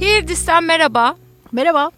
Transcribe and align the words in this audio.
Hirdis'ten 0.00 0.64
merhaba. 0.64 1.16
Merhaba. 1.52 1.90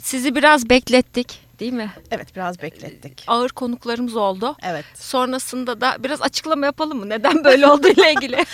Sizi 0.00 0.34
biraz 0.34 0.70
beklettik 0.70 1.45
değil 1.60 1.72
mi? 1.72 1.90
Evet 2.10 2.36
biraz 2.36 2.62
beklettik. 2.62 3.24
Ağır 3.26 3.48
konuklarımız 3.48 4.16
oldu. 4.16 4.56
Evet. 4.62 4.84
Sonrasında 4.94 5.80
da 5.80 5.96
biraz 5.98 6.22
açıklama 6.22 6.66
yapalım 6.66 6.98
mı? 6.98 7.08
Neden 7.08 7.44
böyle 7.44 7.66
olduğu 7.66 7.88
ile 7.88 8.12
ilgili. 8.12 8.36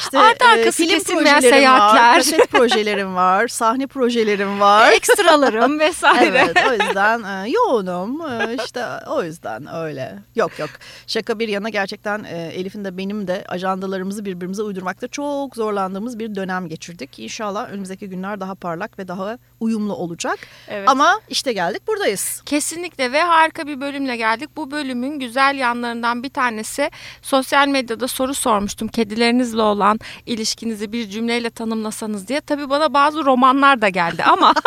İşte 0.00 0.18
Ardı 0.18 0.44
e, 0.44 0.46
arkası 0.46 0.82
film 0.82 0.98
kesilmeyen 0.98 1.40
projelerim 1.40 1.58
seyahatler. 1.58 2.02
var, 2.02 2.16
kaset 2.16 2.50
projelerim 2.50 3.14
var, 3.14 3.48
sahne 3.48 3.86
projelerim 3.86 4.60
var. 4.60 4.92
Ekstralarım 4.92 5.78
vesaire. 5.80 6.42
Evet 6.44 6.56
o 6.68 6.72
yüzden 6.72 7.22
e, 7.44 7.50
yoğunum 7.50 8.20
E, 8.26 8.56
işte 8.64 8.84
o 9.08 9.22
yüzden 9.22 9.74
öyle. 9.74 10.18
Yok 10.36 10.58
yok 10.58 10.70
şaka 11.06 11.38
bir 11.38 11.48
yana 11.48 11.68
gerçekten 11.68 12.24
e, 12.24 12.50
Elif'in 12.54 12.84
de 12.84 12.96
benim 12.98 13.26
de 13.28 13.44
ajandalarımızı 13.48 14.24
birbirimize 14.24 14.62
uydurmakta 14.62 15.08
çok 15.08 15.56
zorlandığımız 15.56 16.18
bir 16.18 16.34
dönem 16.34 16.68
geçirdik. 16.68 17.18
İnşallah 17.18 17.70
önümüzdeki 17.70 18.08
günler 18.08 18.40
daha 18.40 18.54
parlak 18.54 18.98
ve 18.98 19.08
daha 19.08 19.38
uyumlu 19.60 19.94
olacak. 19.94 20.38
Evet. 20.68 20.88
Ama 20.88 21.20
işte 21.28 21.52
geldik 21.52 21.86
buradayız. 21.86 22.42
Kesinlikle 22.46 23.12
ve 23.12 23.22
harika 23.22 23.66
bir 23.66 23.80
bölümle 23.80 24.16
geldik. 24.16 24.50
Bu 24.56 24.70
bölümün 24.70 25.18
güzel 25.18 25.56
yanlarından 25.58 26.22
bir 26.22 26.30
tanesi 26.30 26.90
sosyal 27.22 27.68
medyada 27.68 28.08
soru 28.08 28.34
sormuştum. 28.34 28.88
Kedilerinizle 28.88 29.62
olan 29.62 30.00
ilişkinizi 30.26 30.92
bir 30.92 31.08
cümleyle 31.10 31.50
tanımlasanız 31.50 32.28
diye. 32.28 32.40
Tabii 32.40 32.70
bana 32.70 32.94
bazı 32.94 33.24
romanlar 33.24 33.80
da 33.82 33.88
geldi 33.88 34.24
ama 34.24 34.54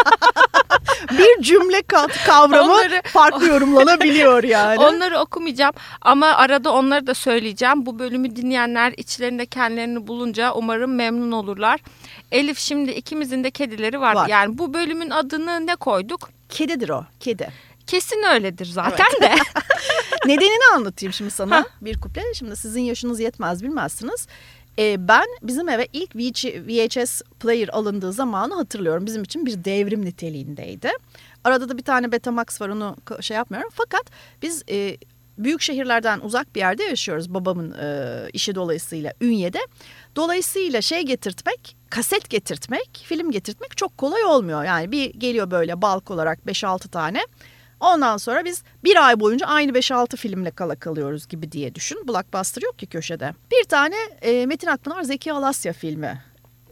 Bir 1.18 1.44
cümle 1.44 1.82
kat 1.82 2.26
kavramı 2.26 2.74
Onları- 2.74 3.02
farklı 3.06 3.48
yorumlanabiliyor 3.48 4.44
yani. 4.56 4.80
onları 4.80 5.20
okumayacağım. 5.20 5.74
Ama 6.02 6.28
arada 6.28 6.74
onları 6.74 7.08
da 7.08 7.14
söyleyeceğim. 7.14 7.86
Bu 7.86 8.00
bölümü 8.00 8.36
dinleyenler 8.36 8.94
içlerinde 8.98 9.46
kendilerini 9.46 10.08
bulunca 10.08 10.54
umarım 10.54 10.96
memnun 10.96 11.32
olurlar. 11.32 11.80
Elif 12.32 12.58
şimdi 12.60 12.92
ikimizin 12.92 13.44
de 13.44 13.52
kedileri 13.52 14.02
var. 14.02 14.16
Var. 14.16 14.28
Yani 14.28 14.58
bu 14.58 14.74
bölümün 14.80 15.10
adını 15.10 15.68
ne 15.68 15.76
koyduk? 15.76 16.30
Kedidir 16.50 16.90
o 16.90 17.06
kedi. 17.20 17.50
Kesin 17.88 18.24
öyledir 18.34 18.66
zaten 18.66 19.22
de. 19.22 19.36
Nedenini 20.26 20.76
anlatayım 20.76 21.14
şimdi 21.14 21.32
sana 21.32 21.66
bir 21.82 22.02
kuple. 22.02 22.24
Şimdi 22.34 22.56
sizin 22.56 22.82
yaşınız 22.82 23.20
yetmez 23.20 23.64
bilmezsiniz. 23.64 24.28
Ee, 24.80 25.08
ben 25.08 25.26
bizim 25.42 25.70
eve 25.70 25.88
ilk 25.94 26.16
VH 26.16 26.46
VHS 26.46 27.22
player 27.40 27.68
alındığı 27.68 28.14
zamanı 28.14 28.56
hatırlıyorum. 28.56 29.06
Bizim 29.06 29.24
için 29.24 29.46
bir 29.46 29.64
devrim 29.64 30.06
niteliğindeydi. 30.06 30.90
Arada 31.44 31.70
da 31.70 31.78
bir 31.78 31.84
tane 31.84 32.12
Betamax 32.12 32.62
var 32.62 32.70
onu 32.70 32.96
şey 33.22 33.38
yapmıyorum. 33.38 33.70
Fakat 33.74 34.04
biz 34.42 34.64
e, 34.70 34.98
büyük 35.40 35.62
şehirlerden 35.62 36.20
uzak 36.20 36.56
bir 36.56 36.60
yerde 36.60 36.84
yaşıyoruz 36.84 37.34
babamın 37.34 37.72
e, 37.72 38.18
işi 38.34 38.56
dolayısıyla 38.56 39.14
Ünye'de. 39.22 39.60
Dolayısıyla 40.16 40.82
şey 40.82 41.02
getirtmek, 41.02 41.78
kaset 41.90 42.30
getirtmek, 42.30 43.04
film 43.06 43.32
getirtmek 43.32 43.78
çok 43.78 43.98
kolay 43.98 44.24
olmuyor. 44.24 44.64
Yani 44.64 44.92
bir 44.92 45.14
geliyor 45.14 45.52
böyle 45.52 45.82
balk 45.82 46.12
olarak 46.12 46.40
5-6 46.48 46.90
tane. 46.90 47.20
Ondan 47.80 48.18
sonra 48.18 48.46
biz 48.46 48.64
bir 48.84 49.08
ay 49.08 49.20
boyunca 49.20 49.46
aynı 49.46 49.72
5-6 49.72 50.18
filmle 50.18 50.52
kala 50.52 50.76
kalıyoruz 50.76 51.28
gibi 51.28 51.52
diye 51.52 51.76
düşün. 51.76 52.08
Blockbuster 52.08 52.62
yok 52.62 52.80
ki 52.80 52.88
köşede. 52.88 53.34
Bir 53.52 53.64
tane 53.64 53.96
e, 54.22 54.46
Metin 54.46 54.68
Akpınar 54.68 55.04
Zeki 55.04 55.34
Alasya 55.34 55.74
filmi 55.74 56.29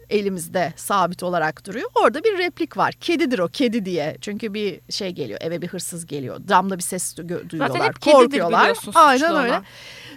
elimizde 0.10 0.74
sabit 0.76 1.24
olarak 1.24 1.66
duruyor. 1.66 1.90
Orada 1.96 2.24
bir 2.24 2.38
replik 2.38 2.78
var. 2.78 2.94
Kedidir 2.94 3.40
o 3.40 3.48
kedi 3.48 3.86
diye. 3.86 4.18
Çünkü 4.22 4.54
bir 4.54 4.80
şey 4.90 5.10
geliyor 5.12 5.40
eve 5.42 5.62
bir 5.62 5.68
hırsız 5.68 6.06
geliyor. 6.06 6.40
Damda 6.48 6.78
bir 6.78 6.84
ses 6.84 7.18
du- 7.18 7.50
duyuyorlar. 7.50 7.84
hep 7.88 8.02
kedidir 8.02 8.18
korkuyorlar. 8.18 8.78
Aynen 8.96 9.36
öyle. 9.36 9.50
olan. 9.50 9.64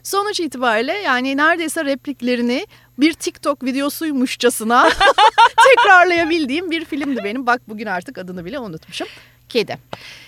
Sonuç 0.03 0.41
itibariyle 0.41 0.93
yani 0.93 1.37
neredeyse 1.37 1.85
repliklerini 1.85 2.67
bir 2.99 3.13
TikTok 3.13 3.65
videosuymuşçasına 3.65 4.91
tekrarlayabildiğim 5.69 6.71
bir 6.71 6.85
filmdi 6.85 7.25
benim. 7.25 7.47
Bak 7.47 7.63
bugün 7.69 7.87
artık 7.87 8.19
adını 8.19 8.45
bile 8.45 8.59
unutmuşum. 8.59 9.07
Kedi. 9.49 9.79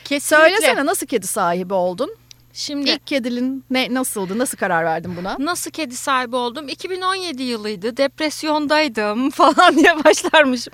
Kesinlikle. 0.05 0.49
Söylesene 0.49 0.87
nasıl 0.87 1.07
kedi 1.07 1.27
sahibi 1.27 1.75
oldun? 1.75 2.17
Şimdi 2.53 2.91
İlk 2.91 3.07
kedilin 3.07 3.65
ne 3.71 3.95
nasıldı? 3.95 4.39
Nasıl 4.39 4.59
karar 4.59 4.85
verdin 4.85 5.17
buna? 5.17 5.37
Nasıl 5.39 5.71
kedi 5.71 5.97
sahibi 5.97 6.37
oldum? 6.37 6.69
2017 6.69 7.43
yılıydı. 7.43 7.97
Depresyondaydım 7.97 9.31
falan 9.41 9.77
diye 9.77 10.05
başlarmışım. 10.05 10.73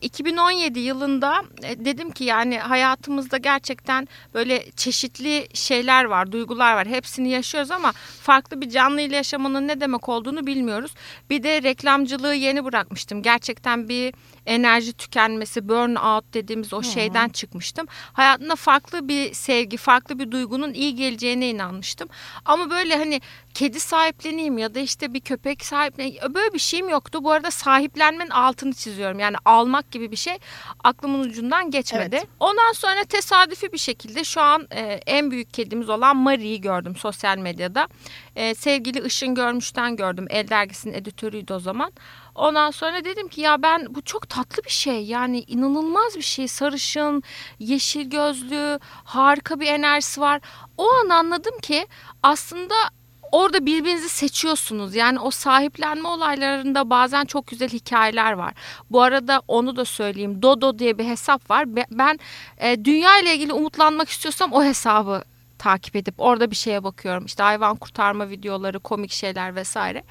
2017 0.00 0.80
yılında 0.80 1.42
e, 1.62 1.84
dedim 1.84 2.10
ki 2.10 2.24
yani 2.24 2.58
hayatımızda 2.58 3.36
gerçekten 3.36 4.08
böyle 4.34 4.70
çeşitli 4.76 5.48
şeyler 5.54 6.04
var, 6.04 6.32
duygular 6.32 6.74
var. 6.74 6.86
Hepsini 6.86 7.28
yaşıyoruz 7.28 7.70
ama 7.70 7.92
farklı 8.22 8.60
bir 8.60 8.70
canlı 8.70 9.00
ile 9.00 9.16
yaşamanın 9.16 9.68
ne 9.68 9.80
demek 9.80 10.08
olduğunu 10.08 10.46
bilmiyoruz. 10.46 10.94
Bir 11.30 11.42
de 11.42 11.62
reklamcılığı 11.62 12.34
yeni 12.34 12.64
bırakmıştım. 12.64 13.22
Gerçekten 13.22 13.88
bir 13.88 14.14
enerji 14.46 14.92
tükenmesi, 14.92 15.68
burnout 15.68 16.34
dediğimiz 16.34 16.72
o 16.72 16.82
şeyden 16.82 17.28
çıkmıştım. 17.28 17.86
Hayatımda 18.12 18.56
farklı 18.56 19.08
bir 19.08 19.34
sevgi, 19.34 19.76
farklı 19.76 20.18
bir 20.18 20.30
duygunun 20.30 20.72
iyi 20.72 20.94
geleceğine 20.94 21.50
inanmıştım. 21.50 22.08
Ama 22.44 22.70
böyle 22.70 22.96
hani 22.96 23.20
kedi 23.54 23.80
sahipleneyim 23.80 24.58
ya 24.58 24.74
da 24.74 24.80
işte 24.80 25.14
bir 25.14 25.20
köpek 25.20 25.64
sahipleneyim 25.64 26.34
böyle 26.34 26.54
bir 26.54 26.58
şeyim 26.58 26.88
yoktu. 26.88 27.24
Bu 27.24 27.32
arada 27.32 27.50
sahiplenmenin 27.50 28.30
altını 28.30 28.74
çiziyorum. 28.74 29.18
Yani 29.18 29.36
almak 29.44 29.90
gibi 29.90 30.10
bir 30.10 30.16
şey 30.16 30.38
aklımın 30.84 31.20
ucundan 31.20 31.70
geçmedi. 31.70 32.16
Evet. 32.16 32.28
Ondan 32.40 32.72
sonra 32.72 33.04
tesadüfi 33.04 33.72
bir 33.72 33.78
şekilde 33.78 34.24
şu 34.24 34.40
an 34.40 34.66
e, 34.70 34.80
en 35.06 35.30
büyük 35.30 35.54
kedimiz 35.54 35.88
olan 35.88 36.16
Mari'yi 36.16 36.60
gördüm 36.60 36.96
sosyal 36.96 37.38
medyada. 37.38 37.88
E, 38.36 38.54
sevgili 38.54 39.06
Işın 39.06 39.34
Görmüş'ten 39.34 39.96
gördüm. 39.96 40.26
El 40.30 40.48
Dergisi'nin 40.48 40.94
editörüydü 40.94 41.52
o 41.52 41.58
zaman. 41.58 41.92
Ondan 42.36 42.70
sonra 42.70 43.04
dedim 43.04 43.28
ki 43.28 43.40
ya 43.40 43.62
ben 43.62 43.86
bu 43.94 44.02
çok 44.02 44.28
tatlı 44.28 44.64
bir 44.64 44.70
şey 44.70 45.04
yani 45.04 45.40
inanılmaz 45.46 46.16
bir 46.16 46.22
şey 46.22 46.48
sarışın 46.48 47.22
yeşil 47.58 48.10
gözlü 48.10 48.78
harika 49.04 49.60
bir 49.60 49.66
enerjisi 49.66 50.20
var. 50.20 50.40
O 50.78 50.88
an 51.04 51.08
anladım 51.08 51.58
ki 51.62 51.86
aslında 52.22 52.74
orada 53.32 53.66
birbirinizi 53.66 54.08
seçiyorsunuz. 54.08 54.94
Yani 54.94 55.20
o 55.20 55.30
sahiplenme 55.30 56.08
olaylarında 56.08 56.90
bazen 56.90 57.24
çok 57.24 57.46
güzel 57.46 57.68
hikayeler 57.68 58.32
var. 58.32 58.52
Bu 58.90 59.02
arada 59.02 59.42
onu 59.48 59.76
da 59.76 59.84
söyleyeyim. 59.84 60.42
Dodo 60.42 60.78
diye 60.78 60.98
bir 60.98 61.04
hesap 61.04 61.50
var. 61.50 61.76
Be- 61.76 61.86
Ben 61.90 62.18
e, 62.58 62.84
dünya 62.84 63.18
ile 63.18 63.34
ilgili 63.34 63.52
umutlanmak 63.52 64.08
istiyorsam 64.08 64.52
o 64.52 64.64
hesabı 64.64 65.22
takip 65.66 65.96
edip 65.96 66.14
orada 66.18 66.50
bir 66.50 66.56
şeye 66.56 66.84
bakıyorum. 66.84 67.24
İşte 67.24 67.42
hayvan 67.42 67.76
kurtarma 67.76 68.30
videoları, 68.30 68.78
komik 68.78 69.12
şeyler 69.12 69.54
vesaire. 69.54 70.02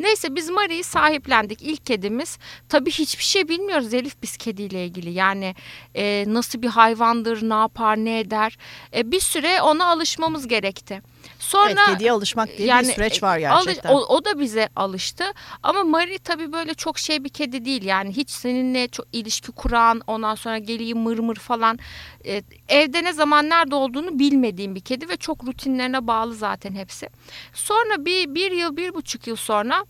Neyse 0.00 0.34
biz 0.34 0.50
Mari'yi 0.50 0.84
sahiplendik. 0.84 1.62
İlk 1.62 1.86
kedimiz. 1.86 2.38
Tabii 2.68 2.90
hiçbir 2.90 3.24
şey 3.24 3.48
bilmiyoruz 3.48 3.94
Elif 3.94 4.22
biz 4.22 4.36
kediyle 4.36 4.84
ilgili. 4.84 5.10
Yani 5.10 5.54
e, 5.94 6.24
nasıl 6.26 6.62
bir 6.62 6.68
hayvandır, 6.68 7.50
ne 7.50 7.54
yapar, 7.54 7.96
ne 7.96 8.20
eder. 8.20 8.58
E, 8.96 9.12
bir 9.12 9.20
süre 9.20 9.62
ona 9.62 9.86
alışmamız 9.86 10.48
gerekti. 10.48 11.02
Sonra 11.48 11.70
evet, 11.70 11.78
kediye 11.86 12.12
alışmak 12.12 12.48
diye 12.58 12.78
bir 12.78 12.84
süreç 12.84 13.22
var 13.22 13.38
alış- 13.38 13.64
gerçekten. 13.64 13.90
o, 13.94 13.98
o 13.98 14.24
da 14.24 14.38
bize 14.38 14.68
alıştı. 14.76 15.24
Ama 15.62 15.84
Mari 15.84 16.18
tabii 16.18 16.52
böyle 16.52 16.74
çok 16.74 16.98
şey 16.98 17.24
bir 17.24 17.28
kedi 17.28 17.64
değil. 17.64 17.82
Yani 17.82 18.16
hiç 18.16 18.30
seninle 18.30 18.88
çok 18.88 19.06
ilişki 19.12 19.52
kuran, 19.52 20.02
ondan 20.06 20.34
sonra 20.34 20.58
geleyim 20.58 20.98
mır 20.98 21.18
mır 21.18 21.36
falan. 21.36 21.78
E, 22.26 22.42
evde 22.68 23.04
ne 23.04 23.12
zaman 23.12 23.48
nerede 23.48 23.74
olduğunu 23.74 24.18
bilmediğim 24.18 24.74
bir 24.74 24.80
kedi 24.80 25.08
ve 25.08 25.16
çok 25.16 25.44
rutinlerine 25.46 26.06
bağlı 26.06 26.34
zaten 26.34 26.74
hepsi. 26.74 27.08
Sonra 27.54 28.04
bir, 28.04 28.34
bir 28.34 28.52
yıl, 28.52 28.76
bir 28.76 28.94
buçuk 28.94 29.26
yıl 29.26 29.36
sonra 29.36 29.84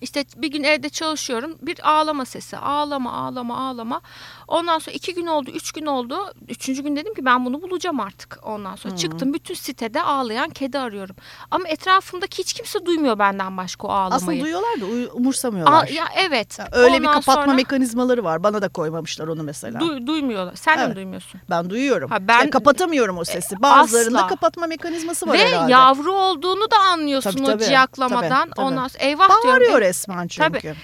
işte 0.00 0.24
bir 0.36 0.48
gün 0.48 0.62
evde 0.64 0.88
çalışıyorum. 0.88 1.56
Bir 1.62 1.90
ağlama 1.90 2.24
sesi. 2.24 2.56
Ağlama, 2.56 3.12
ağlama, 3.12 3.68
ağlama. 3.68 4.00
Ondan 4.48 4.78
sonra 4.78 4.94
iki 4.96 5.14
gün 5.14 5.26
oldu, 5.26 5.50
üç 5.54 5.72
gün 5.72 5.86
oldu. 5.86 6.16
Üçüncü 6.48 6.82
gün 6.82 6.96
dedim 6.96 7.14
ki 7.14 7.24
ben 7.24 7.44
bunu 7.44 7.62
bulacağım 7.62 8.00
artık. 8.00 8.38
Ondan 8.42 8.76
sonra 8.76 8.96
çıktım. 8.96 9.34
Bütün 9.34 9.54
sitede 9.54 10.02
ağlayan 10.02 10.50
kedi 10.50 10.78
arıyorum. 10.78 11.16
Ama 11.50 11.68
etrafımdaki 11.68 12.38
hiç 12.38 12.52
kimse 12.52 12.86
duymuyor 12.86 13.18
benden 13.18 13.56
başka 13.56 13.86
o 13.86 13.90
ağlamayı. 13.90 14.14
Aslında 14.16 14.40
duyuyorlar 14.40 14.80
da 14.80 15.12
umursamıyorlar. 15.14 15.84
Aa, 15.84 15.86
ya 15.92 16.04
evet. 16.16 16.58
Ya 16.58 16.68
öyle 16.72 16.94
bir 16.94 16.98
Ondan 17.00 17.12
kapatma 17.14 17.42
sonra 17.44 17.54
mekanizmaları 17.54 18.24
var. 18.24 18.42
Bana 18.42 18.62
da 18.62 18.68
koymamışlar 18.68 19.28
onu 19.28 19.42
mesela. 19.42 19.78
duy- 19.80 20.06
duymuyorlar. 20.06 20.54
Sen 20.56 20.74
de 20.78 20.80
mi 20.80 20.86
Evet. 20.86 20.96
duymuyorsun? 20.96 21.40
ben 21.50 21.70
duyuyorum. 21.70 22.10
Ha, 22.10 22.18
ben- 22.28 22.44
Ya 22.44 22.50
kapatamıyorum 22.50 23.18
o 23.18 23.24
sesi. 23.24 23.62
Bazılarında 23.62 24.18
asla. 24.18 24.26
kapatma 24.26 24.66
mekanizması 24.66 25.26
var 25.26 25.32
Ve 25.34 25.38
herhalde. 25.48 25.72
yavru 25.72 26.12
olduğunu 26.12 26.70
da 26.70 26.76
anlıyorsun 26.78 27.30
Tabii, 27.30 27.42
o 27.42 27.46
tabii, 27.46 27.64
ciyaklamadan. 27.64 28.28
tabii, 28.28 28.50
tabii. 28.56 28.66
Ondan 28.66 28.88
sonra 28.88 29.04
eyvah 29.04 29.28
diyorum. 29.42 29.62
Bağırıyor 29.80 29.84
"Ey- 29.84 29.88
resmen 29.88 30.26
çünkü. 30.28 30.48
Tabii. 30.60 30.74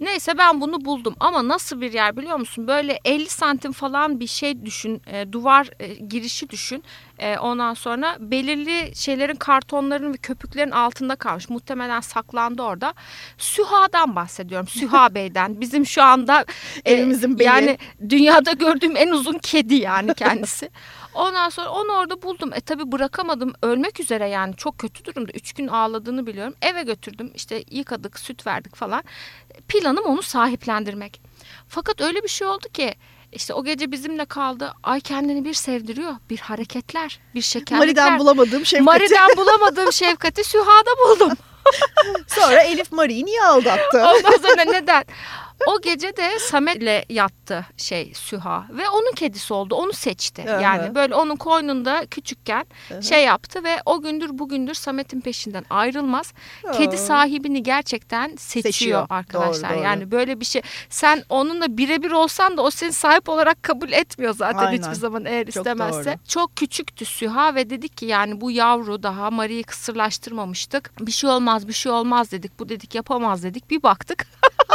Neyse 0.00 0.38
ben 0.38 0.60
bunu 0.60 0.84
buldum 0.84 1.14
ama 1.20 1.48
nasıl 1.48 1.80
bir 1.80 1.92
yer 1.92 2.16
biliyor 2.16 2.36
musun? 2.36 2.66
Böyle 2.68 3.00
50 3.04 3.28
santim 3.28 3.72
falan 3.72 4.20
bir 4.20 4.26
şey 4.26 4.64
düşün, 4.66 5.02
e, 5.06 5.32
duvar 5.32 5.68
e, 5.80 5.94
girişi 5.94 6.50
düşün. 6.50 6.84
E, 7.18 7.38
ondan 7.38 7.74
sonra 7.74 8.16
belirli 8.20 8.96
şeylerin 8.96 9.34
kartonların 9.34 10.12
ve 10.12 10.16
köpüklerin 10.16 10.70
altında 10.70 11.16
kalmış. 11.16 11.48
Muhtemelen 11.48 12.00
saklandı 12.00 12.62
orada. 12.62 12.94
Süha'dan 13.38 14.16
bahsediyorum. 14.16 14.68
Süha 14.68 15.08
Bey'den. 15.14 15.60
Bizim 15.60 15.86
şu 15.86 16.02
anda 16.02 16.44
e, 16.84 16.92
Evimizin 16.92 17.38
beyi. 17.38 17.46
yani 17.46 17.78
dünyada 18.08 18.52
gördüğüm 18.52 18.96
en 18.96 19.08
uzun 19.08 19.38
kedi 19.38 19.74
yani 19.74 20.14
kendisi. 20.14 20.70
Ondan 21.14 21.48
sonra 21.48 21.68
onu 21.70 21.92
orada 21.92 22.22
buldum. 22.22 22.50
E 22.54 22.60
tabi 22.60 22.92
bırakamadım. 22.92 23.52
Ölmek 23.62 24.00
üzere 24.00 24.28
yani 24.28 24.56
çok 24.56 24.78
kötü 24.78 25.04
durumda. 25.04 25.32
Üç 25.34 25.52
gün 25.52 25.68
ağladığını 25.68 26.26
biliyorum. 26.26 26.54
Eve 26.62 26.82
götürdüm. 26.82 27.32
İşte 27.34 27.64
yıkadık, 27.70 28.18
süt 28.18 28.46
verdik 28.46 28.76
falan. 28.76 29.02
Planım 29.68 30.04
onu 30.04 30.22
sahiplendirmek. 30.22 31.20
Fakat 31.68 32.00
öyle 32.00 32.22
bir 32.22 32.28
şey 32.28 32.46
oldu 32.46 32.68
ki 32.72 32.94
işte 33.32 33.54
o 33.54 33.64
gece 33.64 33.92
bizimle 33.92 34.24
kaldı. 34.24 34.74
Ay 34.82 35.00
kendini 35.00 35.44
bir 35.44 35.54
sevdiriyor. 35.54 36.14
Bir 36.30 36.38
hareketler, 36.38 37.20
bir 37.34 37.42
şekerlikler. 37.42 37.78
Mari'den 37.78 38.18
bulamadığım 38.18 38.66
şefkati. 38.66 38.84
Mari'den 38.84 39.28
bulamadığım 39.36 39.92
şefkati 39.92 40.44
Süha'da 40.44 40.90
buldum. 41.08 41.36
Sonra 42.26 42.62
Elif 42.62 42.92
Mari'yi 42.92 43.26
niye 43.26 43.42
aldattı? 43.44 43.98
Ondan 43.98 44.48
sonra 44.48 44.64
neden? 44.64 45.04
O 45.66 45.80
gece 45.80 46.16
de 46.16 46.38
Samet'le 46.38 47.10
yattı 47.10 47.66
şey 47.76 48.12
Süha 48.14 48.66
ve 48.70 48.88
onun 48.88 49.12
kedisi 49.14 49.54
oldu. 49.54 49.74
Onu 49.74 49.92
seçti. 49.92 50.44
Aha. 50.50 50.60
Yani 50.60 50.94
böyle 50.94 51.14
onun 51.14 51.36
koynunda 51.36 52.06
küçükken 52.06 52.66
Aha. 52.92 53.02
şey 53.02 53.24
yaptı 53.24 53.64
ve 53.64 53.76
o 53.86 54.02
gündür 54.02 54.38
bugündür 54.38 54.74
Samet'in 54.74 55.20
peşinden 55.20 55.64
ayrılmaz. 55.70 56.32
Aa. 56.68 56.72
Kedi 56.72 56.98
sahibini 56.98 57.62
gerçekten 57.62 58.36
seçiyor, 58.36 58.72
Seçiyor. 58.72 59.06
arkadaşlar. 59.10 59.70
Doğru, 59.70 59.78
doğru. 59.78 59.84
Yani 59.84 60.10
böyle 60.10 60.40
bir 60.40 60.44
şey. 60.44 60.62
Sen 60.90 61.22
onunla 61.28 61.76
birebir 61.76 62.10
olsan 62.10 62.56
da 62.56 62.62
o 62.62 62.70
seni 62.70 62.92
sahip 62.92 63.28
olarak 63.28 63.62
kabul 63.62 63.92
etmiyor 63.92 64.34
zaten 64.34 64.58
Aynen. 64.58 64.78
hiçbir 64.82 64.94
zaman 64.94 65.24
eğer 65.24 65.44
Çok 65.44 65.56
istemezse. 65.56 66.10
doğru. 66.10 66.18
Çok 66.28 66.56
küçüktü 66.56 67.04
Süha 67.04 67.54
ve 67.54 67.70
dedik 67.70 67.96
ki 67.96 68.06
yani 68.06 68.40
bu 68.40 68.50
yavru 68.50 69.02
daha 69.02 69.30
Mari'yi 69.30 69.62
kısırlaştırmamıştık. 69.64 70.90
Bir 71.00 71.12
şey 71.12 71.30
olmaz 71.30 71.68
bir 71.68 71.72
şey 71.72 71.92
olmaz 71.92 72.32
dedik. 72.32 72.58
Bu 72.58 72.68
dedik 72.68 72.94
yapamaz 72.94 73.42
dedik. 73.42 73.70
Bir 73.70 73.82
baktık 73.82 74.26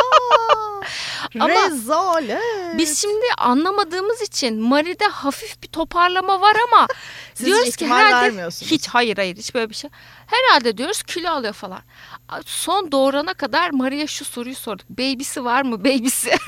Ama 1.40 1.50
Rezalet. 1.66 2.78
Biz 2.78 3.02
şimdi 3.02 3.26
anlamadığımız 3.38 4.22
için 4.22 4.62
Mari'de 4.62 5.06
hafif 5.06 5.62
bir 5.64 5.68
toparlama 5.68 6.42
var 6.42 6.56
ama 6.68 6.88
Siz 7.34 7.46
diyoruz 7.46 7.76
ki 7.76 7.88
herhalde 7.88 8.48
hiç 8.66 8.88
hayır 8.88 9.18
hayır 9.18 9.36
hiç 9.38 9.56
böyle 9.56 9.70
bir 9.70 9.76
şey. 9.76 9.90
Herhalde 10.28 10.78
diyoruz 10.78 11.04
kilo 11.04 11.30
alıyor 11.30 11.54
falan. 11.54 11.81
Son 12.46 12.92
doğurana 12.92 13.34
kadar 13.34 13.70
Maria 13.70 14.08
şu 14.08 14.26
soruyu 14.26 14.56
sorduk. 14.56 14.90
Baby'si 14.90 15.46
var 15.46 15.62
mı? 15.62 15.80
Baby'si. 15.80 16.31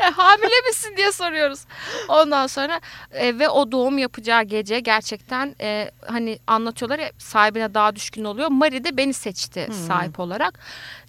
Ya, 0.00 0.18
hamile 0.18 0.60
misin 0.68 0.96
diye 0.96 1.12
soruyoruz. 1.12 1.60
Ondan 2.08 2.46
sonra 2.46 2.80
e, 3.10 3.38
ve 3.38 3.48
o 3.48 3.72
doğum 3.72 3.98
yapacağı 3.98 4.42
gece 4.42 4.80
gerçekten 4.80 5.56
e, 5.60 5.90
hani 6.06 6.38
anlatıyorlar 6.46 6.98
ya 6.98 7.10
sahibine 7.18 7.74
daha 7.74 7.96
düşkün 7.96 8.24
oluyor. 8.24 8.48
Mari 8.48 8.84
de 8.84 8.96
beni 8.96 9.14
seçti 9.14 9.68
sahip 9.88 10.20
olarak. 10.20 10.58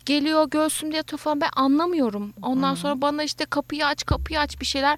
Geliyor 0.05 0.49
göğsümde 0.49 0.95
yatıyor 0.95 1.19
falan 1.19 1.41
ben 1.41 1.49
anlamıyorum. 1.55 2.33
Ondan 2.41 2.75
sonra 2.75 3.01
bana 3.01 3.23
işte 3.23 3.45
kapıyı 3.45 3.85
aç 3.85 4.05
kapıyı 4.05 4.39
aç 4.39 4.61
bir 4.61 4.65
şeyler. 4.65 4.97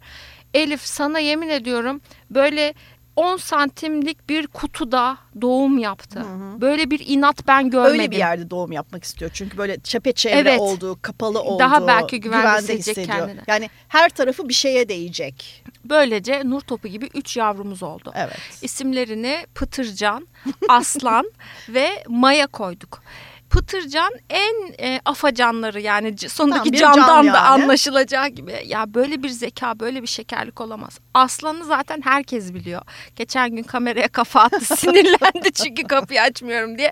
Elif 0.53 0.81
sana 0.81 1.19
yemin 1.19 1.49
ediyorum 1.49 2.01
böyle 2.31 2.73
10 3.15 3.37
santimlik 3.37 4.29
bir 4.29 4.47
kutuda 4.47 5.17
doğum 5.41 5.77
yaptı. 5.77 6.25
Böyle 6.61 6.91
bir 6.91 7.03
inat 7.07 7.47
ben 7.47 7.69
görmedim. 7.69 7.99
Öyle 7.99 8.11
bir 8.11 8.17
yerde 8.17 8.49
doğum 8.49 8.71
yapmak 8.71 9.03
istiyor. 9.03 9.31
Çünkü 9.33 9.57
böyle 9.57 9.79
çepeçevre 9.79 10.35
Evet. 10.49 10.59
olduğu, 10.59 11.01
kapalı 11.01 11.41
olduğu, 11.41 11.59
Daha 11.59 11.87
belki 11.87 12.19
güvende 12.19 12.57
hissedecek 12.59 12.97
hissediyor. 12.97 13.17
kendini. 13.27 13.41
Yani 13.47 13.69
her 13.87 14.09
tarafı 14.09 14.49
bir 14.49 14.53
şeye 14.53 14.89
değecek. 14.89 15.63
Böylece 15.85 16.41
nur 16.45 16.61
topu 16.61 16.87
gibi 16.87 17.09
3 17.13 17.37
yavrumuz 17.37 17.83
oldu. 17.83 18.11
Evet. 18.15 18.39
İsimlerini 18.61 19.45
Pıtırcan, 19.55 20.27
Aslan 20.69 21.31
ve 21.69 22.03
Maya 22.07 22.47
koyduk. 22.47 23.03
Pıtırcan 23.49 24.11
en 24.29 24.55
e, 24.87 25.01
afacanları 25.05 25.81
yani 25.81 26.17
sondaki 26.17 26.63
Tam 26.63 26.71
bir 26.73 26.77
candan 26.77 27.05
can 27.07 27.23
da 27.33 27.37
yani. 27.37 27.37
anlaşılacağı 27.37 28.27
gibi. 28.27 28.63
Ya 28.65 28.93
böyle 28.93 29.23
bir 29.23 29.29
zeka, 29.29 29.79
böyle 29.79 30.01
bir 30.01 30.07
şekerlik 30.07 30.61
olamaz. 30.61 30.99
Aslanı 31.13 31.65
zaten 31.65 32.01
herkes 32.03 32.53
biliyor. 32.53 32.81
Geçen 33.15 33.55
gün 33.55 33.63
kameraya 33.63 34.07
kafa 34.07 34.41
attı, 34.41 34.65
sinirlendi 34.77 35.51
çünkü 35.53 35.83
kapıyı 35.83 36.21
açmıyorum 36.21 36.77
diye. 36.77 36.91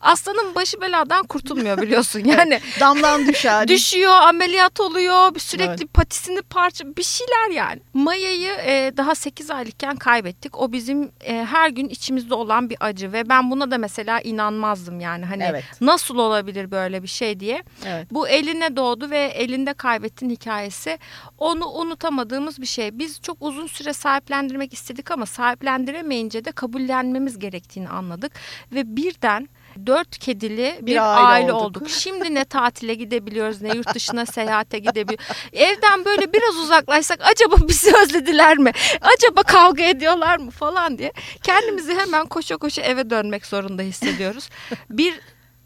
Aslanın 0.00 0.54
başı 0.54 0.80
beladan 0.80 1.26
kurtulmuyor 1.26 1.78
biliyorsun 1.82 2.20
yani. 2.24 2.60
Damdan 2.80 3.26
düşer. 3.26 3.68
Düşüyor, 3.68 4.12
ameliyat 4.22 4.80
oluyor, 4.80 5.34
bir 5.34 5.40
sürekli 5.40 5.70
Evet. 5.82 5.94
patisini 5.94 6.42
parça 6.42 6.84
bir 6.96 7.02
şeyler 7.02 7.50
yani. 7.50 7.80
Maya'yı 7.94 8.52
e, 8.66 8.92
daha 8.96 9.14
8 9.14 9.50
aylıkken 9.50 9.96
kaybettik. 9.96 10.58
O 10.58 10.72
bizim 10.72 11.12
e, 11.24 11.44
her 11.50 11.68
gün 11.70 11.88
içimizde 11.88 12.34
olan 12.34 12.70
bir 12.70 12.76
acı 12.80 13.12
ve 13.12 13.28
ben 13.28 13.50
buna 13.50 13.70
da 13.70 13.78
mesela 13.78 14.20
inanmazdım 14.20 15.00
yani. 15.00 15.24
Hani 15.24 15.44
Evet. 15.50 15.64
nasıl 15.80 15.91
olabilir 16.22 16.70
böyle 16.70 17.02
bir 17.02 17.08
şey 17.08 17.40
diye. 17.40 17.62
Evet. 17.86 18.06
Bu 18.10 18.28
eline 18.28 18.76
doğdu 18.76 19.10
ve 19.10 19.18
elinde 19.18 19.74
kaybettin 19.74 20.30
hikayesi. 20.30 20.98
Onu 21.38 21.66
unutamadığımız 21.66 22.60
bir 22.60 22.66
şey. 22.66 22.98
Biz 22.98 23.20
çok 23.22 23.36
uzun 23.40 23.66
süre 23.66 23.92
sahiplendirmek 23.92 24.72
istedik 24.72 25.10
ama 25.10 25.26
sahiplendiremeyince 25.26 26.44
de 26.44 26.52
kabullenmemiz 26.52 27.38
gerektiğini 27.38 27.88
anladık 27.88 28.32
ve 28.72 28.96
birden 28.96 29.48
dört 29.86 30.18
kedili 30.18 30.78
bir, 30.80 30.86
Bir 30.86 30.96
aile, 30.96 31.26
aile 31.26 31.52
olduk. 31.52 31.82
olduk. 31.82 31.90
Şimdi 31.90 32.34
ne 32.34 32.44
tatile 32.44 32.94
gidebiliyoruz 32.94 33.62
ne 33.62 33.76
yurt 33.76 33.94
dışına 33.94 34.26
seyahate 34.26 34.78
gidebiliyoruz. 34.78 35.26
Evden 35.52 36.04
böyle 36.04 36.32
biraz 36.32 36.56
uzaklaşsak 36.56 37.20
acaba 37.22 37.56
bizi 37.68 37.96
özlediler 38.02 38.58
mi? 38.58 38.72
Acaba 39.00 39.42
kavga 39.42 39.82
ediyorlar 39.84 40.38
mı 40.38 40.50
falan 40.50 40.98
diye. 40.98 41.12
Kendimizi 41.42 41.94
hemen 41.94 42.26
koşa 42.26 42.56
koşa 42.56 42.82
eve 42.82 43.10
dönmek 43.10 43.46
zorunda 43.46 43.82
hissediyoruz. 43.82 44.48
Bir 44.90 45.20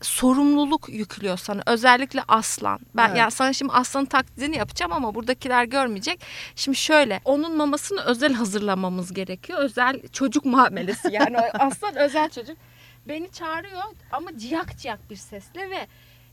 sorumluluk 0.06 0.88
yüklüyor 0.88 1.36
sana. 1.38 1.62
Özellikle 1.66 2.22
aslan. 2.28 2.80
Ben 2.94 3.08
Evet. 3.08 3.18
yani 3.18 3.30
sana 3.30 3.52
şimdi 3.52 3.72
aslanın 3.72 4.06
taklidini 4.06 4.56
yapacağım 4.56 4.92
ama 4.92 5.14
buradakiler 5.14 5.64
görmeyecek. 5.64 6.20
Şimdi 6.56 6.78
şöyle 6.78 7.20
onun 7.24 7.56
mamasını 7.56 8.00
özel 8.00 8.32
hazırlamamız 8.32 9.12
gerekiyor. 9.12 9.58
Özel 9.58 10.00
çocuk 10.12 10.44
muamelesi 10.44 11.08
yani 11.12 11.38
aslan 11.58 11.96
özel 11.96 12.30
çocuk. 12.30 12.56
Beni 13.08 13.30
çağırıyor 13.32 13.82
ama 14.12 14.38
ciyak 14.38 14.78
ciyak 14.78 15.10
bir 15.10 15.16
sesle 15.16 15.70
ve 15.70 15.86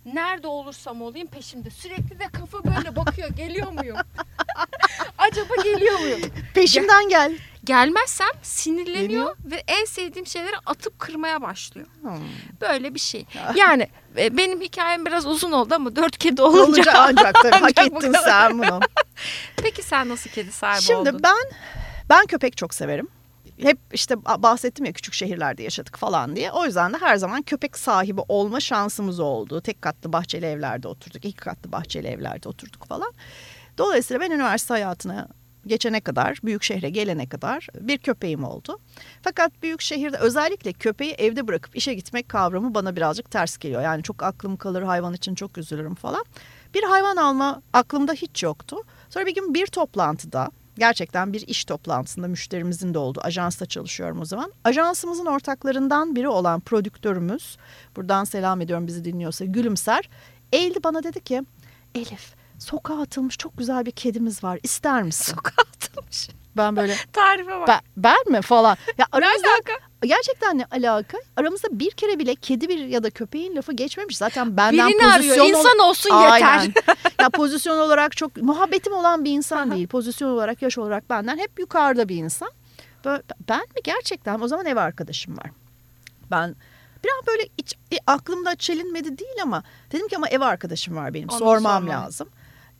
nerede 0.05 0.47
olursam 0.47 1.01
olayım 1.01 1.27
peşimde. 1.27 1.69
Sürekli 1.69 2.19
de 2.19 2.27
kafa 2.33 2.63
böyle 2.63 2.95
bakıyor 2.95 3.29
geliyor 3.29 3.71
muyum? 3.71 3.97
Acaba 5.17 5.55
geliyor 5.63 5.99
muyum? 5.99 6.21
Peşimden 6.53 7.09
gel. 7.09 7.37
Gelmezsem 7.63 8.27
sinirleniyor 8.41 9.01
Geliyor. 9.01 9.35
ve 9.45 9.63
en 9.67 9.85
sevdiğim 9.85 10.27
şeyleri 10.27 10.55
atıp 10.65 10.99
kırmaya 10.99 11.41
başlıyor. 11.41 11.87
Hmm. 12.01 12.19
Böyle 12.61 12.93
bir 12.93 12.99
şey. 12.99 13.25
Yani 13.55 13.87
e, 14.17 14.37
benim 14.37 14.61
hikayem 14.61 15.05
biraz 15.05 15.25
uzun 15.25 15.51
oldu 15.51 15.75
ama 15.75 15.95
dört 15.95 16.17
kedi 16.17 16.41
olunca. 16.41 16.63
Olunca 16.63 16.93
ancak 16.97 17.35
tabii 17.35 17.51
hak 17.51 17.73
ancak 17.77 17.91
bu 17.91 17.97
ettin 17.97 18.15
sen 18.25 18.59
bunu. 18.59 18.79
Peki 19.55 19.83
sen 19.83 20.09
nasıl 20.09 20.29
kedi 20.29 20.51
sahibi 20.51 20.81
Şimdi 20.81 21.09
oldun? 21.09 21.19
ben 21.23 21.57
ben 22.09 22.25
köpek 22.25 22.57
çok 22.57 22.73
severim. 22.73 23.07
Hep 23.61 23.77
işte 23.93 24.25
bahsettim 24.25 24.85
ya 24.85 24.93
küçük 24.93 25.13
şehirlerde 25.13 25.63
yaşadık 25.63 25.97
falan 25.97 26.35
diye. 26.35 26.51
O 26.51 26.65
yüzden 26.65 26.93
de 26.93 26.97
her 26.97 27.15
zaman 27.15 27.41
köpek 27.41 27.77
sahibi 27.77 28.21
olma 28.27 28.59
şansımız 28.59 29.19
oldu. 29.19 29.61
Tek 29.61 29.81
katlı 29.81 30.13
bahçeli 30.13 30.45
evlerde 30.45 30.87
oturduk, 30.87 31.25
iki 31.25 31.37
katlı 31.37 31.71
bahçeli 31.71 32.07
evlerde 32.07 32.49
oturduk 32.49 32.85
falan. 32.85 33.13
Dolayısıyla 33.77 34.21
ben 34.21 34.31
üniversite 34.31 34.73
hayatına 34.73 35.27
geçene 35.67 36.01
kadar, 36.01 36.39
büyük 36.43 36.63
şehre 36.63 36.89
gelene 36.89 37.29
kadar 37.29 37.67
bir 37.79 37.97
köpeğim 37.97 38.43
oldu. 38.43 38.79
Fakat 39.21 39.51
büyük 39.63 39.81
şehirde 39.81 40.17
özellikle 40.17 40.73
köpeği 40.73 41.11
evde 41.11 41.47
bırakıp 41.47 41.75
işe 41.75 41.93
gitmek 41.93 42.29
kavramı 42.29 42.73
bana 42.73 42.95
birazcık 42.95 43.31
ters 43.31 43.57
geliyor. 43.57 43.81
Yani 43.81 44.03
çok 44.03 44.23
aklım 44.23 44.57
kalır, 44.57 44.81
hayvan 44.81 45.13
için 45.13 45.35
çok 45.35 45.57
üzülürüm 45.57 45.95
falan. 45.95 46.25
Bir 46.73 46.83
hayvan 46.83 47.15
alma 47.15 47.61
aklımda 47.73 48.13
hiç 48.13 48.43
yoktu. 48.43 48.77
Sonra 49.09 49.25
bir 49.25 49.35
gün 49.35 49.53
bir 49.53 49.67
toplantıda 49.67 50.49
gerçekten 50.77 51.33
bir 51.33 51.47
iş 51.47 51.65
toplantısında 51.65 52.27
müşterimizin 52.27 52.93
de 52.93 52.97
olduğu 52.97 53.21
ajansta 53.21 53.65
çalışıyorum 53.65 54.21
o 54.21 54.25
zaman. 54.25 54.51
Ajansımızın 54.63 55.25
ortaklarından 55.25 56.15
biri 56.15 56.27
olan 56.27 56.59
prodüktörümüz 56.59 57.57
buradan 57.95 58.23
selam 58.23 58.61
ediyorum 58.61 58.87
bizi 58.87 59.05
dinliyorsa 59.05 59.45
Gülümser 59.45 60.09
eğildi 60.51 60.83
bana 60.83 61.03
dedi 61.03 61.19
ki 61.19 61.43
Elif 61.95 62.42
sokağa 62.63 63.01
atılmış 63.01 63.37
çok 63.37 63.57
güzel 63.57 63.85
bir 63.85 63.91
kedimiz 63.91 64.43
var 64.43 64.59
ister 64.63 65.03
misin? 65.03 65.33
Sokağa 65.35 65.63
atılmış. 65.75 66.29
Ben 66.57 66.75
böyle 66.75 66.95
Tarife 67.13 67.59
bak. 67.59 67.67
ben, 67.67 67.79
ben 67.97 68.31
mi 68.31 68.41
falan. 68.41 68.77
Ya 68.97 69.05
aramızda 69.11 69.47
gerçekten 70.03 70.57
ne 70.57 70.65
alaka? 70.65 71.17
Aramızda 71.37 71.67
bir 71.79 71.91
kere 71.91 72.19
bile 72.19 72.35
kedi 72.35 72.69
bir 72.69 72.77
ya 72.77 73.03
da 73.03 73.09
köpeğin 73.09 73.55
lafı 73.55 73.73
geçmemiş. 73.73 74.17
Zaten 74.17 74.57
benden 74.57 74.89
Birini 74.89 75.01
pozisyon 75.01 75.33
arıyor. 75.33 75.45
İnsan 75.45 75.79
olsun 75.79 76.09
Aynen. 76.13 76.61
yeter. 76.61 76.83
ya 77.19 77.29
pozisyon 77.29 77.77
olarak 77.77 78.17
çok 78.17 78.37
muhabbetim 78.37 78.93
olan 78.93 79.25
bir 79.25 79.31
insan 79.31 79.71
değil. 79.71 79.87
Pozisyon 79.87 80.29
olarak, 80.29 80.61
yaş 80.61 80.77
olarak 80.77 81.09
benden 81.09 81.37
hep 81.37 81.59
yukarıda 81.59 82.09
bir 82.09 82.15
insan. 82.15 82.51
Böyle, 83.05 83.23
ben 83.49 83.59
mi 83.59 83.81
gerçekten? 83.83 84.39
O 84.41 84.47
zaman 84.47 84.65
ev 84.65 84.77
arkadaşım 84.77 85.37
var. 85.37 85.49
Ben 86.31 86.55
biraz 87.03 87.27
böyle 87.27 87.49
iç, 87.57 87.73
e, 87.91 87.97
aklımda 88.07 88.55
çelinmedi 88.55 89.17
değil 89.17 89.41
ama 89.43 89.63
dedim 89.91 90.07
ki 90.07 90.17
ama 90.17 90.29
ev 90.29 90.41
arkadaşım 90.41 90.95
var 90.95 91.13
benim. 91.13 91.29
Onu 91.29 91.37
Sormam 91.39 91.83
sormam. 91.83 91.89
lazım. 92.03 92.29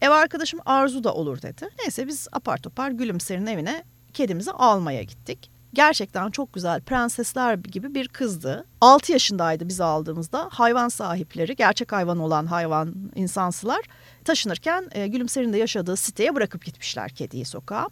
Ev 0.02 0.10
arkadaşım 0.10 0.60
Arzu 0.66 1.04
da 1.04 1.14
olur 1.14 1.42
dedi. 1.42 1.70
Neyse 1.80 2.08
biz 2.08 2.28
apar 2.32 2.58
topar 2.58 2.92
Gülümser'in 2.92 3.46
evine 3.46 3.84
kedimizi 4.14 4.52
almaya 4.52 5.04
gittik. 5.04 5.52
gerçekten 5.74 6.32
çok 6.32 6.54
güzel 6.54 6.82
prensesler 6.82 7.56
gibi 7.56 7.96
bir 7.96 8.08
kızdı. 8.08 8.66
6 8.82 9.12
yaşındaydı 9.12 9.68
biz 9.68 9.82
aldığımızda. 9.82 10.50
Hayvan 10.52 10.90
sahipleri, 10.90 11.56
gerçek 11.56 11.92
hayvan 11.92 12.20
olan 12.20 12.46
hayvan 12.46 12.96
insansılar 13.16 13.82
taşınırken 14.26 14.90
e, 14.92 15.08
Gülümser'in 15.08 15.54
de 15.54 15.58
yaşadığı 15.58 15.96
siteye 15.96 16.36
bırakıp 16.36 16.66
gitmişler 16.66 17.10
kediyi 17.10 17.46
sokağa. 17.46 17.88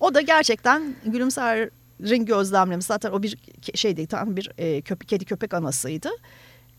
O 0.00 0.14
da 0.14 0.20
gerçekten 0.20 0.96
Gülümser'in 1.04 2.24
gözlemlemesi 2.26 2.86
zaten 2.86 3.10
o 3.12 3.22
bir 3.22 3.38
şeydi 3.74 4.06
tam 4.06 4.36
bir 4.36 4.52
e, 4.58 4.80
köpek, 4.82 5.08
kedi 5.08 5.24
köpek 5.24 5.54
anasıydı. 5.54 6.10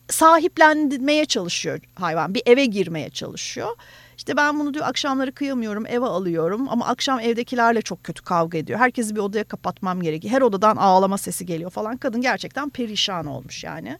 Sahiplenmeye 0.09 1.25
çalışıyor 1.25 1.79
hayvan 1.95 2.33
bir 2.33 2.41
eve 2.45 2.65
girmeye 2.65 3.09
çalışıyor. 3.09 3.69
İşte 4.17 4.37
ben 4.37 4.59
bunu 4.59 4.73
diyor 4.73 4.85
akşamları 4.87 5.31
kıyamıyorum 5.31 5.85
eve 5.85 6.05
alıyorum 6.05 6.69
ama 6.69 6.85
akşam 6.85 7.19
evdekilerle 7.19 7.81
çok 7.81 8.03
kötü 8.03 8.23
kavga 8.23 8.57
ediyor. 8.57 8.79
Herkesi 8.79 9.15
bir 9.15 9.19
odaya 9.19 9.43
kapatmam 9.43 10.01
gerekiyor. 10.01 10.33
Her 10.33 10.41
odadan 10.41 10.75
ağlama 10.75 11.17
sesi 11.17 11.45
geliyor 11.45 11.71
falan. 11.71 11.97
Kadın 11.97 12.21
gerçekten 12.21 12.69
perişan 12.69 13.25
olmuş 13.25 13.63
yani. 13.63 13.97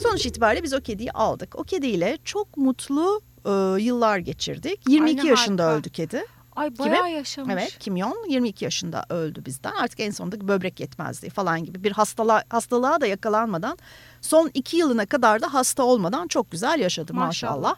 Sonuç 0.00 0.26
itibariyle 0.26 0.62
biz 0.62 0.74
o 0.74 0.80
kediyi 0.80 1.12
aldık. 1.12 1.54
O 1.58 1.62
kediyle 1.62 2.18
çok 2.24 2.56
mutlu 2.56 3.20
e, 3.44 3.50
yıllar 3.82 4.18
geçirdik. 4.18 4.80
22 4.88 5.20
Ay, 5.20 5.26
ne 5.26 5.30
yaşında 5.30 5.64
harika. 5.64 5.78
öldü 5.78 5.90
kedi. 5.90 6.24
Ay 6.56 6.78
bayağı 6.78 7.10
yaşamış. 7.10 7.52
Evet 7.52 7.76
Kimyon 7.78 8.28
22 8.28 8.64
yaşında 8.64 9.04
öldü 9.08 9.44
bizden. 9.44 9.72
Artık 9.72 10.00
en 10.00 10.10
sonunda 10.10 10.48
böbrek 10.48 10.80
yetmezliği 10.80 11.30
falan 11.30 11.64
gibi 11.64 11.84
bir 11.84 11.92
hastalığa, 11.92 12.44
hastalığa 12.48 13.00
da 13.00 13.06
yakalanmadan 13.06 13.78
son 14.20 14.50
iki 14.54 14.76
yılına 14.76 15.06
kadar 15.06 15.42
da 15.42 15.54
hasta 15.54 15.82
olmadan 15.82 16.28
çok 16.28 16.50
güzel 16.50 16.80
yaşadı 16.80 17.14
maşallah. 17.14 17.56
Maşallah. 17.56 17.76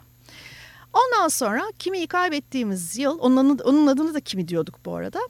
Ondan 0.95 1.29
sonra 1.29 1.63
Kimi'yi 1.79 2.07
kaybettiğimiz 2.07 2.99
yıl 2.99 3.19
onun, 3.19 3.59
onun 3.59 3.87
adını 3.87 4.15
da 4.15 4.21
Kimi 4.21 4.49
diyorduk 4.49 4.85
bu 4.85 4.97
arada. 4.97 5.21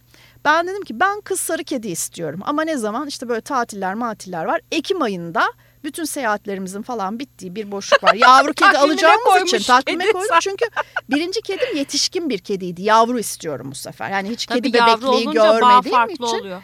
Ben 0.44 0.66
dedim 0.66 0.82
ki 0.82 1.00
ben 1.00 1.20
kız 1.20 1.40
sarı 1.40 1.64
kedi 1.64 1.88
istiyorum 1.88 2.40
ama 2.44 2.62
ne 2.62 2.76
zaman 2.76 3.08
işte 3.08 3.28
böyle 3.28 3.40
tatiller 3.40 3.94
matiller 3.94 4.44
var. 4.44 4.60
Ekim 4.72 5.02
ayında 5.02 5.42
bütün 5.84 6.04
seyahatlerimizin 6.04 6.82
falan 6.82 7.18
bittiği 7.18 7.54
bir 7.54 7.70
boşluk 7.70 8.04
var. 8.04 8.14
Yavru 8.28 8.52
kedi 8.52 8.78
alacağımız 8.78 9.42
için 9.42 9.58
takvime 9.58 10.12
koydum. 10.12 10.36
Çünkü 10.40 10.64
birinci 11.10 11.40
kedim 11.40 11.76
yetişkin 11.76 12.30
bir 12.30 12.38
kediydi. 12.38 12.82
Yavru 12.82 13.18
istiyorum 13.18 13.70
bu 13.70 13.74
sefer. 13.74 14.10
Yani 14.10 14.30
hiç 14.30 14.46
Tabii 14.46 14.62
kedi 14.62 14.72
bebekliği 14.72 15.30
görmediğim 15.30 16.10
için. 16.10 16.24
oluyor. 16.24 16.62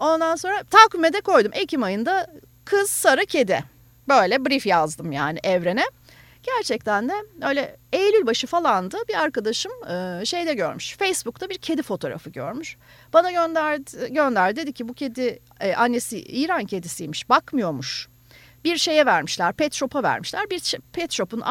Ondan 0.00 0.36
sonra 0.36 0.62
takvime 0.62 1.12
de 1.12 1.20
koydum. 1.20 1.52
Ekim 1.54 1.82
ayında 1.82 2.26
kız 2.64 2.90
sarı 2.90 3.26
kedi. 3.26 3.64
Böyle 4.08 4.44
brief 4.44 4.66
yazdım 4.66 5.12
yani 5.12 5.38
evrene. 5.42 5.84
Gerçekten 6.42 7.08
de 7.08 7.12
öyle 7.42 7.76
Eylül 7.92 8.26
başı 8.26 8.46
falandı 8.46 8.96
bir 9.08 9.14
arkadaşım 9.14 9.72
e, 9.90 10.24
şeyde 10.24 10.54
görmüş. 10.54 10.96
Facebook'ta 10.96 11.50
bir 11.50 11.58
kedi 11.58 11.82
fotoğrafı 11.82 12.30
görmüş. 12.30 12.76
Bana 13.12 13.30
gönderdi, 13.30 14.12
gönder 14.14 14.56
dedi 14.56 14.72
ki 14.72 14.88
bu 14.88 14.94
kedi 14.94 15.38
e, 15.60 15.74
annesi 15.74 16.18
İran 16.18 16.64
kedisiymiş 16.64 17.28
bakmıyormuş. 17.28 18.08
Bir 18.64 18.76
şeye 18.76 19.06
vermişler 19.06 19.52
pet 19.52 19.74
shop'a 19.74 20.02
vermişler. 20.02 20.50
Bir 20.50 20.78
pet 20.92 21.12
shop'un 21.12 21.42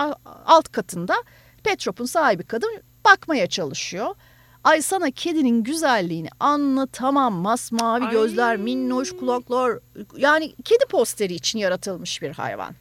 alt 0.45 0.71
katında 0.71 1.15
pet 1.63 1.81
shop'un 1.81 2.05
sahibi 2.05 2.43
kadın 2.43 2.81
bakmaya 3.05 3.47
çalışıyor. 3.47 4.15
Ay 4.63 4.81
sana 4.81 5.11
kedinin 5.11 5.63
güzelliğini 5.63 6.29
anlatamam. 6.39 7.33
Masmavi 7.33 8.05
Ay. 8.05 8.11
gözler, 8.11 8.57
minnoş 8.57 9.11
kulaklar. 9.11 9.79
Yani 10.17 10.55
kedi 10.63 10.85
posteri 10.89 11.33
için 11.33 11.59
yaratılmış 11.59 12.21
bir 12.21 12.31
hayvan. 12.31 12.75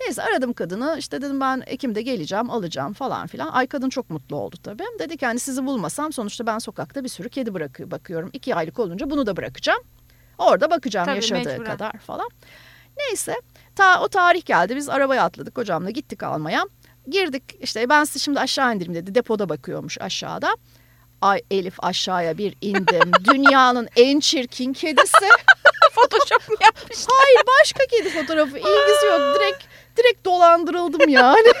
Neyse 0.00 0.22
aradım 0.22 0.52
kadını 0.52 0.96
işte 0.98 1.22
dedim 1.22 1.40
ben 1.40 1.62
Ekim'de 1.66 2.02
geleceğim 2.02 2.50
alacağım 2.50 2.92
falan 2.92 3.26
filan. 3.26 3.48
Ay 3.48 3.66
kadın 3.66 3.88
çok 3.88 4.10
mutlu 4.10 4.36
oldu 4.36 4.56
tabii. 4.62 4.84
Dedi 4.98 5.16
ki 5.16 5.26
hani 5.26 5.38
sizi 5.38 5.66
bulmasam 5.66 6.12
sonuçta 6.12 6.46
ben 6.46 6.58
sokakta 6.58 7.04
bir 7.04 7.08
sürü 7.08 7.28
kedi 7.28 7.54
bırakı 7.54 7.90
bakıyorum. 7.90 8.30
İki 8.32 8.54
aylık 8.54 8.78
olunca 8.78 9.10
bunu 9.10 9.26
da 9.26 9.36
bırakacağım. 9.36 9.82
Orada 10.38 10.70
bakacağım 10.70 11.06
Tabii, 11.06 11.16
yaşadığı 11.16 11.38
mecburen. 11.48 11.64
kadar 11.64 11.92
falan. 11.92 12.28
Neyse 12.98 13.36
ta 13.76 14.02
o 14.02 14.08
tarih 14.08 14.44
geldi 14.44 14.76
biz 14.76 14.88
arabaya 14.88 15.24
atladık 15.24 15.58
hocamla 15.58 15.90
gittik 15.90 16.22
almaya. 16.22 16.64
Girdik 17.08 17.42
işte 17.60 17.88
ben 17.88 18.04
sizi 18.04 18.20
şimdi 18.20 18.40
aşağı 18.40 18.74
indireyim 18.74 18.94
dedi 18.94 19.14
depoda 19.14 19.48
bakıyormuş 19.48 20.00
aşağıda. 20.00 20.56
Ay 21.20 21.42
Elif 21.50 21.74
aşağıya 21.84 22.38
bir 22.38 22.54
indim. 22.60 23.10
Dünyanın 23.24 23.88
en 23.96 24.20
çirkin 24.20 24.72
kedisi. 24.72 25.28
Photoshop 25.94 26.48
mu 26.48 26.54
yapmış? 26.60 26.98
Hayır 27.08 27.46
başka 27.60 27.86
kedi 27.90 28.10
fotoğrafı 28.10 28.58
ilgisi 28.58 29.06
yok. 29.06 29.20
Direkt 29.40 29.64
direkt 29.96 30.24
dolandırıldım 30.24 31.08
yani. 31.08 31.48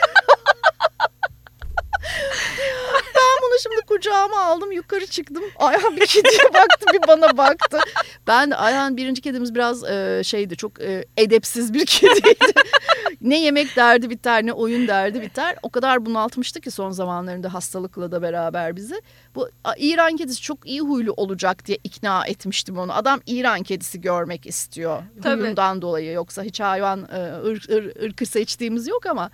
bunu 3.50 3.58
şimdi 3.62 3.80
kucağıma 3.86 4.40
aldım 4.40 4.72
yukarı 4.72 5.06
çıktım. 5.06 5.44
Ayhan 5.56 5.96
bir 5.96 6.06
kediye 6.06 6.44
baktı 6.54 6.86
bir 6.92 7.08
bana 7.08 7.36
baktı. 7.36 7.78
Ben 8.26 8.50
de 8.50 8.56
Ayhan 8.56 8.96
birinci 8.96 9.22
kedimiz 9.22 9.54
biraz 9.54 9.84
e, 9.84 10.22
şeydi 10.24 10.56
çok 10.56 10.80
e, 10.80 11.04
edepsiz 11.16 11.74
bir 11.74 11.86
kediydi. 11.86 12.52
ne 13.20 13.40
yemek 13.40 13.76
derdi 13.76 14.10
biter 14.10 14.46
ne 14.46 14.52
oyun 14.52 14.88
derdi 14.88 15.22
biter. 15.22 15.56
O 15.62 15.70
kadar 15.70 16.06
bunaltmıştı 16.06 16.60
ki 16.60 16.70
son 16.70 16.90
zamanlarında 16.90 17.54
hastalıkla 17.54 18.12
da 18.12 18.22
beraber 18.22 18.76
bizi. 18.76 19.02
Bu 19.34 19.50
İran 19.76 20.16
kedisi 20.16 20.42
çok 20.42 20.66
iyi 20.66 20.80
huylu 20.80 21.12
olacak 21.12 21.66
diye 21.66 21.78
ikna 21.84 22.26
etmiştim 22.26 22.78
onu. 22.78 22.92
Adam 22.92 23.20
İran 23.26 23.62
kedisi 23.62 24.00
görmek 24.00 24.46
istiyor. 24.46 25.02
Tabii. 25.22 25.42
Huyundan 25.42 25.82
dolayı 25.82 26.12
yoksa 26.12 26.42
hiç 26.42 26.60
hayvan 26.60 27.08
e, 27.12 27.18
ır, 27.48 27.68
ır, 27.70 28.02
ırkı 28.02 28.26
seçtiğimiz 28.26 28.88
yok 28.88 29.06
ama 29.06 29.30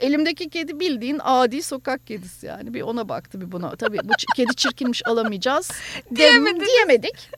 elimdeki 0.00 0.50
kedi 0.50 0.80
bildiğin 0.80 1.20
adi 1.24 1.62
sokak 1.62 2.06
kedisi 2.06 2.46
yani. 2.46 2.74
Bir 2.74 2.82
ona 2.82 3.08
baktı 3.08 3.40
bir 3.40 3.52
buna. 3.56 3.76
Tabii 3.76 3.98
bu 4.04 4.12
kedi 4.36 4.54
çirkinmiş 4.54 5.06
alamayacağız. 5.06 5.70
Dem, 6.10 6.16
Diyemediniz. 6.16 6.68
diyemedik. 6.68 7.30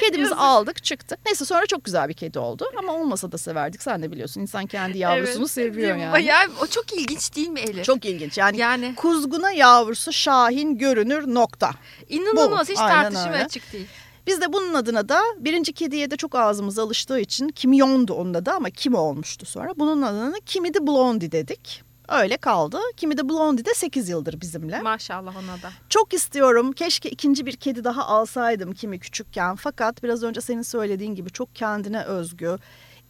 Kedimizi 0.00 0.34
aldık 0.34 0.84
çıktık. 0.84 1.18
Neyse 1.26 1.44
sonra 1.44 1.66
çok 1.66 1.84
güzel 1.84 2.08
bir 2.08 2.14
kedi 2.14 2.38
oldu. 2.38 2.64
Ama 2.78 2.92
olmasa 2.92 3.32
da 3.32 3.38
severdik. 3.38 3.82
Sen 3.82 4.02
de 4.02 4.10
biliyorsun 4.12 4.40
insan 4.40 4.66
kendi 4.66 4.98
yavrusunu 4.98 5.38
Evet. 5.42 5.50
seviyor 5.50 5.96
yani. 5.96 6.24
Ya, 6.24 6.46
o 6.62 6.66
çok 6.66 6.92
ilginç 6.92 7.36
değil 7.36 7.48
mi 7.48 7.60
Elif? 7.60 7.84
Çok 7.84 8.04
ilginç 8.04 8.38
yani. 8.38 8.58
Yani 8.58 8.94
Kuzguna 8.94 9.50
yavrusu 9.50 10.12
Şahin 10.12 10.78
görünür 10.78 11.34
nokta. 11.34 11.70
inanılmaz 12.08 12.68
Bu, 12.68 12.72
hiç 12.72 12.78
aynen 12.78 13.02
tartışma 13.02 13.32
öyle. 13.32 13.44
açık 13.44 13.72
değil. 13.72 13.86
Biz 14.26 14.40
de 14.40 14.52
bunun 14.52 14.74
adına 14.74 15.08
da 15.08 15.20
birinci 15.38 15.72
kediye 15.72 16.10
de 16.10 16.16
çok 16.16 16.34
ağzımız 16.34 16.78
alıştığı 16.78 17.20
için 17.20 17.48
Kimyon'du 17.48 18.14
onun 18.14 18.34
adı 18.34 18.50
ama 18.50 18.70
Kim 18.70 18.94
olmuştu 18.94 19.46
sonra. 19.46 19.72
Bunun 19.76 20.02
adına 20.02 20.34
Kimi 20.46 20.74
de 20.74 20.86
Blondie 20.86 21.32
dedik. 21.32 21.82
Öyle 22.08 22.36
kaldı. 22.36 22.78
Kimi 22.96 23.18
de 23.18 23.28
Blondie 23.28 23.64
de 23.64 23.74
8 23.74 24.08
yıldır 24.08 24.40
bizimle. 24.40 24.80
Maşallah 24.80 25.36
ona 25.36 25.62
da. 25.62 25.72
Çok 25.88 26.14
istiyorum. 26.14 26.72
Keşke 26.72 27.10
ikinci 27.10 27.46
bir 27.46 27.56
kedi 27.56 27.84
daha 27.84 28.06
alsaydım 28.06 28.72
kimi 28.74 28.98
küçükken. 28.98 29.56
Fakat 29.56 30.02
biraz 30.02 30.22
önce 30.22 30.40
senin 30.40 30.62
söylediğin 30.62 31.14
gibi 31.14 31.30
çok 31.30 31.54
kendine 31.54 32.02
özgü. 32.04 32.56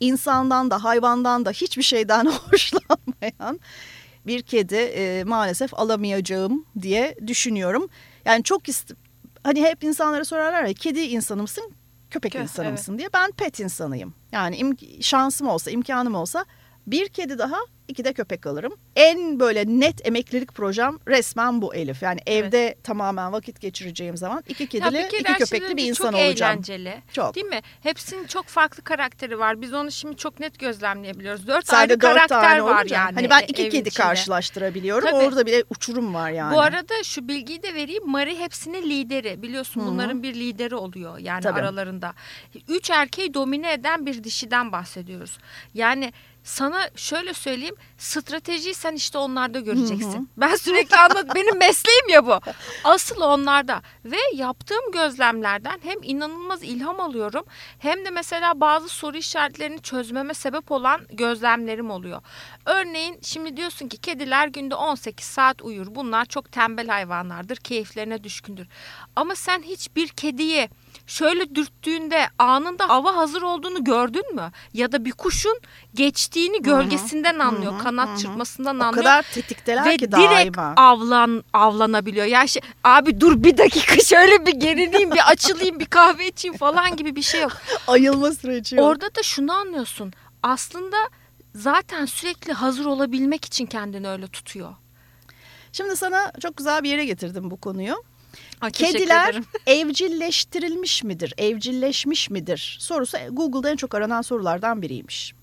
insandan 0.00 0.70
da 0.70 0.84
hayvandan 0.84 1.44
da 1.44 1.50
hiçbir 1.50 1.82
şeyden 1.82 2.26
hoşlanmayan 2.50 3.60
bir 4.26 4.42
kedi 4.42 4.74
e, 4.74 5.24
maalesef 5.24 5.74
alamayacağım 5.74 6.66
diye 6.82 7.16
düşünüyorum. 7.26 7.88
Yani 8.24 8.42
çok 8.44 8.68
ist 8.68 8.92
hani 9.44 9.62
hep 9.62 9.84
insanlara 9.84 10.24
sorarlar 10.24 10.64
ya 10.64 10.74
kedi 10.74 11.00
insanı 11.00 11.42
mısın 11.42 11.72
köpek 12.10 12.34
Kö- 12.34 12.42
insanı 12.42 12.66
evet. 12.66 12.78
mısın 12.78 12.98
diye. 12.98 13.08
Ben 13.14 13.30
pet 13.32 13.60
insanıyım. 13.60 14.14
Yani 14.32 14.56
im- 14.56 15.02
şansım 15.02 15.48
olsa 15.48 15.70
imkanım 15.70 16.14
olsa 16.14 16.44
bir 16.86 17.08
kedi 17.08 17.38
daha 17.38 17.56
iki 17.88 18.04
de 18.04 18.12
köpek 18.12 18.46
alırım. 18.46 18.74
En 18.96 19.40
böyle 19.40 19.64
net 19.66 20.06
emeklilik 20.06 20.54
projem 20.54 20.98
resmen 21.08 21.62
bu 21.62 21.74
Elif. 21.74 22.02
Yani 22.02 22.20
evde 22.26 22.74
tamamen 22.84 23.32
vakit 23.32 23.60
geçireceğim 23.60 24.16
zaman 24.16 24.44
iki 24.48 24.62
Ya 24.62 24.68
kedili 24.68 24.94
bir 25.04 25.08
kere 25.08 25.20
iki 25.20 25.32
köpekli 25.44 25.76
bir 25.76 25.84
insan 25.88 26.10
çok 26.10 26.20
olacağım. 26.20 26.52
eğlenceli. 26.52 27.02
Çok. 27.12 27.34
Değil 27.34 27.46
mi? 27.46 27.60
Hepsinin 27.82 28.26
çok 28.26 28.46
farklı 28.46 28.82
karakteri 28.84 29.38
var. 29.38 29.60
Biz 29.60 29.72
onu 29.74 29.90
şimdi 29.92 30.16
çok 30.16 30.40
net 30.40 30.58
gözlemleyebiliyoruz. 30.58 31.46
Dört 31.46 31.66
Sende 31.66 31.80
ayrı 31.80 31.90
dört 31.90 32.00
karakter 32.00 32.58
var 32.58 32.78
olunca. 32.80 32.96
yani. 32.96 33.14
Hani 33.14 33.30
ben 33.30 33.40
e- 33.40 33.44
iki 33.44 33.68
kedi 33.68 33.88
içinde. 33.88 34.04
karşılaştırabiliyorum. 34.04 35.10
Tabii. 35.10 35.24
Orada 35.24 35.46
bile 35.46 35.64
uçurum 35.70 36.14
var 36.14 36.30
yani. 36.30 36.54
Bu 36.54 36.60
arada 36.60 37.02
şu 37.04 37.28
bilgiyi 37.28 37.62
de 37.62 37.74
vereyim. 37.74 38.06
Mari 38.10 38.38
hepsinin 38.38 38.90
lideri. 38.90 39.42
Biliyorsun 39.42 39.80
Hı 39.80 39.84
hı. 39.84 39.88
bunların 39.88 40.22
bir 40.22 40.34
lideri 40.34 40.74
oluyor 40.74 41.18
yani 41.18 41.42
Tabii. 41.42 41.60
aralarında. 41.60 42.14
Üç 42.68 42.90
erkeği 42.90 43.34
domine 43.34 43.72
eden 43.72 44.06
bir 44.06 44.24
dişiden 44.24 44.72
bahsediyoruz. 44.72 45.38
Yani 45.74 46.12
sana 46.44 46.90
şöyle 46.96 47.34
söyleyeyim 47.34 47.74
stratejiyi 47.98 48.74
sen 48.74 48.94
işte 48.94 49.18
onlarda 49.18 49.60
göreceksin. 49.60 50.12
Hı 50.12 50.18
hı. 50.18 50.26
Ben 50.36 50.54
sürekli 50.56 50.96
anlat 50.96 51.26
benim 51.34 51.58
mesleğim 51.58 52.08
ya 52.08 52.26
bu. 52.26 52.40
Asıl 52.84 53.20
onlarda 53.20 53.82
ve 54.04 54.16
yaptığım 54.34 54.92
gözlemlerden 54.92 55.80
hem 55.82 55.98
inanılmaz 56.02 56.62
ilham 56.62 57.00
alıyorum 57.00 57.44
hem 57.78 58.04
de 58.04 58.10
mesela 58.10 58.60
bazı 58.60 58.88
soru 58.88 59.16
işaretlerini 59.16 59.82
çözmeme 59.82 60.34
sebep 60.34 60.70
olan 60.72 61.00
gözlemlerim 61.12 61.90
oluyor. 61.90 62.22
Örneğin 62.66 63.18
şimdi 63.22 63.56
diyorsun 63.56 63.88
ki 63.88 63.96
kediler 63.96 64.48
günde 64.48 64.74
18 64.74 65.26
saat 65.26 65.62
uyur. 65.62 65.86
Bunlar 65.90 66.24
çok 66.24 66.52
tembel 66.52 66.88
hayvanlardır. 66.88 67.56
Keyiflerine 67.56 68.24
düşkündür. 68.24 68.66
Ama 69.16 69.34
sen 69.34 69.62
hiçbir 69.62 70.08
kediyi 70.08 70.68
şöyle 71.12 71.54
dürttüğünde 71.54 72.26
anında 72.38 72.88
hava 72.88 73.16
hazır 73.16 73.42
olduğunu 73.42 73.84
gördün 73.84 74.34
mü? 74.34 74.50
Ya 74.74 74.92
da 74.92 75.04
bir 75.04 75.12
kuşun 75.12 75.58
geçtiğini 75.94 76.62
gölgesinden 76.62 77.38
anlıyor, 77.38 77.78
kanat 77.78 78.18
çırpmasından 78.18 78.80
O 78.80 78.84
anlıyor. 78.84 79.04
kadar 79.04 79.22
tetikteler 79.22 79.84
Ve 79.84 79.96
ki 79.96 80.12
direkt 80.12 80.56
daima. 80.56 80.74
avlan 80.76 81.44
avlanabiliyor. 81.52 82.26
Ya 82.26 82.46
şey, 82.46 82.62
abi 82.84 83.20
dur 83.20 83.42
bir 83.42 83.56
dakika 83.58 83.96
şöyle 84.04 84.46
bir 84.46 84.52
gerileyim, 84.52 85.10
bir 85.10 85.30
açılayım, 85.30 85.80
bir 85.80 85.86
kahve 85.86 86.28
içeyim 86.28 86.56
falan 86.56 86.96
gibi 86.96 87.16
bir 87.16 87.22
şey 87.22 87.40
yok. 87.42 87.52
Ayılma 87.86 88.32
süreci 88.32 88.76
yok. 88.76 88.84
Orada 88.84 89.14
da 89.14 89.22
şunu 89.22 89.52
anlıyorsun. 89.52 90.12
Aslında 90.42 90.96
zaten 91.54 92.04
sürekli 92.06 92.52
hazır 92.52 92.84
olabilmek 92.84 93.44
için 93.44 93.66
kendini 93.66 94.08
öyle 94.08 94.26
tutuyor. 94.26 94.74
Şimdi 95.72 95.96
sana 95.96 96.32
çok 96.40 96.56
güzel 96.56 96.82
bir 96.82 96.88
yere 96.90 97.04
getirdim 97.04 97.50
bu 97.50 97.56
konuyu. 97.60 97.94
Ay, 98.62 98.70
Kediler 98.70 99.40
evcilleştirilmiş 99.66 101.04
midir, 101.04 101.34
evcilleşmiş 101.38 102.30
midir 102.30 102.76
sorusu 102.80 103.16
Google'da 103.30 103.70
en 103.70 103.76
çok 103.76 103.94
aranan 103.94 104.22
sorulardan 104.22 104.82
biriymiş. 104.82 105.34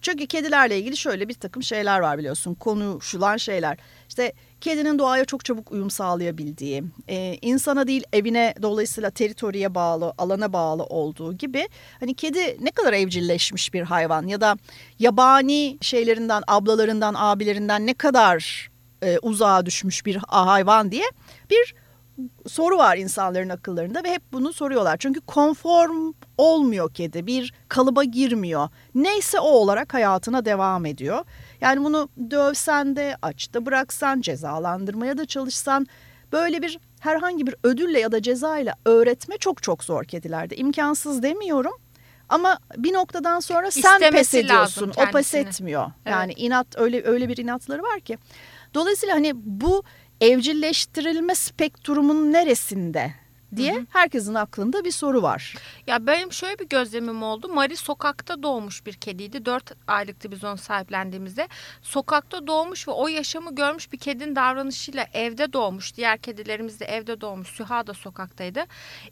Çünkü 0.00 0.26
kedilerle 0.26 0.78
ilgili 0.78 0.96
şöyle 0.96 1.28
bir 1.28 1.34
takım 1.34 1.62
şeyler 1.62 2.00
var 2.00 2.18
biliyorsun 2.18 2.54
konuşulan 2.54 3.36
şeyler. 3.36 3.78
İşte 4.08 4.32
kedinin 4.60 4.98
doğaya 4.98 5.24
çok 5.24 5.44
çabuk 5.44 5.72
uyum 5.72 5.90
sağlayabildiği, 5.90 6.84
e, 7.08 7.38
insana 7.42 7.86
değil 7.86 8.04
evine 8.12 8.54
dolayısıyla 8.62 9.10
teritoriye 9.10 9.74
bağlı, 9.74 10.14
alana 10.18 10.52
bağlı 10.52 10.84
olduğu 10.84 11.32
gibi. 11.32 11.68
Hani 12.00 12.14
kedi 12.14 12.56
ne 12.60 12.70
kadar 12.70 12.92
evcilleşmiş 12.92 13.74
bir 13.74 13.82
hayvan 13.82 14.26
ya 14.26 14.40
da 14.40 14.56
yabani 14.98 15.78
şeylerinden, 15.80 16.42
ablalarından, 16.46 17.14
abilerinden 17.16 17.86
ne 17.86 17.94
kadar 17.94 18.70
e, 19.02 19.18
uzağa 19.18 19.66
düşmüş 19.66 20.06
bir 20.06 20.16
hayvan 20.16 20.90
diye 20.90 21.04
bir 21.50 21.74
soru 22.46 22.78
var 22.78 22.96
insanların 22.96 23.48
akıllarında 23.48 24.04
ve 24.04 24.10
hep 24.12 24.22
bunu 24.32 24.52
soruyorlar. 24.52 24.96
Çünkü 24.96 25.20
konform 25.20 26.12
olmuyor 26.38 26.94
kedi. 26.94 27.26
Bir 27.26 27.54
kalıba 27.68 28.04
girmiyor. 28.04 28.68
Neyse 28.94 29.40
o 29.40 29.48
olarak 29.48 29.94
hayatına 29.94 30.44
devam 30.44 30.86
ediyor. 30.86 31.24
Yani 31.60 31.84
bunu 31.84 32.08
dövsen 32.30 32.96
de, 32.96 33.16
açta 33.22 33.66
bıraksan, 33.66 34.20
cezalandırmaya 34.20 35.18
da 35.18 35.26
çalışsan 35.26 35.86
böyle 36.32 36.62
bir 36.62 36.78
herhangi 37.00 37.46
bir 37.46 37.54
ödülle 37.62 38.00
ya 38.00 38.12
da 38.12 38.22
cezayla 38.22 38.74
öğretme 38.84 39.38
çok 39.38 39.62
çok 39.62 39.84
zor 39.84 40.04
kedilerde. 40.04 40.56
İmkansız 40.56 41.22
demiyorum. 41.22 41.72
Ama 42.28 42.58
bir 42.76 42.92
noktadan 42.92 43.40
sonra 43.40 43.70
sen 43.70 43.80
İstemesi 43.80 44.12
pes 44.12 44.34
ediyorsun. 44.34 44.92
O 44.96 45.10
pes 45.10 45.34
etmiyor. 45.34 45.90
Yani 46.06 46.32
inat 46.32 46.66
öyle 46.76 47.04
öyle 47.04 47.28
bir 47.28 47.36
inatları 47.36 47.82
var 47.82 48.00
ki. 48.00 48.18
Dolayısıyla 48.74 49.14
hani 49.14 49.32
bu 49.34 49.82
evcilleştirilme 50.22 51.34
spektrumun 51.34 52.32
neresinde 52.32 53.14
diye 53.56 53.86
herkesin 53.90 54.34
aklında 54.34 54.84
bir 54.84 54.90
soru 54.90 55.22
var. 55.22 55.54
Ya 55.86 56.06
benim 56.06 56.32
şöyle 56.32 56.58
bir 56.58 56.68
gözlemim 56.68 57.22
oldu. 57.22 57.48
Mari 57.48 57.76
sokakta 57.76 58.42
doğmuş 58.42 58.86
bir 58.86 58.92
kediydi. 58.92 59.44
4 59.44 59.72
aylıktı 59.86 60.30
biz 60.30 60.44
onu 60.44 60.58
sahiplendiğimizde. 60.58 61.48
Sokakta 61.82 62.46
doğmuş 62.46 62.88
ve 62.88 62.92
o 62.92 63.08
yaşamı 63.08 63.54
görmüş 63.54 63.92
bir 63.92 63.98
kedinin 63.98 64.36
davranışıyla 64.36 65.06
evde 65.12 65.52
doğmuş. 65.52 65.96
Diğer 65.96 66.18
kedilerimiz 66.18 66.80
de 66.80 66.84
evde 66.84 67.20
doğmuş. 67.20 67.48
Süha 67.48 67.86
da 67.86 67.94
sokaktaydı. 67.94 68.64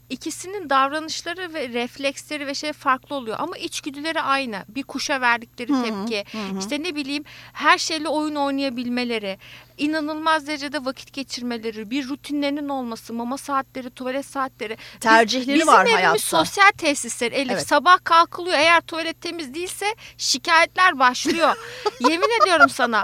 İkisinin 0.09 0.69
davranışları 0.69 1.53
ve 1.53 1.69
refleksleri 1.69 2.47
ve 2.47 2.55
şey 2.55 2.73
farklı 2.73 3.15
oluyor. 3.15 3.37
Ama 3.39 3.57
içgüdüleri 3.57 4.21
aynı. 4.21 4.65
Bir 4.67 4.83
kuşa 4.83 5.21
verdikleri 5.21 5.71
tepki. 5.83 6.23
işte 6.59 6.83
ne 6.83 6.95
bileyim 6.95 7.23
her 7.53 7.77
şeyle 7.77 8.09
oyun 8.09 8.35
oynayabilmeleri. 8.35 9.37
İnanılmaz 9.77 10.47
derecede 10.47 10.85
vakit 10.85 11.13
geçirmeleri, 11.13 11.89
bir 11.89 12.09
rutinlerinin 12.09 12.69
olması, 12.69 13.13
mama 13.13 13.37
saatleri, 13.37 13.89
tuvalet 13.89 14.25
saatleri. 14.25 14.77
Biz- 14.93 14.99
Tercihleri 14.99 15.55
bizim 15.55 15.67
var 15.67 15.85
evimiz 15.85 15.97
hayatta. 15.99 16.17
sosyal 16.19 16.71
tesisler 16.77 17.31
Elif. 17.31 17.51
Evet. 17.51 17.67
Sabah 17.67 17.97
kalkılıyor 18.03 18.57
eğer 18.57 18.81
tuvalet 18.81 19.21
temiz 19.21 19.53
değilse 19.53 19.85
şikayetler 20.17 20.99
başlıyor. 20.99 21.55
Yemin 22.09 22.41
ediyorum 22.43 22.69
sana 22.69 23.01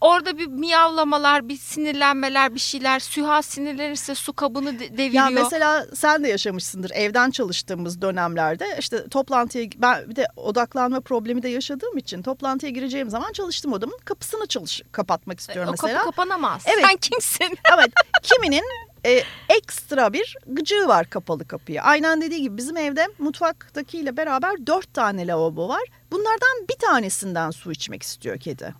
orada 0.00 0.38
bir 0.38 0.46
miyavlamalar, 0.46 1.48
bir 1.48 1.56
sinirlenmeler, 1.56 2.54
bir 2.54 2.60
şeyler. 2.60 3.00
Süha 3.00 3.42
sinirlenirse 3.42 4.14
su 4.14 4.32
kabını 4.32 4.78
de- 4.80 4.98
deviriyor. 4.98 5.24
Ya 5.24 5.30
mesela 5.30 5.86
sen 5.94 6.24
de 6.24 6.28
yaşamışsındır 6.28 6.90
evden 6.94 7.30
çalıştığımız 7.30 8.02
dönemlerde 8.02 8.76
işte 8.78 9.08
toplantıya 9.08 9.66
ben 9.76 10.10
bir 10.10 10.16
de 10.16 10.26
odaklanma 10.36 11.00
problemi 11.00 11.42
de 11.42 11.48
yaşadığım 11.48 11.98
için 11.98 12.22
toplantıya 12.22 12.72
gireceğim 12.72 13.10
zaman 13.10 13.32
çalıştığım 13.32 13.72
odamın 13.72 13.98
kapısını 14.04 14.46
çalış 14.46 14.82
kapatmak 14.92 15.40
istiyorum 15.40 15.68
o 15.68 15.72
mesela. 15.86 15.99
Kapanamaz. 16.04 16.64
Evet. 16.66 16.84
Sen 16.88 16.96
kimsin? 16.96 17.58
Evet 17.74 17.92
kiminin 18.22 18.64
e, 19.06 19.22
ekstra 19.48 20.12
bir 20.12 20.36
gıcığı 20.46 20.88
var 20.88 21.10
kapalı 21.10 21.46
kapıya. 21.48 21.82
Aynen 21.82 22.20
dediği 22.20 22.42
gibi 22.42 22.56
bizim 22.56 22.76
evde 22.76 23.08
mutfaktakiyle 23.18 24.16
beraber 24.16 24.66
dört 24.66 24.94
tane 24.94 25.26
lavabo 25.26 25.68
var. 25.68 25.82
Bunlardan 26.10 26.68
bir 26.70 26.76
tanesinden 26.86 27.50
su 27.50 27.72
içmek 27.72 28.02
istiyor 28.02 28.40
kedi. 28.40 28.74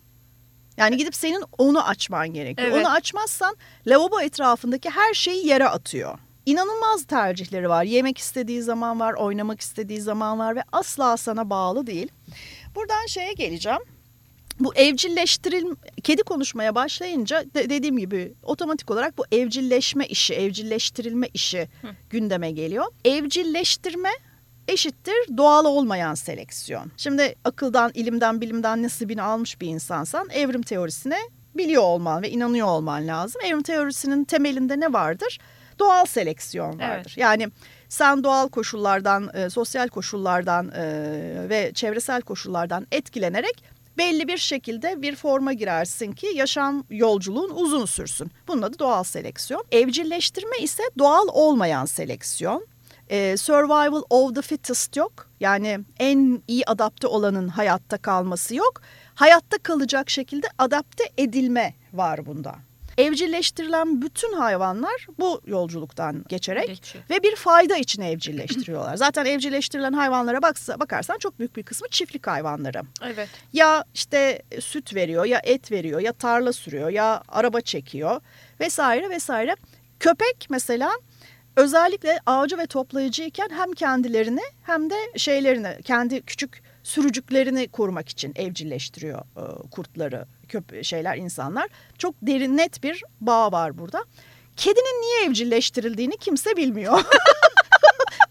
Yani 0.77 0.97
gidip 0.97 1.15
senin 1.15 1.45
onu 1.59 1.89
açman 1.89 2.29
gerekiyor. 2.29 2.69
Evet. 2.69 2.81
Onu 2.87 2.93
açmazsan 2.93 3.57
lavabo 3.87 4.21
etrafındaki 4.21 4.91
her 4.91 5.15
şeyi 5.15 5.47
yere 5.47 5.69
atıyor. 5.69 6.19
İnanılmaz 6.47 7.05
tercihleri 7.05 7.69
var. 7.69 7.85
Yemek 7.85 8.19
istediği 8.19 8.63
zaman 8.63 9.01
var, 9.01 9.15
oynamak 9.15 9.61
istediği 9.61 10.01
zaman 10.01 10.39
var 10.39 10.57
ve 10.57 10.63
asla 10.73 11.17
sana 11.17 11.51
bağlı 11.51 11.87
değil. 11.87 12.09
Buradan 12.75 13.07
şeye 13.07 13.33
geleceğim. 13.33 13.81
Bu 14.61 14.75
evcilleştiril 14.75 15.75
kedi 16.03 16.23
konuşmaya 16.23 16.75
başlayınca 16.75 17.45
de- 17.55 17.71
dediğim 17.71 17.99
gibi 17.99 18.33
otomatik 18.43 18.91
olarak 18.91 19.19
bu 19.19 19.25
evcilleşme 19.33 20.07
işi, 20.07 20.35
evcilleştirilme 20.35 21.29
işi 21.35 21.69
gündeme 22.11 22.51
geliyor. 22.51 22.85
Evcilleştirme 23.05 24.11
eşittir 24.69 25.37
doğal 25.37 25.65
olmayan 25.65 26.15
seleksiyon. 26.15 26.93
Şimdi 26.97 27.35
akıldan, 27.45 27.91
ilimden, 27.95 28.41
bilimden 28.41 28.83
nasibini 28.83 29.23
almış 29.23 29.61
bir 29.61 29.67
insansan 29.69 30.29
evrim 30.31 30.63
teorisine 30.63 31.19
biliyor 31.57 31.83
olman 31.83 32.23
ve 32.23 32.31
inanıyor 32.31 32.67
olman 32.67 33.07
lazım. 33.07 33.43
Evrim 33.45 33.63
teorisinin 33.63 34.25
temelinde 34.25 34.81
ne 34.81 34.93
vardır? 34.93 35.39
Doğal 35.79 36.05
seleksiyon 36.07 36.69
vardır. 36.79 36.85
Evet. 37.07 37.17
Yani 37.19 37.49
sen 37.89 38.25
doğal 38.25 38.49
koşullardan, 38.49 39.31
e, 39.35 39.51
sosyal 39.51 39.89
koşullardan 39.89 40.69
e, 40.77 40.83
ve 41.49 41.73
çevresel 41.75 42.23
koşullardan 42.23 42.87
etkilenerek 42.93 43.65
belli 43.99 44.29
bir 44.29 44.39
şekilde 44.39 45.03
bir 45.03 45.17
forma 45.17 45.53
girersin 45.53 46.13
ki 46.13 46.27
yaşam 46.35 46.85
yolculuğun 46.91 47.51
uzun 47.51 47.85
sürsün. 47.85 48.31
Bunun 48.49 48.63
adı 48.63 48.79
doğal 48.79 49.03
seleksiyon. 49.05 49.65
Evcilleştirme 49.73 50.59
ise 50.59 50.83
doğal 50.99 51.29
olmayan 51.33 51.85
seleksiyon. 51.85 52.67
Ee, 53.11 53.37
survival 53.37 54.03
of 54.11 54.35
the 54.35 54.43
fittest 54.43 54.97
yok. 54.97 55.31
Yani 55.41 55.81
en 55.99 56.43
iyi 56.49 56.67
adapte 56.67 57.07
olanın 57.07 57.49
hayatta 57.49 57.99
kalması 57.99 58.55
yok. 58.55 58.83
Hayatta 59.15 59.59
kalacak 59.59 60.11
şekilde 60.11 60.47
adapte 60.59 61.05
edilme 61.19 61.75
var 61.93 62.27
bunda. 62.27 62.70
Evcilleştirilen 62.99 64.03
bütün 64.03 64.33
hayvanlar 64.33 65.07
bu 65.19 65.41
yolculuktan 65.47 66.25
geçerek 66.29 66.67
Geçiyor. 66.67 67.05
ve 67.11 67.23
bir 67.23 67.37
fayda 67.37 67.77
için 67.77 68.03
evcilleştiriyorlar. 68.03 68.97
Zaten 68.97 69.25
evcilleştirilen 69.25 69.93
hayvanlara 69.93 70.43
baksa, 70.43 70.81
bakarsan 70.81 71.19
çok 71.19 71.39
büyük 71.39 71.57
bir 71.57 71.63
kısmı 71.63 71.89
çiftlik 71.89 72.27
hayvanları. 72.27 72.83
Evet. 73.05 73.29
Ya 73.53 73.85
işte 73.95 74.43
süt 74.61 74.95
veriyor 74.95 75.25
ya 75.25 75.41
et 75.45 75.73
veriyor 75.73 76.01
ya 76.01 76.13
tarla 76.13 76.53
sürüyor 76.53 76.91
ya 76.91 77.23
araba 77.29 77.61
çekiyor 77.61 78.21
vesaire 78.61 79.11
vesaire. 79.11 79.57
Köpek 80.01 80.47
mesela 80.51 80.91
özellikle 81.57 82.21
avcı 82.27 82.59
ve 82.59 82.67
toplayıcıyken 82.67 83.49
hem 83.53 83.73
kendilerini 83.73 84.43
hem 84.63 84.91
de 84.91 84.97
şeylerini 85.17 85.83
kendi 85.85 86.23
küçük 86.23 86.63
sürücüklerini 86.83 87.69
korumak 87.69 88.09
için 88.09 88.33
evcilleştiriyor 88.37 89.19
e, 89.19 89.69
kurtları 89.71 90.27
köp 90.51 90.85
şeyler 90.85 91.17
insanlar. 91.17 91.69
Çok 91.99 92.15
derin 92.23 92.57
net 92.57 92.83
bir 92.83 93.03
bağ 93.21 93.53
var 93.53 93.79
burada. 93.79 94.05
Kedinin 94.57 95.01
niye 95.03 95.25
evcilleştirildiğini 95.31 96.17
kimse 96.17 96.57
bilmiyor. 96.57 96.93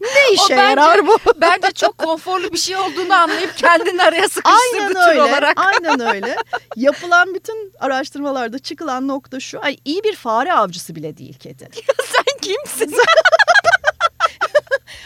ne 0.01 0.33
işe 0.33 0.57
bence- 0.57 0.61
yarar 0.61 1.07
bu? 1.07 1.17
Bence 1.41 1.71
çok 1.71 1.97
konforlu 1.97 2.51
bir 2.53 2.57
şey 2.57 2.77
olduğunu 2.77 3.13
anlayıp 3.13 3.57
kendini 3.57 4.03
araya 4.03 4.29
sıkıştırdı 4.29 4.53
Aynen 4.73 4.93
tür 4.93 5.09
öyle. 5.09 5.21
olarak. 5.21 5.57
Aynen 5.59 5.99
öyle. 6.15 6.35
Yapılan 6.75 7.33
bütün 7.35 7.73
araştırmalarda 7.79 8.59
çıkılan 8.59 9.07
nokta 9.07 9.39
şu. 9.39 9.59
Ay 9.63 9.77
iyi 9.85 10.03
bir 10.03 10.15
fare 10.15 10.53
avcısı 10.53 10.95
bile 10.95 11.17
değil 11.17 11.33
kedi. 11.39 11.69
Sen 12.05 12.37
kimsin? 12.41 12.95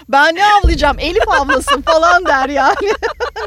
Ben 0.10 0.36
ne 0.36 0.46
avlayacağım? 0.46 1.00
Elif 1.00 1.30
avlasın 1.30 1.82
falan 1.82 2.26
der 2.26 2.50
yani. 2.50 2.92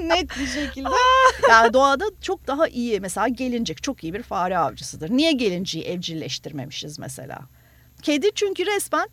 Net 0.02 0.38
bir 0.38 0.46
şekilde. 0.46 0.88
Yani 1.48 1.72
doğada 1.72 2.04
çok 2.22 2.46
daha 2.46 2.68
iyi. 2.68 3.00
Mesela 3.00 3.28
gelincik 3.28 3.82
çok 3.82 4.04
iyi 4.04 4.14
bir 4.14 4.22
fare 4.22 4.58
avcısıdır. 4.58 5.10
Niye 5.10 5.32
gelinciyi 5.32 5.84
evcilleştirmemişiz 5.84 6.98
mesela? 6.98 7.38
Kedi 8.02 8.30
çünkü 8.34 8.66
resmen 8.66 9.08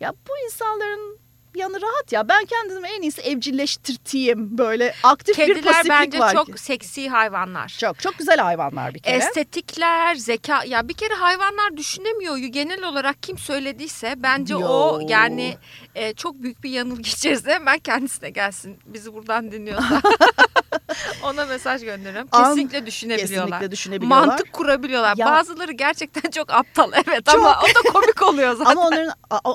ya 0.00 0.12
bu 0.28 0.32
insanların 0.44 1.18
yanı 1.56 1.82
rahat 1.82 2.12
ya. 2.12 2.28
Ben 2.28 2.44
kendimi 2.44 2.88
en 2.88 3.02
iyisi 3.02 3.20
evcilleştirteyim. 3.20 4.58
Böyle 4.58 4.94
aktif 5.02 5.38
bir 5.38 5.46
Kediler 5.46 5.64
pasiflik 5.72 5.90
bence 5.90 6.18
var. 6.18 6.32
çok 6.32 6.46
ki. 6.46 6.62
seksi 6.62 7.08
hayvanlar. 7.08 7.76
çok 7.80 7.98
çok 8.00 8.18
güzel 8.18 8.38
hayvanlar 8.38 8.94
bir 8.94 8.98
kere. 8.98 9.16
Estetikler, 9.16 10.14
zeka 10.14 10.64
ya 10.64 10.88
bir 10.88 10.94
kere 10.94 11.14
hayvanlar 11.14 11.76
düşünemiyor. 11.76 12.36
Genel 12.36 12.84
olarak 12.84 13.22
kim 13.22 13.38
söylediyse 13.38 14.14
bence 14.16 14.54
Yo. 14.54 14.60
o 14.68 15.00
yani 15.08 15.56
e, 15.94 16.14
çok 16.14 16.34
büyük 16.42 16.64
bir 16.64 16.70
yanılgı 16.70 17.00
içerisinde 17.00 17.54
hemen 17.54 17.78
kendisine 17.78 18.30
gelsin. 18.30 18.78
Bizi 18.86 19.14
buradan 19.14 19.52
dinliyorsa. 19.52 20.02
Ona 21.24 21.44
mesaj 21.46 21.82
gönderiyorum. 21.84 22.28
An- 22.32 22.44
Kesinlikle 22.44 22.86
düşünebiliyorlar. 22.86 23.46
Kesinlikle 23.46 23.70
düşünebiliyorlar. 23.70 24.26
Mantık 24.26 24.52
kurabiliyorlar. 24.52 25.14
Ya- 25.16 25.26
Bazıları 25.26 25.72
gerçekten 25.72 26.30
çok 26.30 26.52
aptal 26.52 26.92
evet 27.08 27.28
ama 27.28 27.60
o 27.62 27.66
da 27.68 27.92
komik 27.92 28.22
oluyor 28.22 28.56
zaten. 28.56 28.70
Ama 28.70 28.86
onların 28.86 29.12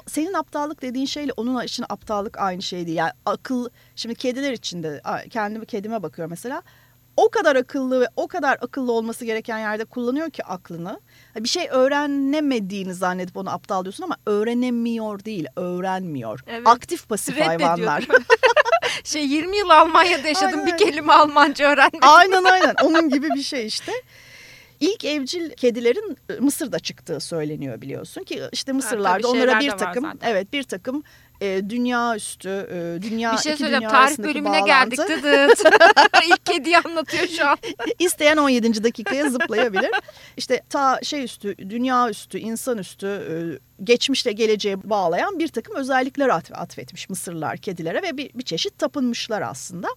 senin 0.07 0.33
aptallık 0.33 0.81
dediğin 0.81 1.05
şeyle 1.05 1.31
onun 1.37 1.63
için 1.63 1.85
aptallık 1.89 2.37
aynı 2.39 2.61
şey 2.61 2.85
değil. 2.85 2.97
Yani 2.97 3.11
akıl 3.25 3.69
şimdi 3.95 4.15
kediler 4.15 4.51
için 4.51 4.83
de 4.83 5.01
a- 5.03 5.21
kendimi 5.29 5.65
kedime 5.65 6.03
bakıyorum 6.03 6.29
mesela. 6.29 6.61
O 7.17 7.29
kadar 7.29 7.55
akıllı 7.55 8.01
ve 8.01 8.07
o 8.15 8.27
kadar 8.27 8.57
akıllı 8.61 8.91
olması 8.91 9.25
gereken 9.25 9.57
yerde 9.59 9.85
kullanıyor 9.85 10.29
ki 10.29 10.43
aklını. 10.45 10.99
Bir 11.35 11.49
şey 11.49 11.67
öğrenemediğini 11.71 12.93
zannedip 12.93 13.37
onu 13.37 13.49
aptal 13.49 13.83
diyorsun 13.83 14.03
ama 14.03 14.15
öğrenemiyor 14.25 15.25
değil, 15.25 15.45
öğrenmiyor. 15.55 16.43
Evet. 16.47 16.67
Aktif 16.67 17.09
pasif 17.09 17.35
Reddediyor, 17.37 17.59
hayvanlar. 17.69 18.07
şey 19.03 19.27
20 19.27 19.57
yıl 19.57 19.69
Almanya'da 19.69 20.27
yaşadım 20.27 20.59
Aynen. 20.59 20.65
bir 20.65 20.77
kelime 20.77 21.13
Almanca 21.13 21.71
öğrenmedim. 21.71 21.99
aynen 22.01 22.43
aynen 22.51 22.75
onun 22.83 23.09
gibi 23.09 23.29
bir 23.29 23.43
şey 23.43 23.65
işte. 23.65 23.91
İlk 24.79 25.05
evcil 25.05 25.49
kedilerin 25.51 26.17
e, 26.29 26.33
Mısır'da 26.33 26.79
çıktığı 26.79 27.19
söyleniyor 27.19 27.81
biliyorsun 27.81 28.23
ki 28.23 28.41
işte 28.51 28.71
Mısırlarda 28.71 29.17
tabii 29.17 29.27
onlara 29.27 29.59
bir 29.59 29.71
takım 29.71 30.05
evet 30.21 30.53
bir 30.53 30.63
takım 30.63 31.03
e, 31.41 31.69
dünya 31.69 32.15
üstü 32.15 32.49
e, 32.49 33.01
dünya 33.01 33.33
bir 33.33 33.37
şey 33.37 33.55
söyleyeceğim 33.57 33.89
tarih 33.91 34.17
bölümüne 34.17 34.61
bağlantı. 34.61 34.65
geldik 34.65 34.99
dıdıt. 34.99 35.63
İlk 36.27 36.45
kediyi 36.45 36.77
anlatıyor 36.77 37.27
şu 37.27 37.47
an. 37.47 37.57
İsteyen 37.99 38.37
17. 38.37 38.83
dakikaya 38.83 39.29
zıplayabilir. 39.29 39.91
İşte 40.37 40.61
ta 40.69 40.99
şey 41.03 41.23
üstü, 41.23 41.57
dünya 41.57 42.09
üstü, 42.09 42.37
insan 42.37 42.77
üstü, 42.77 43.07
e, 43.07 43.35
geçmişle 43.83 44.31
geleceğe 44.31 44.89
bağlayan 44.89 45.39
bir 45.39 45.47
takım 45.47 45.75
özellikler 45.75 46.29
atf- 46.29 46.53
atfetmiş 46.53 47.09
Mısırlılar 47.09 47.57
kedilere 47.57 48.01
ve 48.01 48.17
bir, 48.17 48.29
bir 48.33 48.43
çeşit 48.43 48.77
tapınmışlar 48.77 49.41
aslında. 49.41 49.87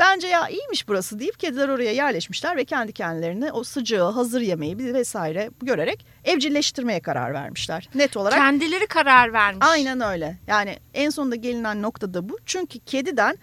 Bence 0.00 0.26
ya 0.26 0.48
iyiymiş 0.48 0.88
burası 0.88 1.18
deyip 1.18 1.38
kediler 1.38 1.68
oraya 1.68 1.92
yerleşmişler 1.92 2.56
ve 2.56 2.64
kendi 2.64 2.92
kendilerini 2.92 3.52
o 3.52 3.64
sıcağı, 3.64 4.12
hazır 4.12 4.40
yemeği 4.40 4.78
vesaire 4.78 5.50
görerek 5.62 6.06
evcilleştirmeye 6.24 7.00
karar 7.00 7.34
vermişler. 7.34 7.88
Net 7.94 8.16
olarak 8.16 8.38
Kendileri 8.38 8.86
karar 8.86 9.32
vermiş. 9.32 9.66
Aynen 9.70 10.00
öyle. 10.00 10.38
Yani 10.46 10.78
en 10.94 11.10
sonunda 11.10 11.36
gelinen 11.36 11.82
nokta 11.82 12.14
da 12.14 12.28
bu. 12.28 12.38
Çünkü 12.46 12.78
kediden 12.78 13.38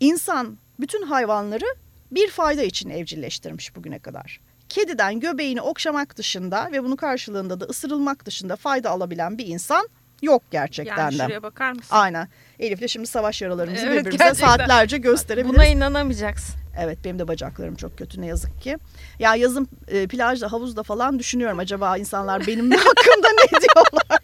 insan 0.00 0.58
bütün 0.80 1.02
hayvanları 1.02 1.66
bir 2.10 2.28
fayda 2.28 2.62
için 2.62 2.90
evcilleştirmiş 2.90 3.76
bugüne 3.76 3.98
kadar. 3.98 4.40
Kediden 4.68 5.20
göbeğini 5.20 5.60
okşamak 5.60 6.16
dışında 6.16 6.68
ve 6.72 6.84
bunun 6.84 6.96
karşılığında 6.96 7.60
da 7.60 7.64
ısırılmak 7.64 8.24
dışında 8.26 8.56
fayda 8.56 8.90
alabilen 8.90 9.38
bir 9.38 9.46
insan 9.46 9.88
yok 10.22 10.42
gerçekten 10.50 10.96
Yani 10.98 11.18
de. 11.18 11.22
şuraya 11.24 11.42
bakar 11.42 11.72
mısın? 11.72 11.88
Aynen. 11.96 12.28
Elif'le 12.58 12.88
şimdi 12.90 13.06
savaş 13.06 13.42
yaralarımızı 13.42 13.86
Evet, 13.86 13.92
birbirimize 14.00 14.24
gerçekten. 14.24 14.46
saatlerce 14.46 14.98
gösterebiliriz. 14.98 15.54
Buna 15.56 15.66
inanamayacaksın. 15.66 16.54
Evet 16.78 16.98
benim 17.04 17.18
de 17.18 17.28
bacaklarım 17.28 17.74
çok 17.76 17.98
kötü 17.98 18.20
ne 18.20 18.26
yazık 18.26 18.60
ki. 18.62 18.76
Ya 19.18 19.34
yazın 19.34 19.68
e, 19.88 20.06
plajda 20.06 20.52
havuzda 20.52 20.82
falan 20.82 21.18
düşünüyorum 21.18 21.58
acaba 21.58 21.96
insanlar 21.96 22.46
benim 22.46 22.70
hakkımda 22.70 23.28
ne 23.28 23.60
diyorlar. 23.60 24.18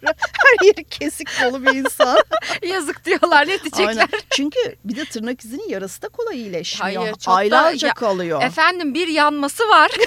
Her 0.45 0.65
yeri 0.67 0.83
kesik 0.83 1.27
dolu 1.43 1.65
bir 1.65 1.73
insan. 1.75 2.17
Yazık 2.67 3.05
diyorlar 3.05 3.43
ne 3.47 3.47
diyecekler? 3.47 3.87
Aynen. 3.87 4.07
Çünkü 4.29 4.59
bir 4.85 4.95
de 4.95 5.05
tırnak 5.05 5.45
izinin 5.45 5.69
yarısı 5.69 6.01
da 6.01 6.09
kolay 6.09 6.37
iyileşmiyor. 6.37 7.01
Hayır, 7.01 7.11
çok 7.13 7.27
da- 7.27 7.31
Aylarca 7.37 7.87
ya- 7.87 7.93
kalıyor. 7.93 8.41
Efendim 8.43 8.93
bir 8.93 9.07
yanması 9.07 9.63
var. 9.63 9.91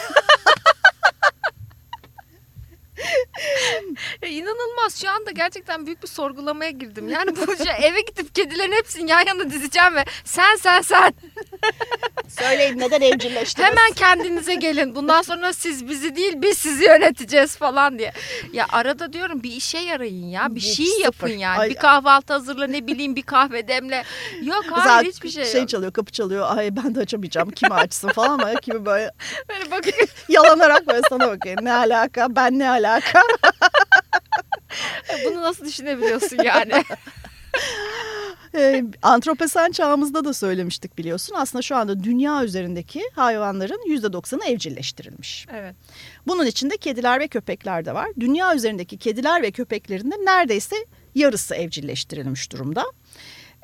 Ya 4.23 4.29
İnanılmaz 4.29 5.01
şu 5.03 5.11
anda 5.11 5.31
gerçekten 5.31 5.87
büyük 5.87 6.03
bir 6.03 6.09
sorgulamaya 6.09 6.71
girdim. 6.71 7.09
Yani 7.09 7.37
bu 7.37 7.57
şey, 7.65 7.89
eve 7.89 8.01
gidip 8.01 8.35
kedilerin 8.35 8.73
hepsini 8.73 9.11
yan 9.11 9.27
yana 9.27 9.51
dizeceğim 9.51 9.95
ve 9.97 10.05
sen 10.25 10.57
sen 10.57 10.81
sen 10.81 11.15
Söyleyin 12.29 12.79
neden 12.79 13.01
evcilleştiniz? 13.01 13.69
hemen 13.69 13.93
kendinize 13.93 14.55
gelin. 14.55 14.95
Bundan 14.95 15.23
sonra 15.23 15.53
siz 15.53 15.89
bizi 15.89 16.17
değil 16.17 16.33
biz 16.37 16.59
sizi 16.59 16.85
yöneteceğiz 16.85 17.57
falan 17.57 17.99
diye. 17.99 18.13
Ya 18.53 18.67
arada 18.73 19.13
diyorum 19.13 19.43
bir 19.43 19.53
işe 19.53 19.79
yarayın 19.79 20.27
ya. 20.29 20.47
Bir 20.55 20.61
şey 20.61 20.99
yapın 21.01 21.29
yani. 21.29 21.59
Ay- 21.59 21.71
Bir 21.71 21.75
kahvaltı 21.75 22.33
hazırla 22.33 22.67
ne 22.67 22.87
bileyim 22.87 23.17
bir 23.17 23.23
kahve 23.23 23.69
demle. 23.69 24.05
Yok 24.43 24.65
hayır 24.71 24.85
Zaten 24.85 25.11
hiçbir 25.11 25.45
şey 25.45 25.61
yok. 25.61 25.69
çalıyor 25.69 25.93
kapı 25.93 26.13
çalıyor. 26.13 26.47
Ay 26.57 26.77
ben 26.77 26.95
de 26.95 27.01
açamayacağım. 27.01 27.51
Kimi 27.51 27.75
açsın 27.75 28.09
falan 28.09 28.29
ama 28.39 28.55
kimi 28.55 28.87
böyle 28.87 29.11
Böyle 29.49 29.71
bakıyor. 29.71 30.09
yalanarak 30.29 30.87
böyle 30.89 31.01
sana 31.09 31.29
bakıyor. 31.29 31.57
Ne 31.63 31.73
alaka 31.73 32.37
ben 32.37 32.59
ne 32.59 32.71
alaka. 32.71 32.90
Bunu 35.25 35.43
nasıl 35.43 35.67
düşünebiliyorsun 35.67 36.39
yani? 36.45 36.85
Ee, 38.55 38.85
antroposen 39.03 39.71
çağımızda 39.71 40.25
da 40.25 40.35
söylemiştik 40.35 40.99
biliyorsun. 40.99 41.35
Aslında 41.39 41.63
şu 41.63 41.77
anda 41.77 42.05
dünya 42.05 42.45
üzerindeki 42.45 43.03
hayvanların 43.15 43.81
%90'ı 43.89 44.45
evcilleştirilmiş. 44.45 45.47
evet. 45.55 45.75
Bunun 46.27 46.47
içinde 46.47 46.77
kediler 46.77 47.21
ve 47.21 47.29
köpekler 47.29 47.85
de 47.85 47.95
var. 47.95 48.09
Dünya 48.21 48.55
üzerindeki 48.55 48.99
kediler 48.99 49.43
ve 49.43 49.51
köpeklerin 49.51 50.11
de 50.11 50.15
neredeyse 50.15 50.77
yarısı 51.15 51.55
evcilleştirilmiş 51.55 52.53
durumda. 52.53 52.85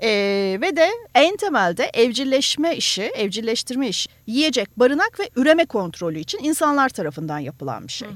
Ee, 0.03 0.59
ve 0.61 0.77
de 0.77 0.91
en 1.15 1.37
temelde 1.37 1.91
evcilleşme 1.95 2.77
işi, 2.77 3.03
evcilleştirme 3.03 3.89
işi 3.89 4.09
yiyecek, 4.27 4.79
barınak 4.79 5.21
ve 5.21 5.31
üreme 5.37 5.67
kontrolü 5.67 6.19
için 6.19 6.39
insanlar 6.43 6.89
tarafından 6.89 7.39
yapılan 7.39 7.89
bir 7.89 7.93
şey. 7.93 8.09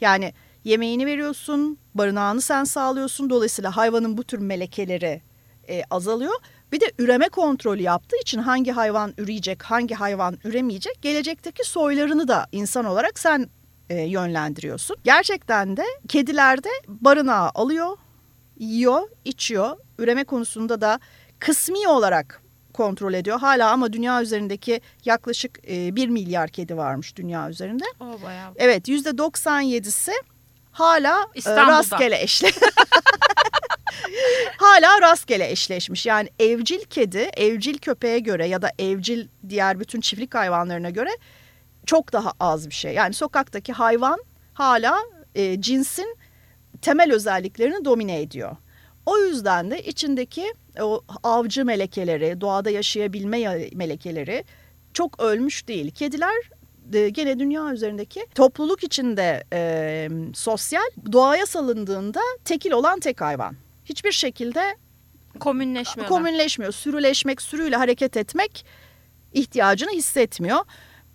Yani 0.00 0.32
yemeğini 0.64 1.06
veriyorsun, 1.06 1.78
barınağını 1.94 2.40
sen 2.40 2.64
sağlıyorsun. 2.64 3.30
Dolayısıyla 3.30 3.76
hayvanın 3.76 4.16
bu 4.16 4.24
tür 4.24 4.38
melekeleri 4.38 5.22
e, 5.68 5.82
azalıyor. 5.90 6.34
Bir 6.72 6.80
de 6.80 6.92
üreme 6.98 7.28
kontrolü 7.28 7.82
yaptığı 7.82 8.16
için 8.20 8.38
hangi 8.38 8.72
hayvan 8.72 9.14
üreyecek, 9.18 9.62
hangi 9.62 9.94
hayvan 9.94 10.38
üremeyecek, 10.44 11.02
gelecekteki 11.02 11.68
soylarını 11.68 12.28
da 12.28 12.46
insan 12.52 12.84
olarak 12.84 13.18
sen 13.18 13.50
e, 13.90 14.00
yönlendiriyorsun. 14.00 14.96
Gerçekten 15.04 15.76
de 15.76 15.84
kedilerde 16.08 16.68
barınağı 16.88 17.50
alıyor, 17.54 17.96
yiyor, 18.58 19.08
içiyor. 19.24 19.76
Üreme 19.98 20.24
konusunda 20.24 20.80
da 20.80 21.00
kısmi 21.38 21.88
olarak 21.88 22.42
kontrol 22.72 23.14
ediyor. 23.14 23.38
Hala 23.40 23.70
ama 23.70 23.92
dünya 23.92 24.22
üzerindeki 24.22 24.80
yaklaşık 25.04 25.58
e, 25.70 25.96
1 25.96 26.08
milyar 26.08 26.48
kedi 26.48 26.76
varmış 26.76 27.16
dünya 27.16 27.50
üzerinde. 27.50 27.84
O 28.00 28.22
bayağı. 28.22 28.52
Evet 28.56 28.88
%97'si 28.88 30.12
hala 30.72 31.26
e, 31.46 31.50
rastgele 31.90 32.22
eşle. 32.22 32.50
hala 34.56 35.00
rastgele 35.00 35.50
eşleşmiş. 35.50 36.06
Yani 36.06 36.28
evcil 36.38 36.80
kedi, 36.90 37.18
evcil 37.18 37.78
köpeğe 37.78 38.18
göre 38.18 38.46
ya 38.48 38.62
da 38.62 38.70
evcil 38.78 39.28
diğer 39.48 39.80
bütün 39.80 40.00
çiftlik 40.00 40.34
hayvanlarına 40.34 40.90
göre 40.90 41.10
çok 41.86 42.12
daha 42.12 42.32
az 42.40 42.68
bir 42.70 42.74
şey. 42.74 42.94
Yani 42.94 43.14
sokaktaki 43.14 43.72
hayvan 43.72 44.20
hala 44.54 44.98
e, 45.34 45.60
cinsin 45.60 46.16
temel 46.82 47.12
özelliklerini 47.12 47.84
domine 47.84 48.22
ediyor. 48.22 48.56
O 49.06 49.18
yüzden 49.18 49.70
de 49.70 49.82
içindeki 49.82 50.54
o 50.80 51.04
avcı 51.22 51.64
melekeleri, 51.64 52.40
doğada 52.40 52.70
yaşayabilme 52.70 53.38
ya- 53.38 53.68
melekeleri 53.74 54.44
çok 54.94 55.20
ölmüş 55.20 55.68
değil. 55.68 55.90
Kediler 55.90 56.34
e, 56.94 57.08
gene 57.08 57.38
dünya 57.38 57.72
üzerindeki 57.72 58.26
topluluk 58.34 58.84
içinde 58.84 59.44
e, 59.52 60.08
sosyal 60.34 60.82
doğaya 61.12 61.46
salındığında 61.46 62.20
tekil 62.44 62.72
olan 62.72 63.00
tek 63.00 63.20
hayvan. 63.20 63.56
Hiçbir 63.84 64.12
şekilde 64.12 64.76
Komünleşmiyorlar. 65.40 66.16
komünleşmiyor. 66.16 66.72
Sürüleşmek, 66.72 67.42
sürüyle 67.42 67.76
hareket 67.76 68.16
etmek 68.16 68.66
ihtiyacını 69.32 69.90
hissetmiyor. 69.90 70.58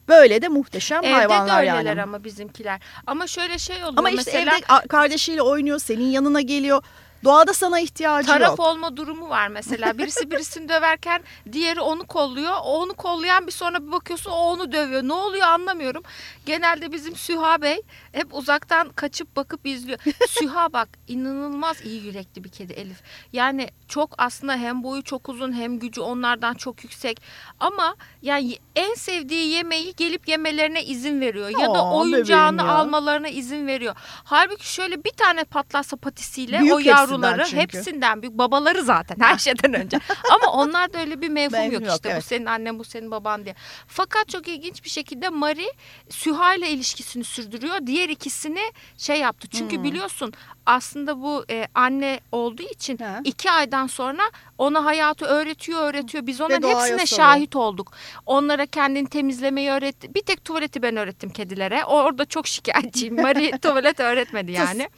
Böyle 0.07 0.41
de 0.41 0.47
muhteşem 0.47 1.03
Evde 1.03 1.13
hayvanlar 1.13 1.65
de 1.65 1.71
öyleler 1.71 1.85
yani. 1.85 2.01
ama 2.01 2.23
bizimkiler. 2.23 2.81
Ama 3.07 3.27
şöyle 3.27 3.57
şey 3.57 3.75
oluyor 3.75 3.93
Ama 3.97 4.09
işte 4.09 4.21
mesela 4.25 4.57
evde 4.57 4.87
kardeşiyle 4.87 5.41
oynuyor, 5.41 5.79
senin 5.79 6.05
yanına 6.05 6.41
geliyor. 6.41 6.83
Doğada 7.23 7.53
sana 7.53 7.79
ihtiyacı 7.79 8.27
taraf 8.27 8.49
yok. 8.49 8.59
olma 8.59 8.97
durumu 8.97 9.29
var 9.29 9.47
mesela. 9.47 9.97
Birisi 9.97 10.31
birisini 10.31 10.69
döverken 10.69 11.21
diğeri 11.51 11.81
onu 11.81 12.07
kolluyor. 12.07 12.53
O 12.63 12.77
onu 12.77 12.93
kollayan 12.93 13.47
bir 13.47 13.51
sonra 13.51 13.87
bir 13.87 13.91
bakıyorsun 13.91 14.31
o 14.31 14.35
onu 14.35 14.71
dövüyor. 14.71 15.03
Ne 15.03 15.13
oluyor 15.13 15.47
anlamıyorum. 15.47 16.03
Genelde 16.45 16.91
bizim 16.91 17.15
Süha 17.15 17.61
Bey 17.61 17.81
hep 18.11 18.27
uzaktan 18.35 18.89
kaçıp 18.89 19.35
bakıp 19.35 19.65
izliyor. 19.67 19.99
Süha 20.29 20.73
bak 20.73 20.89
inanılmaz 21.07 21.85
iyi 21.85 22.03
yürekli 22.03 22.43
bir 22.43 22.49
kedi 22.49 22.73
Elif. 22.73 22.97
Yani 23.33 23.69
çok 23.87 24.09
aslında 24.17 24.53
hem 24.55 24.83
boyu 24.83 25.03
çok 25.03 25.29
uzun 25.29 25.53
hem 25.53 25.79
gücü 25.79 26.01
onlardan 26.01 26.53
çok 26.53 26.83
yüksek. 26.83 27.21
Ama 27.59 27.95
yani 28.21 28.57
en 28.75 28.93
sevdiği 28.93 29.47
yemeği 29.49 29.93
gelip 29.95 30.27
yemelerine 30.27 30.83
izin 30.83 31.21
veriyor. 31.21 31.49
Ya 31.49 31.67
da 31.73 31.79
Aa, 31.79 31.97
oyuncağını 31.97 32.57
bebeğim 32.57 32.69
ya. 32.69 32.75
almalarına 32.75 33.27
izin 33.27 33.67
veriyor. 33.67 33.95
Halbuki 34.23 34.73
şöyle 34.73 35.03
bir 35.03 35.11
tane 35.11 35.43
patlatsa 35.43 35.97
patisiyle 35.97 36.59
Büyük 36.59 36.73
o 36.73 36.79
yavruyu 36.79 37.06
yavruları 37.11 37.43
çünkü. 37.45 37.57
hepsinden 37.61 38.21
büyük 38.21 38.37
babaları 38.37 38.83
zaten 38.83 39.15
her 39.19 39.37
şeyden 39.47 39.73
önce. 39.73 39.99
Ama 40.31 40.51
onlarda 40.51 40.99
öyle 40.99 41.21
bir 41.21 41.29
mevhum 41.29 41.71
yok, 41.71 41.81
yok, 41.81 41.91
işte 41.95 42.09
evet. 42.09 42.17
bu 42.23 42.27
senin 42.27 42.45
annen 42.45 42.79
bu 42.79 42.83
senin 42.83 43.11
baban 43.11 43.45
diye. 43.45 43.55
Fakat 43.87 44.29
çok 44.29 44.47
ilginç 44.47 44.83
bir 44.83 44.89
şekilde 44.89 45.29
Mari 45.29 45.71
Süha 46.09 46.55
ile 46.55 46.69
ilişkisini 46.69 47.23
sürdürüyor. 47.23 47.75
Diğer 47.87 48.09
ikisini 48.09 48.71
şey 48.97 49.19
yaptı. 49.19 49.47
Çünkü 49.51 49.75
Hmm. 49.77 49.83
biliyorsun 49.83 50.33
aslında 50.65 51.21
bu 51.21 51.45
e, 51.49 51.67
anne 51.75 52.19
olduğu 52.31 52.63
için 52.63 52.97
Ha. 52.97 53.19
iki 53.23 53.51
aydan 53.51 53.87
sonra 53.87 54.21
ona 54.57 54.85
hayatı 54.85 55.25
öğretiyor 55.25 55.81
öğretiyor. 55.81 56.27
Biz 56.27 56.41
onların 56.41 56.67
hepsine 56.69 56.87
salıyor. 57.05 57.07
şahit 57.07 57.55
olduk. 57.55 57.91
Onlara 58.25 58.65
kendini 58.65 59.09
temizlemeyi 59.09 59.69
öğretti. 59.71 60.13
Bir 60.15 60.21
tek 60.21 60.45
tuvaleti 60.45 60.81
ben 60.81 60.97
öğrettim 60.97 61.29
kedilere. 61.29 61.85
Orada 61.85 62.25
çok 62.25 62.47
şikayetçiyim. 62.47 63.21
Mari 63.21 63.51
tuvalet 63.61 63.99
öğretmedi 63.99 64.51
yani. 64.51 64.89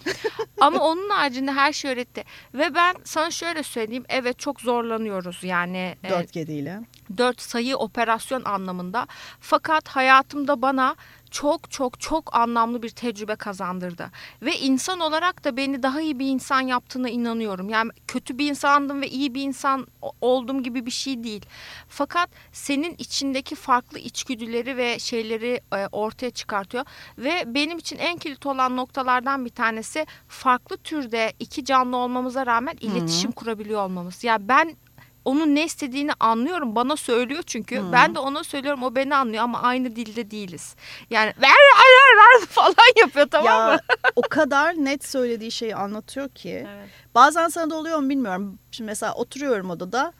Ama 0.60 0.80
onun 0.80 1.10
haricinde 1.10 1.52
her 1.52 1.74
şey 1.74 1.91
öğretti. 1.99 2.23
Ve 2.53 2.75
ben 2.75 2.95
sana 3.03 3.31
şöyle 3.31 3.63
söyleyeyim. 3.63 4.05
Evet 4.09 4.39
çok 4.39 4.62
zorlanıyoruz 4.62 5.43
yani. 5.43 5.95
e, 6.03 6.09
Dört 6.09 6.31
kediyle. 6.31 6.79
dört 7.17 7.41
sayı 7.41 7.77
operasyon 7.77 8.41
anlamında. 8.45 9.07
Fakat 9.39 9.88
hayatımda 9.88 10.62
bana 10.62 10.95
çok 11.32 11.72
çok 11.72 12.00
çok 12.00 12.36
anlamlı 12.36 12.84
bir 12.84 12.89
tecrübe 12.89 13.36
kazandırdı. 13.36 14.12
Ve 14.42 14.58
insan 14.58 15.00
olarak 15.00 15.44
da 15.44 15.58
beni 15.58 15.84
daha 15.84 16.02
iyi 16.02 16.20
bir 16.20 16.28
insan 16.28 16.62
yaptığına 16.62 17.10
inanıyorum. 17.10 17.70
Yani 17.70 17.92
kötü 18.08 18.38
bir 18.38 18.50
insandım 18.50 19.02
ve 19.02 19.10
iyi 19.10 19.34
bir 19.36 19.42
insan 19.44 19.88
oldum 20.22 20.63
gibi 20.63 20.86
bir 20.86 20.92
şey 20.92 21.24
değil. 21.24 21.46
Fakat 21.88 22.30
senin 22.52 22.96
içindeki 22.98 23.56
farklı 23.56 24.00
içgüdüleri 24.00 24.78
ve 24.78 25.00
şeyleri 25.00 25.62
e, 25.76 25.88
ortaya 25.92 26.32
çıkartıyor. 26.32 26.86
Ve 27.18 27.44
benim 27.48 27.78
için 27.78 27.98
en 27.98 28.18
kilit 28.18 28.46
olan 28.46 28.78
noktalardan 28.78 29.46
bir 29.46 29.50
tanesi 29.50 30.06
farklı 30.28 30.78
türde 30.78 31.34
iki 31.39 31.65
canlı 31.65 31.98
olmamıza 31.98 32.46
rağmen 32.46 32.78
iletişim 32.82 33.32
kurabiliyor 33.32 33.82
olmamız. 33.82 34.24
Ya 34.24 34.48
ben 34.48 34.76
onun 35.25 35.55
ne 35.55 35.65
istediğini 35.65 36.12
anlıyorum. 36.19 36.75
Bana 36.75 36.95
söylüyor 36.95 37.43
çünkü. 37.45 37.79
Hı. 37.79 37.91
Ben 37.91 38.15
de 38.15 38.19
ona 38.19 38.43
söylüyorum. 38.43 38.84
O 38.84 38.95
beni 38.95 39.15
anlıyor 39.15 39.43
ama 39.43 39.62
aynı 39.62 39.95
dilde 39.95 40.32
değiliz. 40.32 40.75
Yani 41.10 41.34
ver 41.41 41.49
ver 41.49 42.17
ver 42.17 42.45
falan 42.49 42.73
yapıyor 42.97 43.27
tamam 43.32 43.65
mı? 43.65 43.71
Ya 43.71 43.79
o 44.15 44.21
kadar 44.21 44.75
net 44.75 45.05
söylediği 45.05 45.51
şeyi 45.51 45.75
anlatıyor 45.75 46.29
ki. 46.29 46.67
Evet. 46.69 46.89
Bazen 47.15 47.47
sana 47.47 47.69
da 47.69 47.75
oluyor 47.75 47.99
mu 47.99 48.10
bilmiyorum. 48.10 48.60
Şimdi 48.71 48.86
mesela 48.86 49.13
oturuyorum 49.13 49.69
odada. 49.69 50.13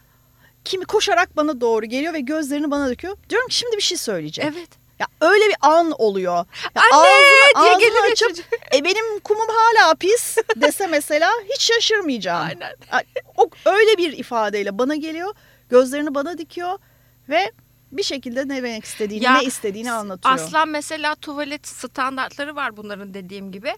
Kimi 0.66 0.86
koşarak 0.86 1.38
bana 1.38 1.62
doğru 1.62 1.86
geliyor 1.86 2.14
ve 2.14 2.20
gözlerini 2.20 2.72
bana 2.72 2.90
döküyor. 2.90 3.18
Diyorum 3.30 3.48
ki 3.48 3.56
şimdi 3.56 3.78
bir 3.78 3.82
şey 3.82 3.98
söyleyecek. 3.98 4.46
Evet. 4.46 4.70
Ya 5.00 5.08
öyle 5.22 5.46
bir 5.50 5.56
an 5.62 5.92
oluyor. 5.98 6.46
Ya 6.76 6.82
Anne 6.94 6.94
ağzını, 6.94 7.80
diye 7.80 7.90
ağzını 7.90 8.12
açıp 8.12 8.28
çocuk. 8.28 8.46
e 8.76 8.84
benim 8.84 9.20
kumum 9.20 9.48
hala 9.48 9.96
pis 9.96 10.38
dese 10.56 10.88
mesela 10.88 11.32
hiç 11.54 11.62
şaşırmayacağım. 11.62 12.48
Aynen. 12.48 12.74
O 13.38 13.50
öyle 13.66 13.98
bir 13.98 14.14
ifadeyle 14.18 14.78
bana 14.78 14.96
geliyor. 14.96 15.34
Gözlerini 15.70 16.16
bana 16.16 16.38
dikiyor 16.38 16.80
ve 17.30 17.52
bir 17.92 18.04
şekilde 18.04 18.48
ne 18.48 18.56
demek 18.56 18.86
istediğini, 18.86 19.24
Ya, 19.24 19.38
ne 19.38 19.44
istediğini 19.44 19.92
anlatıyor. 19.92 20.36
Aslan 20.36 20.70
mesela 20.70 21.16
tuvalet 21.16 21.68
standartları 21.68 22.56
var 22.56 22.78
bunların 22.78 23.14
dediğim 23.14 23.52
gibi. 23.52 23.74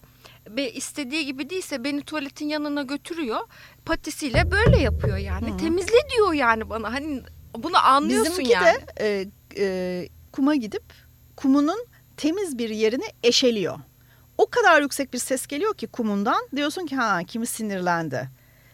Ve 0.49 0.71
istediği 0.71 1.25
gibi 1.25 1.49
değilse 1.49 1.83
beni 1.83 2.01
tuvaletin 2.01 2.47
yanına 2.49 2.83
götürüyor. 2.83 3.39
Patisiyle 3.85 4.51
böyle 4.51 4.77
yapıyor 4.77 5.17
yani. 5.17 5.53
Hı. 5.53 5.57
Temizle 5.57 6.09
diyor 6.15 6.33
yani 6.33 6.69
bana. 6.69 6.93
Hani 6.93 7.21
bunu 7.57 7.85
anlıyorsun 7.85 8.31
Bizimki 8.31 8.51
yani. 8.51 8.65
de 8.65 8.81
e, 8.99 9.25
e, 9.57 10.07
kuma 10.31 10.55
gidip 10.55 10.83
kumunun 11.35 11.85
temiz 12.17 12.57
bir 12.57 12.69
yerini 12.69 13.05
eşeliyor. 13.23 13.79
O 14.37 14.45
kadar 14.49 14.81
yüksek 14.81 15.13
bir 15.13 15.17
ses 15.17 15.47
geliyor 15.47 15.73
ki 15.73 15.87
kumundan 15.87 16.47
diyorsun 16.55 16.85
ki 16.85 16.95
ha 16.95 17.19
kimi 17.27 17.47
sinirlendi. 17.47 18.29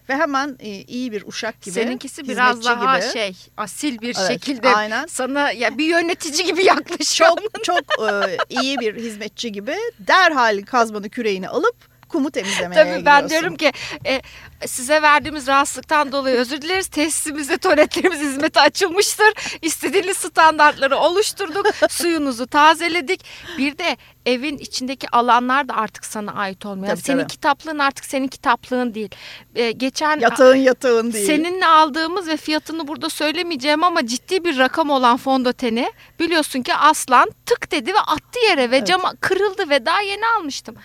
Ve 0.09 0.15
hemen 0.15 0.55
e, 0.59 0.69
iyi 0.69 1.11
bir 1.11 1.23
uşak 1.27 1.61
gibi 1.61 1.73
Seninkisi 1.75 2.27
biraz 2.27 2.57
hizmetçi 2.57 2.79
daha 2.79 2.99
gibi. 2.99 3.11
şey 3.13 3.35
asil 3.57 4.01
bir 4.01 4.15
Evet, 4.19 4.27
şekilde 4.27 4.75
aynen. 4.75 5.05
sana 5.05 5.51
ya 5.51 5.77
bir 5.77 5.85
yönetici 5.85 6.45
gibi 6.45 6.63
yaklaşıyor. 6.65 7.29
çok 7.29 7.63
çok 7.63 8.09
e, 8.09 8.37
iyi 8.49 8.79
bir 8.79 8.95
hizmetçi 8.95 9.51
gibi 9.51 9.75
derhal 9.99 10.61
kazmanı 10.65 11.09
küreğini 11.09 11.49
alıp 11.49 11.75
kumu 12.09 12.31
temizlemeye 12.31 12.83
Tabii 12.83 13.05
ben 13.05 13.23
gidiyorsun. 13.23 13.29
diyorum 13.29 13.55
ki 13.55 13.71
e, 14.05 14.21
size 14.65 15.01
verdiğimiz 15.01 15.47
rahatsızlıktan 15.47 16.11
dolayı 16.11 16.35
özür 16.35 16.61
dileriz. 16.61 16.87
Tesisimizde 16.87 17.57
tuvaletlerimiz 17.57 18.19
hizmete 18.19 18.61
açılmıştır. 18.61 19.33
İstediğiniz 19.61 20.17
standartları 20.17 20.97
oluşturduk. 20.97 21.65
Suyunuzu 21.89 22.47
tazeledik. 22.47 23.25
Bir 23.57 23.77
de 23.77 23.97
evin 24.27 24.57
içindeki 24.57 25.09
alanlar 25.09 25.69
da 25.69 25.73
artık 25.75 26.05
sana 26.05 26.33
ait 26.33 26.65
olmuyor. 26.65 26.87
Tabii, 26.93 27.01
senin 27.01 27.17
tabii. 27.19 27.27
kitaplığın 27.27 27.79
artık 27.79 28.05
senin 28.05 28.27
kitaplığın 28.27 28.93
değil. 28.93 29.09
E, 29.55 29.71
geçen 29.71 30.19
Yatağın 30.19 30.55
yatağın 30.55 31.13
değil. 31.13 31.27
Seninle 31.27 31.65
aldığımız 31.65 32.27
ve 32.27 32.37
fiyatını 32.37 32.87
burada 32.87 33.09
söylemeyeceğim 33.09 33.83
ama 33.83 34.07
ciddi 34.07 34.43
bir 34.43 34.57
rakam 34.57 34.89
olan 34.89 35.17
fondöteni 35.17 35.91
biliyorsun 36.19 36.61
ki 36.61 36.75
aslan 36.75 37.31
tık 37.45 37.71
dedi 37.71 37.93
ve 37.93 37.99
attı 37.99 38.39
yere 38.49 38.71
ve 38.71 38.77
Evet. 38.77 38.87
cama 38.87 39.13
kırıldı 39.21 39.69
ve 39.69 39.85
daha 39.85 40.01
yeni 40.01 40.21
almıştım. 40.37 40.75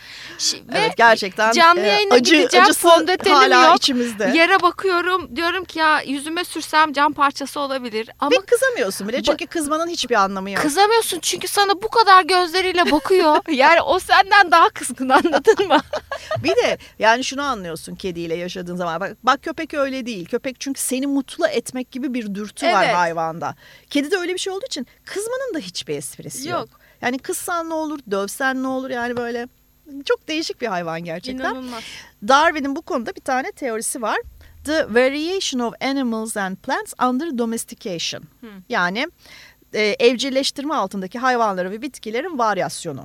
Ve 0.53 0.79
Evet 0.79 0.97
gerçekten 0.97 1.53
canlı 1.53 1.81
e, 1.81 1.87
yayına 1.87 2.15
acı, 2.15 2.37
gideceğim, 2.37 2.73
fondötenim 2.73 3.37
hala 3.37 3.67
yok. 3.67 3.77
içimizde. 3.77 4.33
Yere 4.35 4.63
bakıyorum 4.63 5.37
diyorum 5.37 5.65
ki 5.65 5.79
ya 5.79 6.01
yüzüme 6.03 6.45
sürsem 6.45 6.93
cam 6.93 7.13
parçası 7.13 7.61
olabilir 7.61 8.11
ama 8.19 8.31
Ve 8.31 8.41
kızamıyorsun 8.47 9.09
bile 9.09 9.23
çünkü 9.23 9.47
kızmanın 9.47 9.89
hiçbir 9.89 10.15
anlamı 10.15 10.51
yok. 10.51 10.63
kızamıyorsun 10.63 11.19
çünkü 11.21 11.49
sana 11.49 11.83
bu 11.83 11.89
kadar 11.89 12.23
gözleriyle 12.23 12.91
bakıyor. 12.91 13.32
yani 13.53 13.81
o 13.83 13.99
senden 13.99 14.51
daha 14.51 14.69
kızgın 14.69 15.09
anladın 15.09 15.69
mı? 15.69 15.79
Bir 16.45 16.57
de 16.57 16.79
yani 16.99 17.25
şunu 17.25 17.43
anlıyorsun 17.43 17.95
kediyle 17.95 18.35
yaşadığın 18.35 18.77
zaman. 18.77 19.01
Bak, 19.01 19.17
bak 19.23 19.43
köpek 19.43 19.75
öyle 19.75 20.07
değil. 20.07 20.27
Köpek 20.27 20.61
çünkü 20.61 20.81
seni 20.81 21.07
mutlu 21.07 21.47
etmek 21.47 21.91
gibi 21.91 22.15
bir 22.15 22.35
dürtü 22.35 22.67
var 22.67 22.85
Evet. 22.85 22.95
hayvanda. 22.95 23.55
Kedide 23.91 24.17
öyle 24.17 24.35
bir 24.35 24.39
şey 24.39 24.53
olduğu 24.53 24.67
için 24.67 24.87
kızmanın 25.05 25.55
da 25.55 25.59
hiçbir 25.59 25.97
esprisi 25.97 26.49
yok. 26.49 26.61
Yok. 26.61 26.69
Yani 27.01 27.19
kızsan 27.19 27.71
ne 27.71 27.75
olur, 27.75 27.99
dövsen 28.11 28.63
ne 28.63 28.67
olur 28.67 28.91
yani 28.91 29.17
böyle 29.17 29.49
çok 30.05 30.29
değişik 30.29 30.61
bir 30.61 30.67
hayvan 30.67 31.05
gerçekten. 31.05 31.45
İnanılmaz. 31.45 31.83
Darwin'in 32.29 32.77
bu 32.77 32.83
konuda 32.83 33.15
bir 33.15 33.21
tane 33.21 33.53
teorisi 33.53 34.03
var. 34.03 34.19
The 34.65 34.95
variation 34.95 35.61
of 35.61 35.75
animals 35.81 36.37
and 36.37 36.57
plants 36.57 36.93
under 37.09 37.39
domestication. 37.39 38.23
Hmm. 38.41 38.51
Yani 38.69 39.09
e, 39.75 39.83
evcilleştirme 39.83 40.75
altındaki 40.75 41.19
hayvanları 41.19 41.71
ve 41.71 41.83
bitkilerin 41.83 42.39
varyasyonu. 42.39 43.05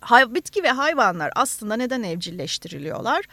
Hay, 0.00 0.34
bitki 0.34 0.62
ve 0.62 0.70
hayvanlar 0.70 1.30
aslında 1.36 1.76
neden 1.76 2.02
evcilleştiriliyorlar? 2.02 3.24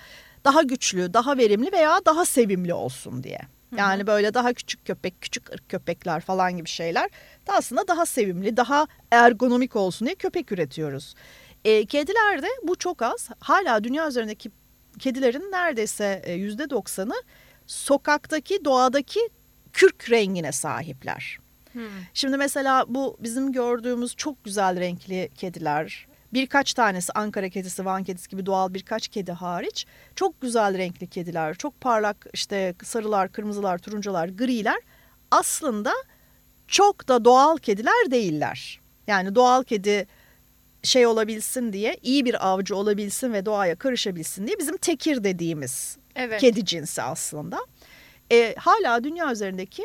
Daha 0.46 0.62
güçlü, 0.62 1.14
daha 1.14 1.38
verimli 1.38 1.72
veya 1.72 2.00
daha 2.06 2.26
sevimli 2.26 2.74
olsun 2.74 3.24
diye. 3.24 3.40
Yani 3.78 4.08
böyle 4.08 4.34
daha 4.34 4.54
küçük 4.54 4.86
köpek, 4.86 5.22
küçük 5.22 5.54
ırk 5.54 5.70
köpekler 5.70 6.22
falan 6.22 6.58
gibi 6.58 6.70
şeyler 6.70 7.10
da 7.48 7.54
aslında 7.54 7.88
daha 7.88 8.06
sevimli, 8.06 8.58
daha 8.58 8.88
ergonomik 9.12 9.76
olsun 9.76 10.06
diye 10.06 10.16
köpek 10.16 10.52
üretiyoruz. 10.52 11.16
E, 11.66 11.86
kedilerde 11.86 12.48
bu 12.64 12.76
çok 12.76 13.02
az. 13.02 13.30
Hala 13.40 13.84
dünya 13.84 14.08
üzerindeki 14.08 14.52
kedilerin 15.00 15.52
neredeyse 15.52 16.22
e, 16.26 16.34
yüzde 16.34 16.70
doksanı 16.70 17.24
sokaktaki, 17.68 18.66
doğadaki 18.66 19.20
kürk 19.74 20.10
rengine 20.12 20.52
sahipler. 20.52 21.38
Hmm. 21.72 21.82
Şimdi 22.14 22.38
mesela 22.38 22.86
bu 22.88 23.18
bizim 23.20 23.52
gördüğümüz 23.52 24.16
çok 24.16 24.44
güzel 24.44 24.80
renkli 24.80 25.30
kediler, 25.38 26.08
birkaç 26.36 26.74
tanesi 26.74 27.14
Ankara 27.14 27.50
kedisi, 27.50 27.86
Van 27.86 28.04
kedisi 28.04 28.30
gibi 28.30 28.46
doğal 28.46 28.74
birkaç 28.74 29.08
kedi 29.08 29.32
hariç 29.32 29.86
çok 30.16 30.42
güzel 30.42 30.78
renkli 30.78 31.08
kediler, 31.08 31.56
çok 31.56 31.82
parlak 31.82 32.28
işte 32.34 32.76
sarılar, 32.84 33.32
kırmızılar, 33.32 33.78
turuncular, 33.78 34.28
griler 34.28 34.78
aslında 35.32 35.94
çok 36.68 37.08
da 37.08 37.26
doğal 37.26 37.58
kediler 37.58 38.12
değiller. 38.12 38.82
Yani 39.08 39.36
doğal 39.36 39.64
kedi 39.64 40.08
şey 40.84 41.08
olabilsin 41.08 41.74
diye, 41.74 41.98
iyi 42.04 42.26
bir 42.26 42.48
avcı 42.48 42.76
olabilsin 42.76 43.34
ve 43.34 43.46
doğaya 43.46 43.76
karışabilsin 43.76 44.48
diye 44.48 44.60
bizim 44.60 44.78
tekir 44.78 45.24
dediğimiz 45.24 45.98
Evet. 46.16 46.42
kedi 46.42 46.66
cinsi 46.66 47.02
aslında. 47.02 47.60
E, 48.32 48.56
hala 48.58 49.04
dünya 49.04 49.32
üzerindeki 49.32 49.84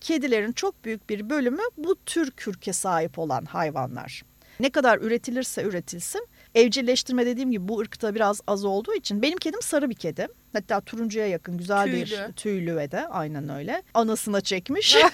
kedilerin 0.00 0.52
çok 0.52 0.84
büyük 0.84 1.10
bir 1.10 1.30
bölümü 1.30 1.62
bu 1.76 1.96
tür 2.06 2.30
kürke 2.30 2.72
sahip 2.72 3.18
olan 3.18 3.44
hayvanlar. 3.44 4.22
Ne 4.60 4.70
kadar 4.70 4.98
üretilirse 4.98 5.62
üretilsin. 5.62 6.28
Evcilleştirme 6.54 7.26
dediğim 7.26 7.50
gibi 7.50 7.68
bu 7.68 7.80
ırkta 7.80 8.14
biraz 8.14 8.40
az 8.46 8.64
olduğu 8.64 8.94
için 8.94 9.22
benim 9.22 9.38
kedim 9.38 9.62
sarı 9.62 9.90
bir 9.90 9.94
kedi. 9.94 10.28
Hatta 10.52 10.80
turuncuya 10.80 11.26
yakın 11.26 11.58
güzel 11.58 11.86
bir 11.92 12.06
Tüylü. 12.06 12.32
tüylü 12.36 12.76
ve 12.76 12.90
de 12.90 13.06
aynen 13.08 13.48
öyle. 13.48 13.82
Anasına 13.94 14.40
çekmiş. 14.40 14.96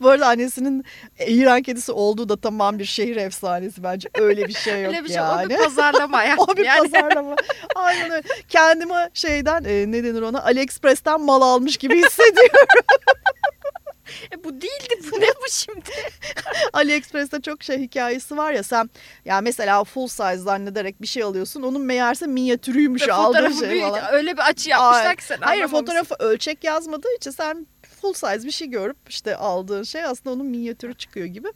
Bu 0.00 0.08
arada 0.08 0.26
annesinin 0.26 0.84
İran 1.26 1.62
kedisi 1.62 1.92
olduğu 1.92 2.28
da 2.28 2.40
tamam 2.40 2.78
bir 2.78 2.84
şehir 2.84 3.16
efsanesi 3.16 3.82
bence. 3.82 4.08
Öyle 4.18 4.48
bir 4.48 4.52
şey 4.52 4.82
yok 4.82 4.88
Öyle 4.92 5.02
bir 5.04 5.08
şey. 5.08 5.16
yani. 5.16 5.46
O 5.46 5.48
bir 5.58 5.64
pazarlama 5.64 6.22
yani. 6.24 6.40
O 6.48 6.56
bir 6.56 6.64
Yani- 6.64 6.90
pazarlama. 6.92 7.36
Aynen 7.74 8.10
öyle. 8.10 8.22
Kendimi 8.48 8.94
şeyden 9.14 9.64
e, 9.64 9.84
ne 9.92 10.04
denir 10.04 10.22
ona 10.22 10.42
AliExpress'ten 10.44 11.20
mal 11.20 11.42
almış 11.42 11.76
gibi 11.76 11.96
hissediyorum. 12.06 12.66
E, 14.34 14.44
bu 14.44 14.52
değildi 14.60 15.00
bu 15.12 15.20
ne 15.20 15.26
bu 15.28 15.50
şimdi? 15.50 15.90
AliExpress'te 16.72 17.40
çok 17.40 17.62
şey 17.62 17.78
hikayesi 17.78 18.36
var 18.36 18.52
ya 18.52 18.62
sen 18.62 18.90
ya 19.24 19.40
mesela 19.40 19.84
full 19.84 20.08
size 20.08 20.36
zannederek 20.36 21.02
bir 21.02 21.06
şey 21.06 21.22
alıyorsun 21.22 21.62
onun 21.62 21.80
meğerse 21.82 22.26
minyatürüymüş 22.26 23.08
aldığın 23.08 23.52
şey 23.52 23.70
bir- 23.70 23.80
falan. 23.80 24.12
öyle 24.12 24.32
bir 24.32 24.42
açı 24.48 24.70
yapmışlar 24.70 25.06
Ay, 25.06 25.16
ki 25.16 25.24
sen 25.24 25.38
Hayır 25.40 25.68
fotoğrafı 25.68 26.14
ölçek 26.18 26.64
yazmadığı 26.64 27.16
için 27.16 27.30
sen 27.30 27.66
full 28.00 28.12
size 28.12 28.46
bir 28.46 28.50
şey 28.50 28.68
görüp 28.68 28.96
işte 29.08 29.36
aldığın 29.36 29.82
şey 29.82 30.04
aslında 30.04 30.30
onun 30.34 30.46
minyatürü 30.46 30.94
çıkıyor 30.94 31.26
gibi. 31.26 31.48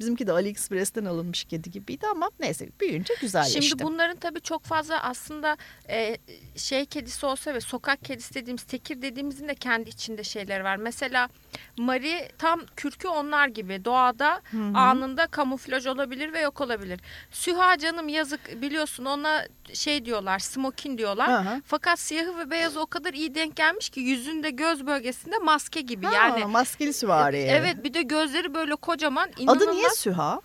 Bizimki 0.00 0.26
de 0.26 0.32
AliExpress'ten 0.32 1.04
alınmış 1.04 1.44
kedi 1.44 1.70
gibiydi 1.70 2.06
ama 2.06 2.30
neyse 2.40 2.68
büyüyünce 2.80 3.14
güzelleşti. 3.20 3.62
Şimdi 3.62 3.82
bunların 3.82 4.16
tabii 4.16 4.40
çok 4.40 4.64
fazla 4.64 5.02
aslında 5.02 5.56
e, 5.88 6.16
şey 6.56 6.86
kedisi 6.86 7.26
olsa 7.26 7.54
ve 7.54 7.60
sokak 7.60 8.04
kedisi 8.04 8.34
dediğimiz 8.34 8.62
tekir 8.62 9.02
dediğimizin 9.02 9.48
de 9.48 9.54
kendi 9.54 9.90
içinde 9.90 10.24
şeyleri 10.24 10.64
var. 10.64 10.76
Mesela 10.76 11.28
Mari 11.76 12.28
tam 12.38 12.60
kürkü 12.76 13.08
onlar 13.08 13.48
gibi 13.48 13.84
doğada 13.84 14.42
anında 14.74 15.26
kamuflaj 15.26 15.86
olabilir 15.86 16.32
ve 16.32 16.40
yok 16.40 16.60
olabilir. 16.60 17.00
Süha 17.30 17.78
canım 17.78 18.08
yazık 18.08 18.62
biliyorsun 18.62 19.04
ona 19.04 19.46
şey 19.72 20.04
diyorlar 20.04 20.38
smokin 20.38 20.98
diyorlar. 20.98 21.28
Aha. 21.28 21.62
Fakat 21.66 21.98
siyahı 22.00 22.38
ve 22.38 22.50
beyazı 22.50 22.80
o 22.80 22.86
kadar 22.86 23.14
iyi 23.14 23.34
denk 23.34 23.56
gelmiş 23.56 23.90
ki 23.90 24.00
yüzünde 24.00 24.50
göz 24.50 24.86
bölgesinde 24.86 25.38
maske 25.38 25.80
gibi 25.86 26.06
Ha, 26.06 26.12
yani. 26.14 26.44
maskeli 26.44 26.92
süvari. 26.92 27.38
Evet 27.38 27.84
bir 27.84 27.94
de 27.94 28.02
gözleri 28.02 28.54
böyle 28.54 28.74
kocaman. 28.76 29.28
Adı 29.28 29.40
inanılmaz. 29.42 29.74
niye 29.74 29.90
Süha? 29.90 30.40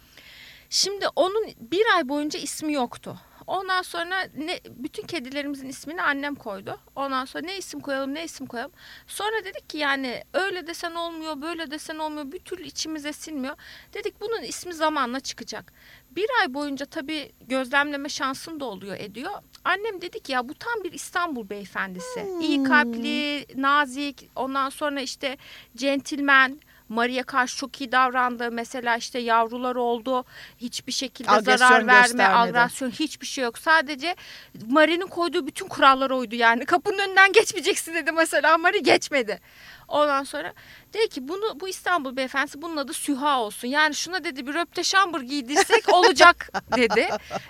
Şimdi 0.69 1.06
onun 1.15 1.47
bir 1.60 1.86
ay 1.95 2.10
boyunca 2.10 2.39
ismi 2.39 2.73
yoktu. 2.73 3.17
Ondan 3.51 3.81
sonra 3.81 4.27
ne 4.37 4.59
bütün 4.69 5.07
kedilerimizin 5.07 5.69
ismini 5.69 6.01
annem 6.01 6.35
koydu. 6.35 6.79
Ondan 6.95 7.25
sonra 7.25 7.45
ne 7.45 7.57
isim 7.57 7.79
koyalım 7.79 8.13
ne 8.13 8.23
isim 8.23 8.47
koyalım. 8.47 8.71
Sonra 9.07 9.45
dedik 9.45 9.69
ki 9.69 9.77
yani 9.77 10.23
öyle 10.33 10.67
desen 10.67 10.95
olmuyor 10.95 11.41
böyle 11.41 11.71
desen 11.71 11.97
olmuyor 11.97 12.31
bir 12.31 12.39
türlü 12.39 12.63
içimize 12.63 13.13
sinmiyor. 13.13 13.55
Dedik 13.93 14.21
bunun 14.21 14.41
ismi 14.41 14.73
zamanla 14.73 15.19
çıkacak. 15.19 15.73
Bir 16.11 16.27
ay 16.41 16.53
boyunca 16.53 16.85
tabii 16.85 17.31
gözlemleme 17.47 18.09
şansın 18.09 18.59
da 18.59 18.65
oluyor 18.65 18.95
ediyor. 18.99 19.31
Annem 19.63 20.01
dedi 20.01 20.19
ki 20.19 20.31
ya 20.31 20.49
bu 20.49 20.53
tam 20.53 20.83
bir 20.83 20.91
İstanbul 20.91 21.49
beyefendisi. 21.49 22.27
İyi 22.41 22.63
kalpli, 22.63 23.45
nazik 23.55 24.29
ondan 24.35 24.69
sonra 24.69 25.01
işte 25.01 25.37
centilmen. 25.75 26.59
Maria 26.91 27.23
karşı 27.23 27.58
çok 27.58 27.82
iyi 27.82 27.91
davrandı. 27.91 28.51
Mesela 28.51 28.97
işte 28.97 29.19
yavrular 29.19 29.75
oldu. 29.75 30.25
Hiçbir 30.58 30.91
şekilde 30.91 31.32
Agresyon 31.32 31.58
zarar 31.58 31.88
verme, 31.88 32.01
göstermedi. 32.01 32.60
agresyon 32.60 32.91
hiçbir 32.91 33.27
şey 33.27 33.43
yok. 33.43 33.58
Sadece 33.58 34.15
Mari'nin 34.67 35.08
koyduğu 35.08 35.47
bütün 35.47 35.67
kurallara 35.67 36.15
uydu 36.15 36.36
yani. 36.36 36.65
Kapının 36.71 36.99
önünden 36.99 37.32
geçmeyeceksin 37.32 37.93
dedi 37.93 38.12
mesela. 38.12 38.58
Mari 38.58 38.84
geçmedi. 38.84 39.39
Ondan 39.91 40.23
sonra 40.23 40.54
dedi 40.93 41.10
ki 41.10 41.27
bunu 41.27 41.60
bu 41.60 41.67
İstanbul 41.67 42.15
beyefendisi 42.15 42.62
bunun 42.62 42.77
adı 42.77 42.93
Süha 42.93 43.39
olsun. 43.41 43.67
Yani 43.67 43.95
şuna 43.95 44.23
dedi 44.23 44.47
bir 44.47 44.54
röpte 44.54 44.84
şambur 44.84 45.21
giydirsek 45.21 45.89
olacak 45.93 46.49
dedi. 46.77 47.10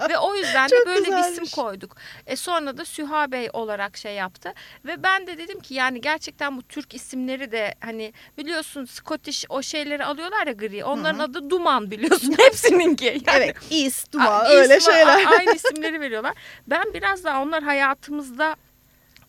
Ve 0.09 0.17
o 0.17 0.35
yüzden 0.35 0.69
de 0.69 0.75
Çok 0.75 0.85
böyle 0.87 0.99
bir 1.01 1.05
güzelmiş. 1.05 1.31
isim 1.31 1.63
koyduk. 1.63 1.95
E 2.27 2.35
sonra 2.35 2.77
da 2.77 2.85
Süha 2.85 3.31
Bey 3.31 3.49
olarak 3.53 3.97
şey 3.97 4.15
yaptı. 4.15 4.53
Ve 4.85 5.03
ben 5.03 5.27
de 5.27 5.37
dedim 5.37 5.59
ki 5.59 5.73
yani 5.73 6.01
gerçekten 6.01 6.57
bu 6.57 6.61
Türk 6.63 6.93
isimleri 6.93 7.51
de 7.51 7.75
hani 7.79 8.13
biliyorsun 8.37 8.85
Scottish 8.85 9.45
o 9.49 9.61
şeyleri 9.61 10.05
alıyorlar 10.05 10.47
ya 10.47 10.53
gri. 10.53 10.85
Onların 10.85 11.19
adı 11.19 11.49
Duman 11.49 11.91
biliyorsun 11.91 12.35
hepsininki. 12.39 13.05
Yani 13.05 13.21
Evet, 13.43 13.57
is, 13.69 14.05
duma 14.11 14.25
A- 14.29 14.49
öyle 14.49 14.79
şeyler. 14.79 15.25
Aynı 15.39 15.51
isimleri 15.55 16.01
veriyorlar. 16.01 16.33
Ben 16.67 16.93
biraz 16.93 17.23
daha 17.23 17.41
onlar 17.41 17.63
hayatımızda 17.63 18.55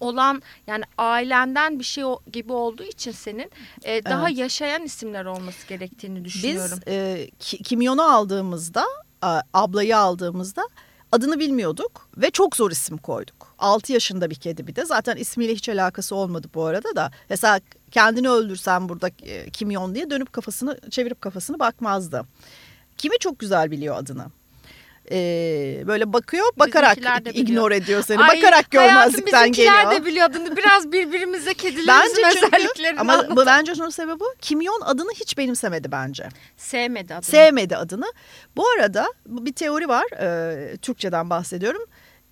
olan 0.03 0.43
yani 0.67 0.85
ailenden 0.99 1.79
bir 1.79 1.85
şey 1.85 2.05
gibi 2.33 2.53
olduğu 2.53 2.83
için 2.85 3.13
senin 3.13 3.51
e, 3.85 4.05
daha 4.05 4.29
Evet. 4.29 4.39
yaşayan 4.39 4.83
isimler 4.83 5.25
olması 5.25 5.67
gerektiğini 5.67 6.25
düşünüyorum. 6.25 6.79
Biz 6.87 6.93
e, 6.95 7.31
ki- 7.39 7.63
kimyonu 7.63 8.03
aldığımızda, 8.03 8.85
ablayı 9.53 9.99
aldığımızda 9.99 10.63
adını 11.13 11.39
bilmiyorduk 11.39 12.09
ve 12.17 12.31
çok 12.31 12.57
zor 12.57 12.71
isim 12.71 12.99
koyduk. 12.99 13.55
6 13.59 13.93
yaşında 13.93 14.31
bir 14.31 14.35
kedi 14.35 14.67
bir 14.67 14.77
de. 14.77 14.85
Zaten 14.85 15.17
ismiyle 15.17 15.55
hiç 15.55 15.69
alakası 15.69 16.15
olmadı 16.15 16.47
bu 16.55 16.65
arada 16.65 16.97
da. 16.97 17.11
Mesela 17.31 17.61
kendini 17.91 18.29
öldürsen 18.31 18.89
burada 18.89 19.09
e, 19.23 19.51
kimyon 19.51 19.95
diye 19.95 20.11
dönüp 20.11 20.33
kafasını 20.33 20.81
çevirip 20.91 21.21
kafasını 21.21 21.59
bakmazdı. 21.59 22.23
Kimi 22.99 23.19
çok 23.19 23.39
güzel 23.39 23.71
biliyor 23.71 23.97
adını. 23.97 24.27
Ee, 25.11 25.83
böyle 25.87 26.13
bakıyor 26.13 26.47
bakarak 26.57 26.99
ignore 27.35 27.77
ediyor 27.77 28.05
seni. 28.07 28.19
Ay, 28.23 28.29
bakarak 28.29 28.75
hayatım, 28.75 28.95
görmezlikten 28.95 29.53
geliyor. 29.53 29.91
de 29.91 30.05
biliyordun. 30.05 30.57
Biraz 30.57 30.93
birbirimize 30.93 31.55
kedilerimizin 31.55 31.89
Bence 31.89 32.39
çünkü 32.41 32.47
özelliklerini 32.47 33.01
ama 33.01 33.13
anlatalım. 33.13 33.47
bence 33.47 33.75
şunun 33.75 33.91
sebebi. 33.91 34.25
Kimyon 34.41 34.81
adını 34.85 35.11
hiç 35.15 35.39
benimsemedi 35.39 35.93
bence. 35.93 36.29
Sevmedi 36.57 37.15
adını. 37.15 37.25
Sevmedi 37.25 37.77
adını. 37.77 38.13
Bu 38.57 38.65
arada 38.69 39.13
bir 39.27 39.53
teori 39.53 39.89
var. 39.89 40.05
e, 40.21 40.77
Türkçeden 40.77 41.31
bahsediyorum. 41.31 41.83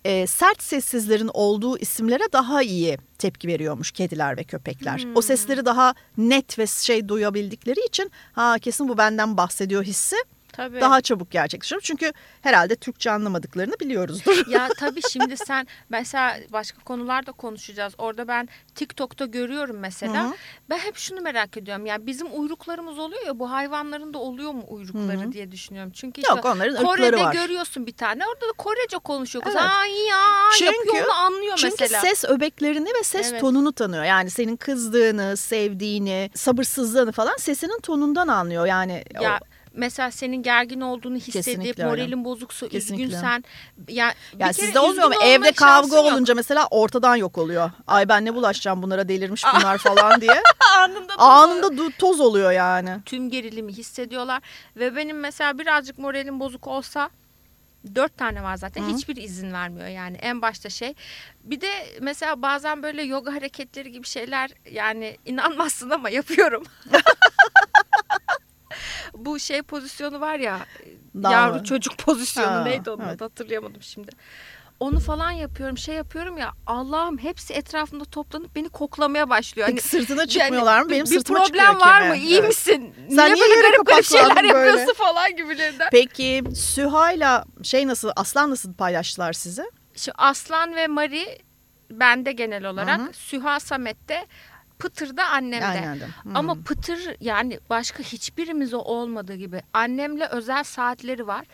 E, 0.05 0.27
sert 0.27 0.63
sessizlerin 0.63 1.29
olduğu 1.33 1.77
isimlere 1.77 2.23
daha 2.33 2.61
iyi 2.61 2.97
tepki 3.17 3.47
veriyormuş 3.47 3.91
kediler 3.91 4.37
ve 4.37 4.43
köpekler. 4.43 5.03
Hmm. 5.03 5.15
O 5.15 5.21
sesleri 5.21 5.65
daha 5.65 5.93
net 6.17 6.59
ve 6.59 6.67
şey 6.67 7.07
duyabildikleri 7.07 7.79
için 7.87 8.11
ha 8.33 8.55
kesin 8.61 8.89
bu 8.89 8.97
benden 8.97 9.37
bahsediyor 9.37 9.83
hissi 9.83 10.15
Tabii. 10.53 10.81
daha 10.81 11.01
çabuk 11.01 11.31
gerçekleşiyor. 11.31 11.81
Çünkü 11.81 12.13
herhalde 12.41 12.75
Türkçe 12.75 13.11
anlamadıklarını 13.11 13.73
biliyoruzdur. 13.79 14.47
Ya 14.47 14.69
tabii 14.79 15.01
şimdi 15.11 15.37
sen 15.37 15.67
mesela 15.89 16.37
başka 16.49 16.79
konularda 16.83 17.31
konuşacağız. 17.31 17.93
Orada 17.97 18.27
ben 18.27 18.49
TikTok'ta 18.75 19.25
görüyorum 19.25 19.77
mesela. 19.79 20.23
Hı 20.23 20.27
hı. 20.27 20.33
Ben 20.69 20.77
hep 20.77 20.97
şunu 20.97 21.21
merak 21.21 21.57
ediyorum. 21.57 21.85
Yani 21.85 22.05
bizim 22.05 22.27
uyruklarımız 22.41 22.99
oluyor 22.99 23.25
ya 23.25 23.39
bu 23.39 23.51
hayvanların 23.51 24.13
da 24.13 24.17
oluyor 24.17 24.51
mu 24.51 24.63
uyrukları 24.67 25.19
Hı 25.21 25.25
hı. 25.25 25.31
diye 25.31 25.51
düşünüyorum. 25.51 25.91
Çünkü 25.95 26.21
işte 26.21 26.33
Yok 26.35 26.45
onların 26.45 26.85
Kore'de 26.85 27.23
var. 27.23 27.33
görüyorsun 27.33 27.87
bir 27.87 27.93
tane. 27.93 28.23
Orada 28.27 28.41
da 28.47 28.51
Korece 28.57 28.97
konuşuyor 28.97 29.43
kız. 29.45 29.55
Evet. 29.55 29.65
Ay 29.79 29.91
ya 29.91 30.17
Çünkü- 30.59 30.75
yapıyor 30.75 31.05
onu 31.05 31.13
anlıyor 31.13 31.57
Çünkü 31.57 31.75
mesela. 31.79 32.01
ses 32.01 32.23
öbeklerini 32.25 32.89
ve 32.99 33.03
ses 33.03 33.31
Evet. 33.31 33.41
tonunu 33.41 33.73
tanıyor. 33.73 34.03
Yani 34.03 34.29
senin 34.29 34.55
kızdığını, 34.55 35.37
sevdiğini, 35.37 36.29
sabırsızlığını 36.35 37.11
falan 37.11 37.37
sesinin 37.37 37.79
tonundan 37.79 38.27
anlıyor. 38.27 38.65
Yani 38.65 39.03
ya 39.21 39.39
mesela 39.73 40.11
senin 40.11 40.43
gergin 40.43 40.81
olduğunu 40.81 41.15
hissedip 41.15 41.33
Kesinlikle 41.45 41.83
öyle. 41.83 41.95
moralin 42.01 42.25
bozuksa 42.25 42.67
Kesinlikle. 42.69 43.03
üzgünsen 43.05 43.43
ya 43.89 44.13
bir 44.33 44.39
Yani 44.39 44.53
kere 44.53 44.65
sizde 44.65 44.79
olmuyor 44.79 45.07
mu? 45.07 45.13
Evde 45.23 45.51
kavga 45.51 45.95
yok. 45.97 46.05
olunca 46.05 46.35
mesela 46.35 46.67
ortadan 46.71 47.15
yok 47.15 47.37
oluyor. 47.37 47.71
Ay 47.87 48.09
ben 48.09 48.25
ne 48.25 48.35
bulaşacağım 48.35 48.81
bunlara 48.83 49.07
delirmiş 49.07 49.43
bunlar 49.55 49.77
falan 49.87 50.21
diye. 50.21 50.43
anında 50.77 51.13
Anında 51.17 51.89
toz 51.99 52.19
oluyor 52.19 52.51
yani. 52.51 52.97
tüm 53.05 53.29
gerilimi 53.29 53.73
hissediyorlar 53.73 54.41
ve 54.75 54.95
benim 54.95 55.19
mesela 55.19 55.57
birazcık 55.57 55.97
moralim 55.97 56.39
bozuk 56.39 56.67
olsa 56.67 57.09
dört 57.95 58.17
tane 58.17 58.43
var 58.43 58.55
zaten 58.57 58.83
Hı. 58.83 58.95
hiçbir 58.95 59.15
izin 59.15 59.53
vermiyor 59.53 59.87
yani 59.87 60.17
en 60.17 60.41
başta 60.41 60.69
şey 60.69 60.93
bir 61.43 61.61
de 61.61 61.69
mesela 62.01 62.41
bazen 62.41 62.83
böyle 62.83 63.03
yoga 63.03 63.33
hareketleri 63.33 63.91
gibi 63.91 64.07
şeyler 64.07 64.49
yani 64.71 65.17
inanmazsın 65.25 65.89
ama 65.89 66.09
yapıyorum 66.09 66.63
bu 69.25 69.39
şey 69.39 69.61
pozisyonu 69.61 70.21
var 70.21 70.39
ya 70.39 70.59
Daha- 71.15 71.33
yavru 71.33 71.63
çocuk 71.63 71.97
pozisyonu 71.97 72.47
Ha, 72.47 72.63
neydi 72.63 72.89
onun 72.89 73.03
evet. 73.03 73.15
adı 73.15 73.23
hatırlayamadım 73.23 73.81
şimdi 73.81 74.11
onu 74.79 74.99
falan 74.99 75.31
yapıyorum 75.31 75.77
şey 75.77 75.95
yapıyorum 75.95 76.37
ya 76.37 76.51
Allah'ım 76.67 77.17
hepsi 77.17 77.53
etrafımda 77.53 78.05
toplanıp 78.05 78.55
beni 78.55 78.69
koklamaya 78.69 79.29
başlıyor. 79.29 79.67
Hani 79.67 79.75
Peki 79.75 79.87
sırtına 79.87 80.27
çıkmıyorlar 80.27 80.81
mı? 80.81 80.89
Benim 80.89 81.05
bir 81.05 81.23
problem 81.23 81.79
var 81.79 82.07
mı? 82.07 82.15
İyi 82.15 82.37
Evet. 82.39 82.47
misin? 82.47 82.93
Sen 83.09 83.33
niye 83.33 83.35
niye 83.35 83.55
böyle 83.55 83.61
garip 83.61 83.85
garip 83.87 84.05
şeyler 84.05 84.35
böyle? 84.35 84.47
yapıyorsun 84.47 84.93
falan 84.93 85.35
gibilerinden. 85.35 85.89
Peki 85.91 86.43
Süha'yla 86.55 87.45
şey 87.63 87.87
nasıl, 87.87 88.11
Aslan 88.15 88.51
nasıl 88.51 88.73
paylaştılar 88.73 89.33
sizi? 89.33 89.63
Şu 89.95 90.11
Aslan 90.17 90.75
ve 90.75 90.87
Mari 90.87 91.39
bende 91.91 92.31
genel 92.31 92.65
olarak. 92.65 92.99
Hı 92.99 93.03
hı. 93.03 93.13
Süha 93.13 93.59
Samet'te. 93.59 94.25
Pıtır 94.81 95.17
da 95.17 95.27
annemde. 95.27 95.65
Aynen. 95.65 95.99
Hmm. 96.23 96.35
Ama 96.35 96.55
Pıtır 96.65 97.15
yani 97.19 97.59
başka 97.69 98.03
hiçbirimize 98.03 98.75
olmadığı 98.75 99.35
gibi 99.35 99.61
annemle 99.73 100.25
özel 100.27 100.63
saatleri 100.63 101.27
var. 101.27 101.45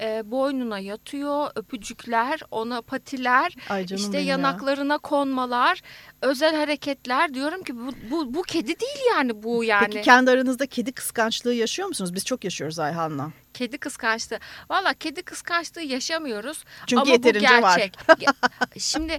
Ee, 0.00 0.22
boynuna 0.24 0.78
yatıyor, 0.78 1.50
öpücükler, 1.54 2.40
ona 2.50 2.82
patiler, 2.82 3.54
Ay 3.68 3.82
işte 3.84 3.96
benim 4.12 4.12
ya. 4.12 4.20
yanaklarına 4.20 4.98
konmalar, 4.98 5.82
özel 6.22 6.56
hareketler. 6.56 7.34
Diyorum 7.34 7.62
ki 7.62 7.76
bu, 7.76 7.90
bu, 8.10 8.34
bu 8.34 8.42
kedi 8.42 8.80
değil 8.80 8.98
yani 9.14 9.42
bu 9.42 9.64
yani. 9.64 9.86
Peki 9.92 10.02
kendi 10.02 10.30
aranızda 10.30 10.66
kedi 10.66 10.92
kıskançlığı 10.92 11.54
yaşıyor 11.54 11.88
musunuz? 11.88 12.14
Biz 12.14 12.24
çok 12.24 12.44
yaşıyoruz 12.44 12.78
Ayhan'la. 12.78 13.30
Kedi 13.54 13.78
kıskançlığı. 13.78 14.38
Valla 14.70 14.94
kedi 14.94 15.22
kıskançlığı 15.22 15.82
yaşamıyoruz. 15.82 16.64
Çünkü 16.86 17.02
ama 17.02 17.10
yeterince 17.12 17.58
bu 17.58 17.62
var. 17.62 17.76
gerçek. 17.78 17.94
Ge- 18.08 18.80
Şimdi 18.80 19.18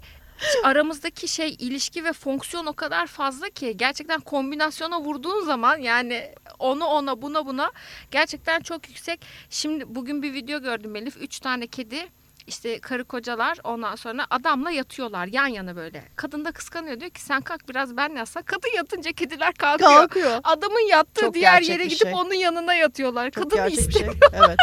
aramızdaki 0.64 1.28
şey 1.28 1.56
ilişki 1.60 2.04
ve 2.04 2.14
fonksiyon 2.14 2.66
o 2.66 2.74
kadar 2.74 3.08
fazla 3.08 3.50
ki 3.50 3.78
gerçekten 3.78 4.20
kombinasyona 4.20 5.02
vurduğun 5.02 5.46
zaman 5.46 5.78
yani 5.78 6.36
onu 6.60 6.86
ona 6.86 7.22
buna 7.22 7.46
buna 7.46 7.72
gerçekten 8.12 8.60
çok 8.60 8.90
yüksek. 8.90 9.22
Şimdi 9.50 9.96
bugün 9.96 10.24
bir 10.24 10.34
video 10.34 10.62
gördüm 10.62 10.96
Elif. 10.96 11.18
Üç 11.18 11.40
tane 11.40 11.68
kedi 11.68 12.10
işte 12.48 12.80
karı 12.80 13.04
kocalar 13.06 13.58
ondan 13.64 13.96
sonra 13.96 14.26
adamla 14.30 14.72
yatıyorlar 14.72 15.28
yan 15.28 15.48
yana 15.48 15.76
böyle. 15.76 16.04
Kadın 16.16 16.46
da 16.46 16.52
kıskanıyor 16.52 17.00
diyor 17.00 17.12
ki 17.12 17.22
sen 17.22 17.42
kalk 17.42 17.70
biraz 17.70 17.98
ben 17.98 18.10
yatsak. 18.16 18.46
Kadın 18.46 18.70
yatınca 18.76 19.12
kediler 19.12 19.54
kalkıyor. 19.54 19.90
Kalkıyor. 19.92 20.40
Adamın 20.44 20.90
yattığı 20.90 21.22
Çok 21.22 21.34
diğer 21.34 21.62
yere 21.62 21.84
gidip 21.86 21.98
şey. 22.04 22.14
onun 22.14 22.34
yanına 22.34 22.74
yatıyorlar. 22.74 23.32
Çok 23.32 23.52
Kadın 23.52 23.66
bir 23.68 23.72
istiyor. 23.72 24.12
şey. 24.14 24.20
Evet. 24.34 24.58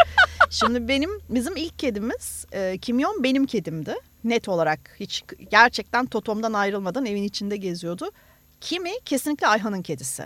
Şimdi 0.50 0.88
benim 0.88 1.10
bizim 1.28 1.56
ilk 1.56 1.78
kedimiz 1.78 2.46
e, 2.52 2.78
Kimyon 2.78 3.22
benim 3.22 3.46
kedimdi. 3.46 3.94
Net 4.24 4.48
olarak 4.48 4.80
hiç 5.00 5.24
gerçekten 5.50 6.06
totomdan 6.06 6.52
ayrılmadan 6.52 7.06
evin 7.06 7.22
içinde 7.22 7.56
geziyordu. 7.56 8.10
Kimi 8.60 8.90
kesinlikle 9.04 9.46
Ayhan'ın 9.46 9.82
kedisi. 9.82 10.24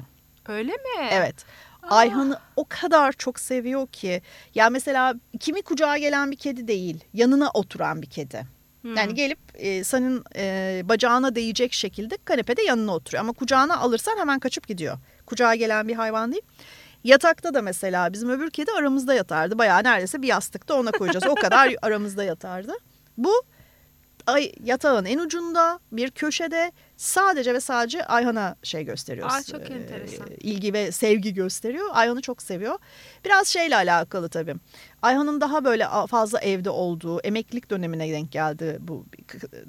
Öyle 0.48 0.72
mi? 0.72 1.08
Evet. 1.10 1.34
Ayhan'ı 1.82 2.38
o 2.56 2.64
kadar 2.68 3.12
çok 3.12 3.40
seviyor 3.40 3.86
ki. 3.86 4.22
Ya 4.54 4.70
mesela 4.70 5.14
kimi 5.40 5.62
kucağa 5.62 5.98
gelen 5.98 6.30
bir 6.30 6.36
kedi 6.36 6.68
değil, 6.68 7.04
yanına 7.14 7.50
oturan 7.54 8.02
bir 8.02 8.10
kedi. 8.10 8.46
Hmm. 8.82 8.96
Yani 8.96 9.14
gelip 9.14 9.38
e, 9.54 9.84
senin 9.84 10.24
e, 10.36 10.82
bacağına 10.84 11.34
değecek 11.34 11.72
şekilde 11.72 12.16
kanepede 12.24 12.62
yanına 12.62 12.94
oturuyor. 12.94 13.20
Ama 13.20 13.32
kucağına 13.32 13.78
alırsan 13.78 14.18
hemen 14.18 14.38
kaçıp 14.38 14.68
gidiyor. 14.68 14.98
Kucağa 15.26 15.54
gelen 15.54 15.88
bir 15.88 15.94
hayvan 15.94 16.32
değil. 16.32 16.42
Yatakta 17.04 17.54
da 17.54 17.62
mesela 17.62 18.12
bizim 18.12 18.30
öbür 18.30 18.50
kedi 18.50 18.72
aramızda 18.72 19.14
yatardı. 19.14 19.58
Bayağı 19.58 19.84
neredeyse 19.84 20.22
bir 20.22 20.28
yastıkta 20.28 20.74
ona 20.74 20.90
koyacağız. 20.90 21.26
O 21.26 21.34
kadar 21.34 21.74
aramızda 21.82 22.24
yatardı. 22.24 22.72
Bu 23.16 23.42
ay, 24.26 24.52
yatağın 24.64 25.04
en 25.04 25.18
ucunda 25.18 25.78
bir 25.92 26.10
köşede 26.10 26.72
sadece 26.96 27.54
ve 27.54 27.60
sadece 27.60 28.04
Ayhan'a 28.06 28.56
şey 28.62 28.84
gösteriyor. 28.84 29.28
Aa, 29.30 29.42
çok 29.42 29.70
Ee, 29.70 29.74
enteresan. 29.74 30.26
ilgi 30.40 30.72
ve 30.72 30.92
sevgi 30.92 31.34
gösteriyor. 31.34 31.86
Ayhan'ı 31.92 32.20
çok 32.22 32.42
seviyor. 32.42 32.78
Biraz 33.24 33.48
şeyle 33.48 33.76
alakalı 33.76 34.28
tabii. 34.28 34.54
Ayhan'ın 35.02 35.40
daha 35.40 35.64
böyle 35.64 35.86
fazla 36.10 36.40
evde 36.40 36.70
olduğu 36.70 37.20
emeklilik 37.20 37.70
dönemine 37.70 38.12
denk 38.12 38.32
geldi. 38.32 38.78
Bu 38.80 39.06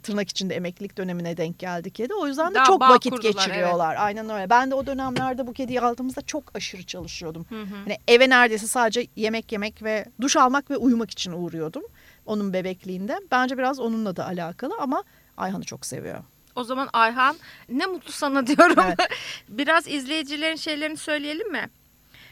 tırnak 0.03 0.30
içinde 0.30 0.56
emeklilik 0.56 0.97
dönemine 0.97 1.38
denk 1.38 1.60
geldi 1.60 1.91
kedi. 1.91 2.14
O 2.14 2.28
yüzden 2.28 2.51
de 2.51 2.56
Daha 2.56 2.66
çok 2.66 2.82
vakit 2.82 3.12
kurdular, 3.14 3.32
geçiriyorlar. 3.34 3.95
Aynen 3.99 4.30
öyle. 4.30 4.49
Ben 4.49 4.72
de 4.72 4.76
o 4.76 4.86
dönemlerde 4.86 5.47
bu 5.47 5.53
kediyi 5.53 5.82
aldığımızda 5.82 6.22
çok 6.22 6.56
aşırı 6.56 6.84
çalışıyordum. 6.84 7.45
Hı 7.49 7.62
hı. 7.62 7.76
Hani 7.84 7.97
eve 8.08 8.30
neredeyse 8.30 8.68
sadece 8.68 9.08
yemek 9.16 9.51
yemek 9.51 9.84
ve 9.84 10.06
duş 10.22 10.38
almak 10.38 10.72
ve 10.72 10.78
uyumak 10.78 11.12
için 11.12 11.32
uğruyordum. 11.32 11.84
Onun 12.26 12.53
bebekliğinde. 12.53 13.19
Bence 13.32 13.57
biraz 13.57 13.80
onunla 13.80 14.15
da 14.15 14.26
alakalı 14.26 14.73
ama 14.80 15.03
Ayhan'ı 15.38 15.63
çok 15.63 15.86
seviyor. 15.86 16.23
O 16.55 16.63
zaman 16.63 16.89
Ayhan 16.93 17.36
ne 17.69 17.86
mutlu 17.86 18.11
sana 18.11 18.47
diyorum. 18.47 18.84
Evet. 18.88 18.99
Biraz 19.49 19.88
izleyicilerin 19.88 20.55
şeylerini 20.55 20.97
söyleyelim 20.97 21.51
mi? 21.51 21.69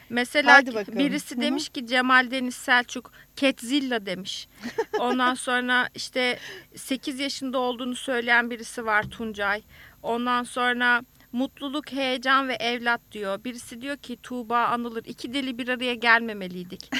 Mesela 0.09 0.61
birisi 0.87 1.41
demiş 1.41 1.69
ki 1.69 1.87
Cemal 1.87 2.31
Deniz 2.31 2.55
Selçuk 2.55 3.11
Ketzilla 3.35 4.05
demiş. 4.05 4.47
Ondan 4.99 5.33
sonra 5.33 5.89
işte 5.95 6.39
8 6.75 7.19
yaşında 7.19 7.57
olduğunu 7.57 7.95
söyleyen 7.95 8.49
birisi 8.49 8.85
var 8.85 9.03
Tuncay. 9.03 9.61
Ondan 10.03 10.43
sonra 10.43 11.01
mutluluk, 11.31 11.91
heyecan 11.91 12.47
ve 12.47 12.53
evlat 12.53 13.01
diyor. 13.11 13.43
Birisi 13.43 13.81
diyor 13.81 13.97
ki 13.97 14.17
Tuğba 14.23 14.65
anılır. 14.65 15.05
İki 15.05 15.33
deli 15.33 15.57
bir 15.57 15.67
araya 15.67 15.93
gelmemeliydik. 15.93 16.91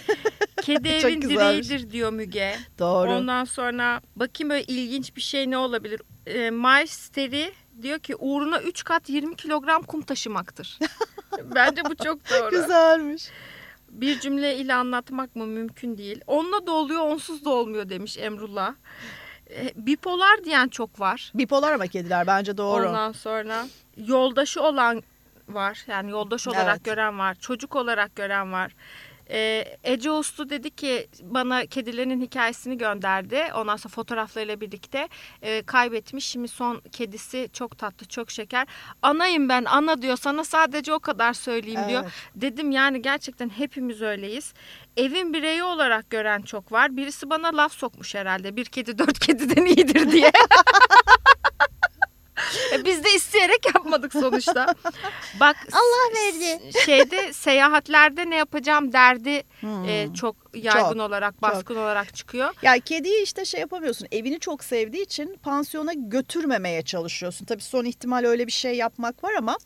Kedi 0.63 0.89
evin 0.89 1.21
güzelmiş. 1.21 1.69
direğidir 1.69 1.91
diyor 1.91 2.11
Müge. 2.13 2.55
Doğru. 2.79 3.09
Ondan 3.11 3.45
sonra 3.45 4.01
bakayım 4.15 4.49
böyle 4.49 4.63
ilginç 4.63 5.15
bir 5.15 5.21
şey 5.21 5.49
ne 5.51 5.57
olabilir? 5.57 6.01
E, 6.27 6.49
Maesteri 6.51 7.53
diyor 7.81 7.99
ki 7.99 8.15
uğruna 8.15 8.61
3 8.61 8.83
kat 8.83 9.09
20 9.09 9.35
kilogram 9.35 9.83
kum 9.83 10.01
taşımaktır. 10.01 10.79
Bence 11.55 11.81
bu 11.85 11.95
çok 11.95 12.29
doğru. 12.29 12.49
Güzelmiş. 12.51 13.29
Bir 13.89 14.19
cümle 14.19 14.55
ile 14.57 14.73
anlatmak 14.73 15.35
mı 15.35 15.45
mümkün 15.47 15.97
değil. 15.97 16.21
Onunla 16.27 16.67
da 16.67 16.71
oluyor 16.71 17.01
onsuz 17.01 17.45
da 17.45 17.49
olmuyor 17.49 17.89
demiş 17.89 18.17
Emrullah. 18.17 18.73
E, 19.49 19.71
bipolar 19.75 20.43
diyen 20.45 20.67
çok 20.67 20.99
var. 20.99 21.31
Bipolar 21.35 21.73
ama 21.73 21.87
kediler 21.87 22.27
bence 22.27 22.57
doğru. 22.57 22.87
Ondan 22.87 23.11
sonra 23.11 23.67
yoldaşı 23.97 24.61
olan 24.61 25.03
var. 25.49 25.85
Yani 25.87 26.11
yoldaş 26.11 26.47
olarak 26.47 26.75
Evet. 26.75 26.83
gören 26.85 27.19
var. 27.19 27.35
Çocuk 27.35 27.75
olarak 27.75 28.15
gören 28.15 28.51
var. 28.51 28.75
Ee, 29.29 29.65
Ece 29.83 30.11
Uslu 30.11 30.49
dedi 30.49 30.69
ki 30.69 31.07
bana 31.21 31.65
kedilerinin 31.65 32.21
hikayesini 32.21 32.77
gönderdi. 32.77 33.43
Ondan 33.55 33.75
sonra 33.75 33.93
fotoğraflarıyla 33.93 34.61
birlikte 34.61 35.07
e, 35.41 35.61
kaybetmiş. 35.63 36.25
Şimdi 36.25 36.47
son 36.47 36.81
kedisi 36.91 37.49
çok 37.53 37.77
tatlı, 37.77 38.05
çok 38.07 38.31
şeker. 38.31 38.67
Anayım 39.01 39.49
ben, 39.49 39.65
ana 39.65 40.01
diyor. 40.01 40.17
Sana 40.17 40.43
sadece 40.43 40.93
o 40.93 40.99
kadar 40.99 41.33
söyleyeyim 41.33 41.81
diyor. 41.89 42.01
Evet. 42.03 42.11
Dedim 42.35 42.71
yani 42.71 43.01
gerçekten 43.01 43.49
hepimiz 43.49 44.01
öyleyiz. 44.01 44.53
Evin 44.97 45.33
bireyi 45.33 45.63
olarak 45.63 46.09
gören 46.09 46.41
çok 46.41 46.71
var. 46.71 46.97
Birisi 46.97 47.29
bana 47.29 47.57
laf 47.57 47.73
sokmuş 47.73 48.15
herhalde. 48.15 48.55
Bir 48.55 48.65
kedi 48.65 48.97
dört 48.97 49.19
kediden 49.19 49.65
iyidir 49.65 50.11
diye. 50.11 50.31
E, 52.73 52.85
Biz 52.85 53.03
de 53.03 53.09
isteyerek 53.15 53.65
yapmadık 53.75 54.13
sonuçta. 54.13 54.75
Bak 55.39 55.55
Allah 55.71 56.15
verdi. 56.15 56.71
Şeyde 56.85 57.33
seyahatlerde 57.33 58.29
ne 58.29 58.35
yapacağım 58.35 58.93
derdi 58.93 59.43
Hmm. 59.59 59.85
e, 59.89 60.07
çok 60.13 60.35
yaygın 60.53 60.89
Çok, 60.89 61.01
olarak 61.01 61.41
baskın 61.41 61.75
olarak 61.75 62.15
çıkıyor. 62.15 62.53
Ya 62.61 62.79
kediyi 62.79 63.23
işte 63.23 63.45
şey 63.45 63.59
yapamıyorsun. 63.59 64.07
Evini 64.11 64.39
çok 64.39 64.63
sevdiği 64.63 65.03
için 65.03 65.37
pansiyona 65.43 65.93
götürmemeye 65.93 66.81
çalışıyorsun. 66.81 67.45
Tabii 67.45 67.61
son 67.61 67.85
ihtimal 67.85 68.23
öyle 68.23 68.47
bir 68.47 68.51
şey 68.51 68.75
yapmak 68.75 69.23
var 69.23 69.33
ama 69.37 69.57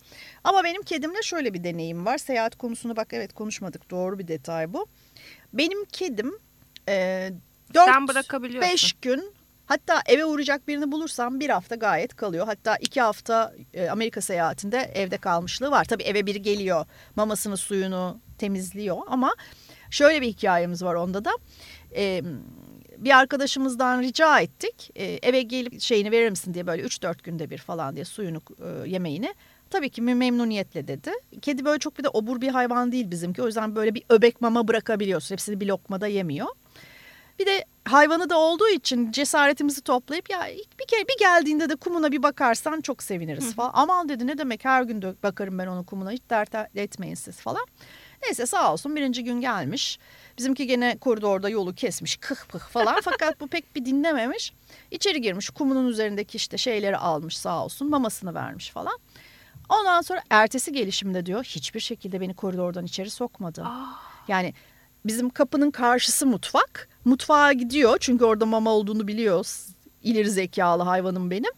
ama 0.44 0.64
benim 0.64 0.82
kedimle 0.82 1.22
şöyle 1.22 1.54
bir 1.54 1.64
deneyim 1.64 2.06
var. 2.06 2.18
Seyahat 2.18 2.56
konusunu 2.56 2.96
bak 2.96 3.08
evet 3.12 3.32
konuşmadık. 3.32 3.90
Doğru 3.90 4.18
bir 4.18 4.28
detay 4.28 4.72
bu. 4.72 4.86
Benim 5.52 5.84
kedim 5.84 6.38
e, 6.88 7.28
Sen 7.74 8.02
4 8.04 8.08
bırakabiliyorsun. 8.08 8.72
5 8.72 8.92
gün 8.92 9.32
hatta 9.68 10.02
eve 10.06 10.24
uğrayacak 10.24 10.68
birini 10.68 10.92
bulursam 10.92 11.40
bir 11.40 11.48
hafta 11.48 11.74
gayet 11.74 12.16
kalıyor. 12.16 12.46
Hatta 12.46 12.76
iki 12.76 13.00
hafta 13.00 13.54
e, 13.74 13.88
Amerika 13.88 14.20
seyahatinde 14.20 14.78
evde 14.94 15.16
kalmışlığı 15.16 15.70
var. 15.70 15.84
Tabii 15.84 16.02
eve 16.02 16.26
biri 16.26 16.42
geliyor 16.42 16.86
mamasını 17.16 17.56
suyunu 17.56 18.20
temizliyor 18.38 18.96
ama 19.06 19.34
şöyle 19.90 20.22
bir 20.22 20.26
hikayemiz 20.26 20.82
var 20.82 20.94
onda 20.94 21.24
da. 21.24 21.30
E, 21.96 22.22
bir 22.98 23.18
arkadaşımızdan 23.18 24.02
rica 24.02 24.40
ettik. 24.40 24.90
E, 24.94 25.04
eve 25.04 25.42
gelip 25.42 25.80
şeyini 25.80 26.10
verir 26.10 26.30
misin 26.30 26.54
diye 26.54 26.66
böyle 26.66 26.82
3-4 26.82 27.22
günde 27.22 27.50
bir 27.50 27.58
falan 27.58 27.94
diye 27.96 28.04
suyunu 28.04 28.40
e, 28.64 28.88
yemeğini. 28.88 29.34
Tabii 29.70 29.90
ki 29.90 30.02
memnuniyetle 30.02 30.88
dedi. 30.88 31.10
Kedi 31.42 31.64
böyle 31.64 31.78
çok 31.78 31.98
bir 31.98 32.04
de 32.04 32.08
obur 32.08 32.40
bir 32.40 32.48
hayvan 32.48 32.92
değil 32.92 33.10
bizimki. 33.10 33.42
O 33.42 33.46
yüzden 33.46 33.76
böyle 33.76 33.94
bir 33.94 34.02
öbek 34.08 34.40
mama 34.40 34.68
bırakabiliyorsun. 34.68 35.34
Hepsini 35.34 35.60
bir 35.60 35.66
lokmada 35.66 36.06
yemiyor. 36.06 36.46
Bir 37.38 37.46
de 37.46 37.64
hayvanı 37.84 38.30
da 38.30 38.38
olduğu 38.38 38.68
için 38.68 39.12
cesaretimizi 39.12 39.80
toplayıp 39.80 40.30
ya 40.30 40.46
bir 40.80 40.86
kere 40.86 41.08
bir 41.08 41.18
geldiğinde 41.18 41.68
de 41.68 41.76
kumuna 41.76 42.12
bir 42.12 42.22
bakarsan 42.22 42.80
çok 42.80 43.02
seviniriz 43.02 43.54
falan. 43.54 43.70
Aman 43.74 44.08
dedi 44.08 44.26
ne 44.26 44.38
demek 44.38 44.64
her 44.64 44.82
gün 44.82 45.02
de 45.02 45.14
bakarım 45.22 45.58
ben 45.58 45.66
onun 45.66 45.84
kumuna 45.84 46.10
hiç 46.10 46.22
dert 46.30 46.54
etmeyin 46.76 47.14
siz 47.14 47.36
falan. 47.36 47.66
Neyse 48.22 48.46
sağ 48.46 48.72
olsun 48.72 48.96
birinci 48.96 49.24
gün 49.24 49.40
gelmiş. 49.40 49.98
Bizimki 50.38 50.66
gene 50.66 50.98
koridorda 50.98 51.48
yolu 51.48 51.74
kesmiş 51.74 52.16
kıh 52.16 52.46
pıh 52.48 52.58
falan 52.60 52.96
fakat 53.04 53.40
bu 53.40 53.48
pek 53.48 53.76
bir 53.76 53.84
dinlememiş. 53.84 54.52
İçeri 54.90 55.20
girmiş 55.20 55.50
kumunun 55.50 55.86
üzerindeki 55.88 56.36
işte 56.36 56.58
şeyleri 56.58 56.96
almış 56.96 57.38
sağ 57.38 57.64
olsun 57.64 57.90
mamasını 57.90 58.34
vermiş 58.34 58.70
falan. 58.70 58.98
Ondan 59.68 60.02
sonra 60.02 60.22
ertesi 60.30 60.72
gelişimde 60.72 61.26
diyor 61.26 61.44
hiçbir 61.44 61.80
şekilde 61.80 62.20
beni 62.20 62.34
koridordan 62.34 62.84
içeri 62.84 63.10
sokmadı. 63.10 63.64
Yani 64.28 64.54
bizim 65.06 65.30
kapının 65.30 65.70
karşısı 65.70 66.26
mutfak. 66.26 66.88
Mutfağa 67.04 67.52
gidiyor 67.52 67.96
çünkü 68.00 68.24
orada 68.24 68.46
mama 68.46 68.70
olduğunu 68.70 69.08
biliyoruz. 69.08 69.66
İleri 70.02 70.30
zekalı 70.30 70.82
hayvanım 70.82 71.30
benim. 71.30 71.52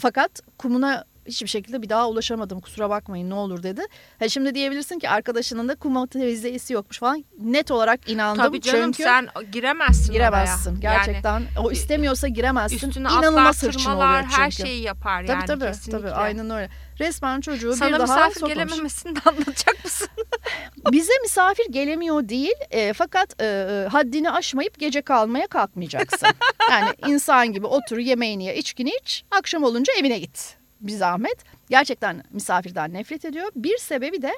Fakat 0.00 0.40
kumuna 0.58 1.04
hiçbir 1.28 1.48
şekilde 1.48 1.82
bir 1.82 1.88
daha 1.88 2.08
ulaşamadım 2.08 2.60
kusura 2.60 2.90
bakmayın 2.90 3.30
ne 3.30 3.34
olur 3.34 3.62
dedi. 3.62 3.82
Ha 4.18 4.28
şimdi 4.28 4.54
diyebilirsin 4.54 4.98
ki 4.98 5.08
arkadaşının 5.08 5.68
da 5.68 5.74
kuma 5.74 6.06
temizleyicisi 6.06 6.72
yokmuş 6.72 6.98
falan. 6.98 7.24
Net 7.38 7.70
olarak 7.70 8.10
inandım. 8.10 8.44
Tabii 8.44 8.60
canım 8.60 8.92
çünkü 8.92 9.02
sen 9.02 9.28
giremezsin 9.52 10.12
giremezsin 10.12 10.70
oraya. 10.70 10.80
gerçekten. 10.80 11.42
o 11.64 11.70
istemiyorsa 11.72 12.28
giremezsin. 12.28 12.76
Yani 12.82 12.88
üstüne 12.88 13.08
İnanılmaz 13.08 13.64
oluyor 13.64 14.22
çünkü. 14.22 14.36
her 14.36 14.50
şeyi 14.50 14.82
yapar 14.82 15.22
Tabii 15.26 15.30
yani 15.32 15.46
tabii 15.46 15.64
kesinlikle. 15.64 15.98
tabii 16.00 16.10
aynen 16.10 16.50
öyle. 16.50 16.70
Resmen 17.00 17.40
çocuğu 17.40 17.72
Sana 17.76 17.88
bir 17.88 17.92
daha 17.94 18.02
misafir 18.02 18.40
sokmamış. 18.40 18.54
gelememesini 18.54 19.16
de 19.16 19.20
anlatacak 19.26 19.84
mısın? 19.84 20.08
Bize 20.92 21.12
misafir 21.22 21.66
gelemiyor 21.70 22.28
değil 22.28 22.54
e, 22.70 22.92
fakat 22.92 23.42
e, 23.42 23.86
haddini 23.92 24.30
aşmayıp 24.30 24.78
gece 24.78 25.02
kalmaya 25.02 25.46
kalkmayacaksın. 25.46 26.28
yani 26.70 26.90
insan 27.06 27.52
gibi 27.52 27.66
otur 27.66 27.98
yemeğini 27.98 28.44
ye 28.44 28.56
içkini 28.56 28.90
iç 29.02 29.24
akşam 29.30 29.62
olunca 29.64 29.92
evine 30.00 30.18
git 30.18 30.57
bir 30.80 30.92
zahmet. 30.92 31.44
Gerçekten 31.70 32.24
misafirden 32.30 32.92
nefret 32.94 33.24
ediyor. 33.24 33.46
Bir 33.56 33.78
sebebi 33.78 34.22
de 34.22 34.32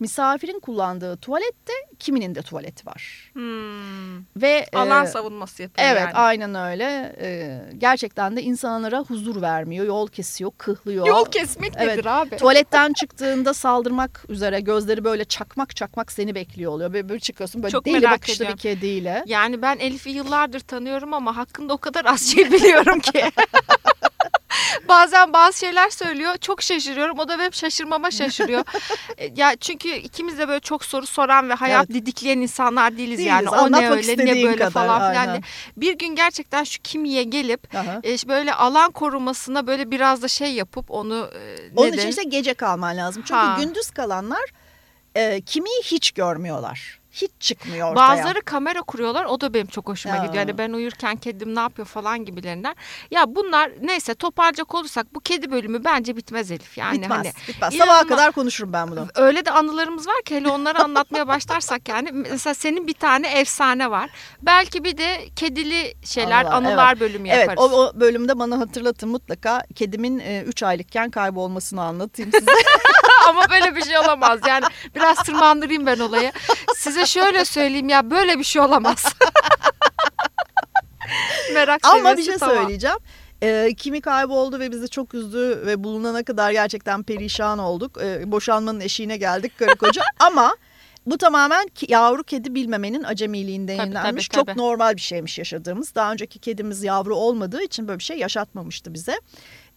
misafirin 0.00 0.60
kullandığı 0.60 1.16
tuvalette 1.16 1.72
kiminin 1.98 2.34
de 2.34 2.42
tuvaleti 2.42 2.86
var. 2.86 3.30
Hmm. 3.32 4.18
Ve 4.36 4.66
Alan 4.74 5.04
e, 5.04 5.08
savunması 5.08 5.62
yapıyor 5.62 5.88
Evet 5.88 6.00
yani. 6.02 6.12
aynen 6.14 6.54
öyle. 6.54 7.16
E, 7.20 7.60
gerçekten 7.78 8.36
de 8.36 8.42
insanlara 8.42 8.98
huzur 9.00 9.42
vermiyor. 9.42 9.86
Yol 9.86 10.08
kesiyor, 10.08 10.50
kıhlıyor. 10.58 11.06
Yol 11.06 11.24
kesmek 11.24 11.72
Evet. 11.76 11.86
nedir 11.96 12.06
abi? 12.06 12.36
Tuvaletten 12.36 12.92
çıktığında 12.92 13.54
saldırmak 13.54 14.24
üzere 14.28 14.60
gözleri 14.60 15.04
böyle 15.04 15.24
çakmak 15.24 15.76
çakmak 15.76 16.12
seni 16.12 16.34
bekliyor 16.34 16.72
oluyor. 16.72 16.92
Böyle, 16.92 17.08
böyle 17.08 17.20
çıkıyorsun 17.20 17.62
böyle 17.62 17.72
Çok 17.72 17.84
deli 17.84 18.02
bakışlı 18.02 18.34
ediyorum. 18.34 18.54
bir 18.56 18.60
kediyle. 18.62 19.24
Yani 19.26 19.62
ben 19.62 19.78
Elif'i 19.78 20.10
yıllardır 20.10 20.60
tanıyorum 20.60 21.14
ama 21.14 21.36
hakkında 21.36 21.72
o 21.74 21.78
kadar 21.78 22.04
az 22.04 22.32
şey 22.32 22.50
biliyorum 22.52 23.00
ki. 23.00 23.22
Bazen 24.88 25.32
bazı 25.32 25.58
şeyler 25.58 25.90
söylüyor. 25.90 26.36
Çok 26.36 26.62
şaşırıyorum. 26.62 27.18
O 27.18 27.28
da 27.28 27.38
benim 27.38 27.52
şaşırmama 27.52 28.10
şaşırıyor. 28.10 28.64
E, 29.18 29.32
ya 29.36 29.56
çünkü 29.56 29.88
ikimiz 29.88 30.38
de 30.38 30.48
böyle 30.48 30.60
çok 30.60 30.84
soru 30.84 31.06
soran 31.06 31.48
ve 31.48 31.54
hayat 31.54 31.88
didikleyen 31.88 32.38
insanlar 32.38 32.96
değiliz, 32.98 33.18
Değiliz. 33.18 33.26
yani. 33.26 33.48
O 33.48 33.52
ne 33.54 33.56
Anlatmak 33.58 33.90
öyle 33.92 34.12
ne 34.26 34.26
böyle 34.44 34.56
kadar, 34.56 34.70
falan 34.70 35.10
filan. 35.12 35.26
aynen. 35.28 35.42
Bir 35.76 35.98
gün 35.98 36.16
gerçekten 36.16 36.64
şu 36.64 36.82
kimiye 36.82 37.22
gelip 37.22 37.74
Aha. 37.74 38.00
e, 38.04 38.28
böyle 38.28 38.54
alan 38.54 38.90
korumasına 38.90 39.66
böyle 39.66 39.90
biraz 39.90 40.22
da 40.22 40.28
şey 40.28 40.52
yapıp 40.54 40.90
onu 40.90 41.30
e, 41.34 41.70
Onun 41.76 41.92
için 41.92 42.08
işte 42.08 42.22
gece 42.22 42.54
kalman 42.54 42.96
lazım. 42.96 43.22
Çünkü 43.26 43.40
Ha. 43.40 43.56
gündüz 43.60 43.90
kalanlar 43.90 44.44
e, 45.14 45.40
kimiyi 45.40 45.82
hiç 45.84 46.10
görmüyorlar. 46.10 47.00
Hiç 47.16 47.30
çıkmıyor 47.40 47.90
ortaya. 47.92 48.08
Bazıları 48.08 48.40
kamera 48.42 48.82
kuruyorlar 48.82 49.24
o 49.24 49.40
da 49.40 49.54
benim 49.54 49.66
çok 49.66 49.88
hoşuma 49.88 50.16
Ya. 50.16 50.24
gidiyor. 50.26 50.46
Yani 50.46 50.58
ben 50.58 50.70
uyurken 50.72 51.16
kedim 51.16 51.54
ne 51.54 51.60
yapıyor 51.60 51.88
falan 51.88 52.24
gibilerinden. 52.24 52.76
Ya 53.10 53.24
bunlar 53.34 53.70
neyse 53.80 54.14
toparlayacak 54.14 54.74
olursak 54.74 55.14
bu 55.14 55.20
kedi 55.20 55.50
bölümü 55.50 55.84
bence 55.84 56.16
bitmez 56.16 56.50
Elif. 56.50 56.78
Yani 56.78 57.02
bitmez. 57.02 57.10
hani 57.18 57.32
bitmez. 57.48 57.74
Sabaha 57.74 58.06
kadar 58.06 58.32
konuşurum 58.32 58.72
ben 58.72 58.90
bunu. 58.90 59.06
öyle 59.14 59.44
de 59.44 59.50
anılarımız 59.50 60.06
var 60.08 60.22
ki 60.24 60.36
hele 60.36 60.48
onları 60.48 60.78
anlatmaya 60.84 61.28
başlarsak 61.34 61.88
yani 61.88 62.12
mesela 62.12 62.54
senin 62.54 62.86
bir 62.86 62.94
tane 62.94 63.28
efsane 63.40 63.90
var. 63.90 64.10
Belki 64.42 64.84
bir 64.84 64.96
de 64.98 65.28
kedili 65.36 65.94
şeyler 66.04 66.44
Anılar, 66.44 66.52
anılar 66.70 67.00
bölümü 67.00 67.28
Evet 67.28 67.48
yaparız. 67.48 67.72
o, 67.72 67.76
o 67.86 68.00
bölümde 68.00 68.38
bana 68.38 68.58
hatırlatın 68.58 69.08
mutlaka 69.08 69.62
kedimin 69.74 70.18
3 70.46 70.62
aylıkken 70.62 71.10
kaybolmasını 71.10 71.82
anlatayım 71.82 72.32
size. 72.32 72.50
Ama 73.28 73.50
böyle 73.50 73.76
bir 73.76 73.84
şey 73.84 73.98
olamaz. 73.98 74.40
Yani 74.48 74.64
biraz 74.94 75.22
tırmandırayım 75.22 75.86
ben 75.86 75.98
olayı. 75.98 76.32
Size 76.86 77.06
şöyle 77.06 77.44
söyleyeyim 77.44 77.88
ya 77.88 78.10
böyle 78.10 78.38
bir 78.38 78.44
şey 78.44 78.62
olamaz. 78.62 79.04
Merak 81.54 81.80
Ama 81.86 82.16
bir 82.16 82.22
şey 82.22 82.36
tamam. 82.38 82.56
söyleyeceğim. 82.56 82.96
Ee, 83.42 83.70
kimi 83.76 84.00
kayboldu 84.00 84.58
ve 84.60 84.72
bizi 84.72 84.88
çok 84.88 85.14
üzdü 85.14 85.62
ve 85.66 85.84
bulunana 85.84 86.22
kadar 86.24 86.50
gerçekten 86.50 87.02
perişan 87.02 87.58
olduk. 87.58 87.98
Ee, 88.02 88.32
boşanmanın 88.32 88.80
eşiğine 88.80 89.16
geldik 89.16 89.52
karı 89.58 89.76
koca. 89.78 90.02
Ama 90.18 90.56
bu 91.06 91.18
tamamen 91.18 91.66
yavru 91.88 92.22
kedi 92.24 92.54
bilmemenin 92.54 93.02
acemiliğinden 93.04 93.76
Tabii, 93.76 93.86
yenilenmiş. 93.86 94.28
tabii, 94.28 94.46
Çok 94.46 94.56
normal 94.56 94.96
bir 94.96 95.00
şeymiş 95.00 95.38
yaşadığımız. 95.38 95.94
Daha 95.94 96.12
önceki 96.12 96.38
kedimiz 96.38 96.82
yavru 96.82 97.16
olmadığı 97.16 97.62
için 97.62 97.88
böyle 97.88 97.98
bir 97.98 98.04
şey 98.04 98.18
yaşatmamıştı 98.18 98.94
bize. 98.94 99.20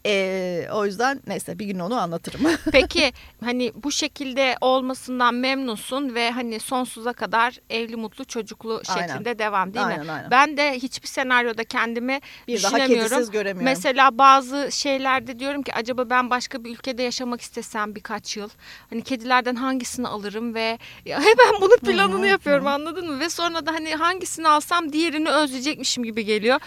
Ee, 0.05 0.67
o 0.73 0.85
yüzden 0.85 1.21
neyse 1.27 1.59
bir 1.59 1.65
gün 1.65 1.79
onu 1.79 1.95
anlatırım. 2.01 2.41
Peki 2.71 3.13
hani 3.43 3.71
bu 3.75 3.91
şekilde 3.91 4.55
olmasından 4.61 5.35
memnunsun 5.35 6.15
ve 6.15 6.31
hani 6.31 6.59
sonsuza 6.59 7.13
kadar 7.13 7.59
evli 7.69 7.95
mutlu 7.95 8.25
çocuklu 8.25 8.81
Aynen. 8.87 9.07
şeklinde 9.07 9.39
devam 9.39 9.73
değil 9.73 9.85
mi? 9.85 9.91
Aynen, 9.91 10.07
aynen. 10.07 10.31
Ben 10.31 10.57
de 10.57 10.73
hiçbir 10.73 11.07
senaryoda 11.07 11.63
kendimi 11.63 12.19
bir 12.47 12.63
daha 12.63 12.71
düşünemiyorum. 12.71 13.09
kedisiz 13.09 13.31
göremiyorum. 13.31 13.63
Mesela 13.65 14.17
bazı 14.17 14.71
şeylerde 14.71 15.39
diyorum 15.39 15.63
ki 15.63 15.73
acaba 15.73 16.09
ben 16.09 16.29
başka 16.29 16.63
bir 16.63 16.71
ülkede 16.71 17.03
yaşamak 17.03 17.41
istesem 17.41 17.95
birkaç 17.95 18.37
yıl 18.37 18.49
hani 18.89 19.01
kedilerden 19.01 19.55
hangisini 19.55 20.07
alırım 20.07 20.53
ve 20.53 20.77
ya 21.05 21.19
hemen 21.21 21.61
bunun 21.61 21.77
planını 21.77 22.27
yapıyorum 22.27 22.67
anladın 22.67 23.11
mı? 23.11 23.19
Ve 23.19 23.29
sonra 23.29 23.65
da 23.65 23.71
hani 23.71 23.95
hangisini 23.95 24.47
alsam 24.47 24.93
diğerini 24.93 25.29
özleyecekmişim 25.29 26.03
gibi 26.03 26.25
geliyor. 26.25 26.59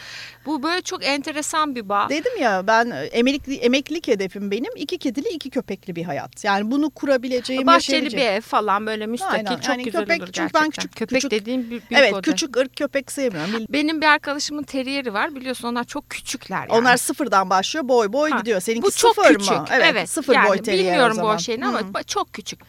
Bu 0.47 0.63
böyle 0.63 0.83
çok 0.83 1.05
enteresan 1.05 1.75
bir 1.75 1.89
bağ. 1.89 2.09
Dedim 2.09 2.33
ya 2.41 2.67
ben 2.67 2.91
e, 3.13 3.22
emekli, 3.29 3.55
emeklilik 3.57 4.09
hedefim 4.09 4.51
benim 4.51 4.71
iki 4.77 4.99
kedili 4.99 5.29
iki 5.29 5.51
köpekli 5.51 5.97
bir 5.97 6.05
hayat. 6.05 6.45
Yani 6.45 6.71
bunu 6.71 6.91
kurabileceğim, 6.91 7.67
Bahçeli 7.67 8.07
bir 8.17 8.19
ev 8.27 8.41
falan 8.41 8.87
böyle 8.87 9.07
müstakil 9.07 9.35
Aynen. 9.49 9.57
çok 9.61 9.69
Yani 9.69 9.85
güzel 9.85 10.01
köpek- 10.03 10.19
olur 10.19 10.27
çünkü 10.27 10.33
gerçekten. 10.39 10.63
ben 10.63 10.71
küçük- 10.71 10.97
köpek 10.97 11.17
küçük- 11.17 11.31
dediğim 11.31 11.71
büyük 11.71 11.83
Evet 11.91 12.15
küçük 12.23 12.57
ırk 12.57 12.77
köpek 12.77 13.13
sevmiyorum. 13.13 13.67
Benim 13.69 14.01
bir 14.01 14.07
arkadaşımın 14.07 14.63
teriyeri 14.63 15.15
var 15.15 15.35
biliyorsun 15.35 15.69
onlar 15.69 15.85
çok 15.85 16.11
küçükler 16.11 16.59
yani. 16.61 16.73
Onlar 16.73 16.97
sıfırdan 16.97 17.51
başlıyor 17.51 17.89
boy 17.89 18.13
boy 18.13 18.31
Ha, 18.31 18.39
gidiyor. 18.39 18.61
Seninki 18.61 18.83
bu 18.83 18.91
çok 18.91 19.15
sıfır 19.15 19.35
küçük. 19.35 19.51
mı? 19.51 19.65
Evet, 19.73 20.11
sıfır 20.11 20.35
yani 20.35 20.49
boy 20.49 20.59
terrier 20.59 20.85
bilmiyorum 20.85 21.17
bu 21.23 21.39
şeyini 21.43 21.67
ama 21.67 22.03
çok 22.03 22.33
küçük. 22.33 22.61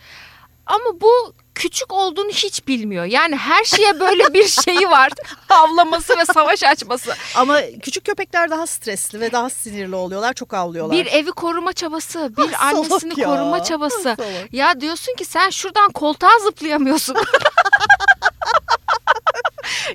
Ama 0.66 1.02
bu 1.02 1.34
küçük 1.56 1.94
olduğunu 1.94 2.30
hiç 2.30 2.68
bilmiyor. 2.68 3.06
Yani 3.06 3.36
her 3.36 3.64
şeye 3.64 4.00
böyle 4.00 4.34
bir 4.34 4.48
şeyi 4.48 4.90
var. 4.90 5.12
Havlaması 5.48 6.18
ve 6.18 6.26
savaş 6.26 6.64
açması. 6.64 7.14
Ama 7.36 7.62
küçük 7.84 8.06
köpekler 8.06 8.50
daha 8.50 8.68
stresli 8.68 9.20
ve 9.20 9.32
daha 9.32 9.50
sinirli 9.50 9.96
oluyorlar. 9.96 10.34
Çok 10.34 10.54
avlıyorlar. 10.54 10.98
Bir 10.98 11.06
evi 11.06 11.32
koruma 11.32 11.74
çabası, 11.74 12.34
bir 12.38 12.44
Salak 12.44 12.64
annesini 12.64 13.20
ya. 13.20 13.28
koruma 13.28 13.64
çabası. 13.64 14.02
Salak. 14.02 14.20
Ya 14.52 14.82
diyorsun 14.82 15.16
ki 15.16 15.26
sen 15.26 15.50
şuradan 15.50 15.92
koltuğa 15.92 16.40
zıplayamıyorsun. 16.40 17.16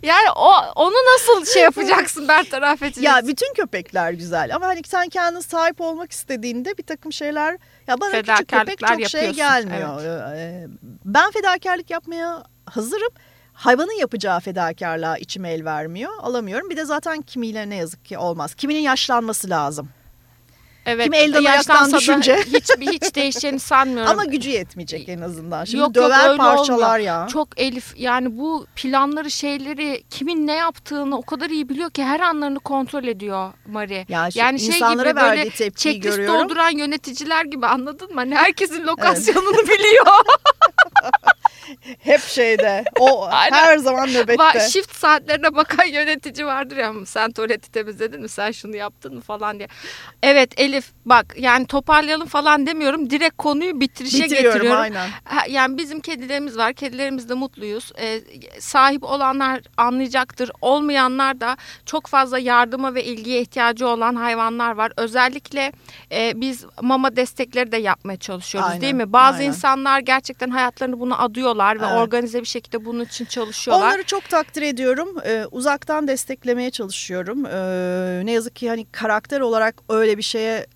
yani 0.02 0.30
o 0.36 0.50
onu 0.74 0.94
nasıl 1.14 1.52
şey 1.52 1.62
yapacaksın 1.62 2.28
bertaraf 2.28 2.82
edeceksin? 2.82 3.02
Ya 3.02 3.26
bütün 3.26 3.54
köpekler 3.54 4.12
güzel 4.12 4.54
ama 4.54 4.66
hani 4.66 4.80
sen 4.86 5.08
kendin 5.08 5.40
sahip 5.40 5.80
olmak 5.80 6.12
istediğinde 6.12 6.78
bir 6.78 6.82
takım 6.82 7.12
şeyler 7.12 7.58
ya 7.86 8.00
bana 8.00 8.10
küçük 8.22 8.48
köpek 8.48 8.78
çok 8.78 9.08
şey 9.08 9.30
gelmiyor. 9.30 10.04
Ee, 10.36 10.66
Ben 11.04 11.30
fedakarlık 11.30 11.90
yapmaya 11.90 12.42
hazırım. 12.66 13.12
Hayvanın 13.52 13.98
yapacağı 14.00 14.40
fedakarlığa 14.40 15.18
içim 15.18 15.44
el 15.44 15.64
vermiyor. 15.64 16.12
Alamıyorum. 16.20 16.70
Bir 16.70 16.76
de 16.76 16.84
zaten 16.84 17.22
kimiyle 17.22 17.70
ne 17.70 17.76
yazık 17.76 18.04
ki 18.04 18.18
olmaz. 18.18 18.54
Kiminin 18.54 18.80
yaşlanması 18.80 19.50
lazım. 19.50 19.88
Evet, 20.86 21.04
Kim 21.04 21.14
elden 21.14 21.44
ayaktan 21.44 21.92
düşünce. 21.92 22.36
hiç, 22.46 22.70
hiç 22.80 23.14
değişeceğini 23.14 23.60
sanmıyorum. 23.60 24.10
Ama 24.12 24.24
gücü 24.24 24.50
yetmeyecek 24.50 25.08
en 25.08 25.20
azından. 25.20 25.64
Şimdi 25.64 25.80
Yok, 25.80 25.96
yok, 25.96 26.04
döver 26.04 26.28
öyle 26.28 26.36
parçalar 26.36 26.84
olmuyor. 26.84 26.98
ya. 26.98 27.26
Çok 27.32 27.48
Elif 27.60 27.94
yani 27.96 28.38
bu 28.38 28.66
planları 28.76 29.30
şeyleri 29.30 30.02
kimin 30.10 30.46
ne 30.46 30.54
yaptığını 30.54 31.16
o 31.18 31.22
kadar 31.22 31.50
iyi 31.50 31.68
biliyor 31.68 31.90
ki 31.90 32.04
her 32.04 32.20
anlarını 32.20 32.60
kontrol 32.60 33.04
ediyor 33.04 33.52
Mari. 33.66 34.06
Ya 34.08 34.30
şu 34.30 34.38
yani 34.38 34.60
şey 34.60 34.68
insanlara 34.68 35.10
gibi 35.10 35.20
böyle 35.20 35.50
checklist 35.50 36.02
görüyorum. 36.02 36.40
dolduran 36.48 36.70
yöneticiler 36.78 37.44
gibi 37.44 37.66
anladın 37.66 38.08
mı? 38.08 38.14
Hani 38.14 38.34
herkesin 38.34 38.86
lokasyonunu 38.86 39.58
biliyor. 39.68 40.06
Hep 41.98 42.20
şeyde. 42.20 42.84
O 43.00 43.26
Aynen. 43.30 43.56
her 43.56 43.78
zaman 43.78 44.08
nöbette. 44.08 44.42
Va- 44.42 44.70
Shift 44.70 44.96
saatlerine 44.96 45.54
bakan 45.56 45.84
yönetici 45.84 46.46
vardır 46.46 46.76
ya 46.76 46.92
sen 47.06 47.32
tuvaleti 47.32 47.70
temizledin 47.70 48.20
mi 48.20 48.28
sen 48.28 48.50
şunu 48.50 48.76
yaptın 48.76 49.14
mı 49.14 49.20
falan 49.20 49.58
diye. 49.58 49.68
Evet 50.22 50.60
Elif 50.60 50.90
bak 51.04 51.34
yani 51.38 51.66
toparlayalım 51.66 52.26
falan 52.28 52.66
demiyorum 52.66 53.10
direkt 53.10 53.36
konuyu 53.36 53.80
bitirişe 53.80 54.24
Bitiriyorum 54.24 54.52
getiriyorum. 54.52 54.82
aynen. 54.82 55.08
Yani 55.48 55.78
bizim 55.78 56.00
kedilerimiz 56.00 56.56
var. 56.58 56.72
Kedilerimizle 56.72 57.34
mutluyuz. 57.34 57.92
Ee, 58.00 58.20
sahip 58.60 59.02
olanlar 59.04 59.60
anlayacaktır. 59.76 60.50
Olmayanlar 60.60 61.40
da 61.40 61.56
çok 61.86 62.06
fazla 62.06 62.38
yardıma 62.38 62.94
ve 62.94 63.04
ilgiye 63.04 63.40
ihtiyacı 63.40 63.88
olan 63.88 64.14
hayvanlar 64.14 64.72
var. 64.72 64.92
Özellikle 64.96 65.72
e, 66.12 66.32
biz 66.40 66.64
mama 66.82 67.16
destekleri 67.16 67.72
de 67.72 67.76
yapmaya 67.76 68.16
çalışıyoruz 68.16 68.70
Aynen, 68.70 68.82
değil 68.82 68.94
mi? 68.94 69.12
Bazı 69.12 69.38
aynen. 69.38 69.48
insanlar 69.48 70.00
gerçekten 70.00 70.50
hayatlarını 70.50 71.00
buna 71.00 71.18
adıyorlar 71.18 71.57
ve 71.80 71.84
Evet. 71.86 71.96
organize 71.98 72.40
bir 72.40 72.46
şekilde 72.46 72.84
bunun 72.84 73.04
için 73.04 73.24
çalışıyorlar. 73.24 73.86
Onları 73.86 74.02
çok 74.02 74.28
takdir 74.28 74.62
ediyorum. 74.62 75.08
Ee, 75.26 75.44
uzaktan 75.50 76.08
desteklemeye 76.08 76.70
çalışıyorum. 76.70 77.46
Ee, 77.46 78.26
ne 78.26 78.32
yazık 78.32 78.56
ki 78.56 78.68
hani 78.68 78.86
karakter 78.92 79.40
olarak 79.40 79.74
öyle 79.88 80.16
bir 80.18 80.22
şeye 80.22 80.66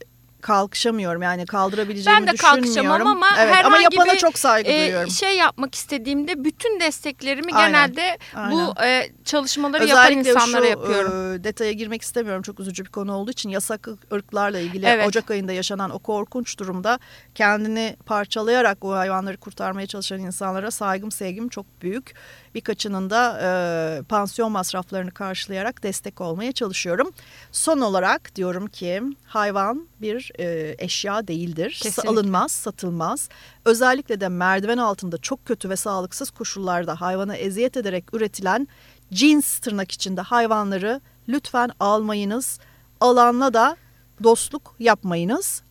kalkışamıyorum. 0.42 1.22
Yani 1.22 1.46
kaldırabileceğimi 1.46 2.20
Ben 2.20 2.26
de 2.28 2.32
düşünmüyorum. 2.32 2.62
kalkışamam 2.64 3.06
ama 3.06 3.26
evet, 3.38 3.64
ama 3.64 3.76
herhangi 3.76 3.96
yapana 3.96 4.12
bir, 4.12 4.18
çok 4.18 4.38
saygı 4.38 4.70
Ee, 4.70 4.78
duyuyorum. 4.86 5.10
şey 5.10 5.36
yapmak 5.36 5.74
istediğimde 5.74 6.44
bütün 6.44 6.80
desteklerimi 6.80 7.54
Aynen, 7.54 7.72
genelde 7.72 8.18
bu 8.50 8.82
e, 8.84 9.10
çalışmaları 9.24 9.86
yapan 9.86 10.04
Özellikle 10.06 10.30
insanlara 10.30 10.62
şu 10.64 10.70
yapıyorum. 10.70 11.34
e, 11.34 11.44
detaya 11.44 11.72
girmek 11.72 12.02
istemiyorum. 12.02 12.42
Çok 12.42 12.60
üzücü 12.60 12.84
bir 12.84 12.90
konu 12.90 13.12
olduğu 13.14 13.30
için 13.30 13.48
yasak 13.50 13.88
ırklarla 14.12 14.58
ilgili 14.58 14.86
Evet. 14.86 15.06
Ocak 15.08 15.30
ayında 15.30 15.52
yaşanan 15.52 15.90
o 15.90 15.98
korkunç 15.98 16.58
durumda 16.58 16.98
kendini 17.34 17.96
parçalayarak 18.06 18.84
o 18.84 18.92
hayvanları 18.92 19.36
kurtarmaya 19.36 19.86
çalışan 19.86 20.18
insanlara 20.20 20.70
saygım 20.70 21.10
sevgim 21.10 21.48
çok 21.48 21.66
büyük. 21.82 22.14
Birkaçının 22.54 23.10
da 23.10 23.38
e, 23.42 24.02
pansiyon 24.02 24.52
masraflarını 24.52 25.10
karşılayarak 25.10 25.82
destek 25.82 26.20
olmaya 26.20 26.52
çalışıyorum. 26.52 27.10
Son 27.52 27.80
olarak 27.80 28.36
diyorum 28.36 28.66
ki 28.66 29.02
hayvan 29.24 29.88
bir 30.00 30.32
e, 30.38 30.74
eşya 30.78 31.28
değildir. 31.28 31.78
Kesinlikle. 31.82 32.10
Alınmaz, 32.10 32.52
satılmaz. 32.52 33.28
Özellikle 33.64 34.20
de 34.20 34.28
merdiven 34.28 34.78
altında 34.78 35.18
çok 35.18 35.46
kötü 35.46 35.70
ve 35.70 35.76
sağlıksız 35.76 36.30
koşullarda 36.30 37.00
hayvana 37.00 37.36
eziyet 37.36 37.76
ederek 37.76 38.04
üretilen 38.14 38.68
cins 39.12 39.58
tırnak 39.58 39.92
içinde 39.92 40.20
hayvanları 40.20 41.00
lütfen 41.28 41.70
almayınız. 41.80 42.58
Alanla 43.00 43.54
da 43.54 43.76
dostluk 44.22 44.74
yapmayınız. 44.78 45.62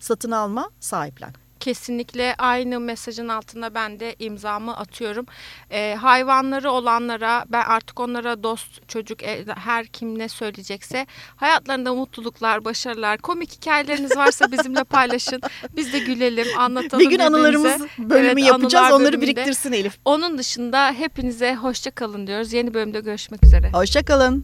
Satın 0.00 0.30
alma, 0.30 0.70
sahiplen. 0.80 1.47
Kesinlikle 1.60 2.34
aynı 2.38 2.80
mesajın 2.80 3.28
altına 3.28 3.74
ben 3.74 4.00
de 4.00 4.16
imzamı 4.18 4.76
atıyorum. 4.76 5.26
Ee, 5.70 5.94
hayvanları 6.00 6.70
olanlara 6.70 7.44
ben 7.48 7.62
artık 7.64 8.00
onlara 8.00 8.42
dost 8.42 8.88
çocuk 8.88 9.22
e, 9.22 9.44
her 9.64 9.86
kim 9.86 10.18
ne 10.18 10.28
söyleyecekse 10.28 11.06
hayatlarında 11.36 11.94
mutluluklar, 11.94 12.64
başarılar, 12.64 13.18
komik 13.18 13.52
hikayeleriniz 13.52 14.16
varsa 14.16 14.52
bizimle 14.52 14.84
paylaşın. 14.84 15.40
Biz 15.76 15.92
de 15.92 15.98
gülelim, 15.98 16.46
anlatalım 16.58 17.00
Bir 17.04 17.10
gün 17.10 17.18
birbirimize. 17.18 17.36
anılarımız 17.36 17.82
bölümü 17.98 18.28
Evet, 18.28 18.44
yapacağız. 18.46 18.74
anılar 18.84 18.90
Onları 19.00 19.12
bölümünde. 19.12 19.36
biriktirsin 19.36 19.72
Elif. 19.72 19.96
Onun 20.04 20.38
dışında 20.38 20.92
hepinize 20.92 21.54
hoşça 21.54 21.90
kalın 21.90 22.26
diyoruz. 22.26 22.52
Yeni 22.52 22.74
bölümde 22.74 23.00
görüşmek 23.00 23.44
üzere. 23.44 23.70
Hoşçakalın. 23.72 24.36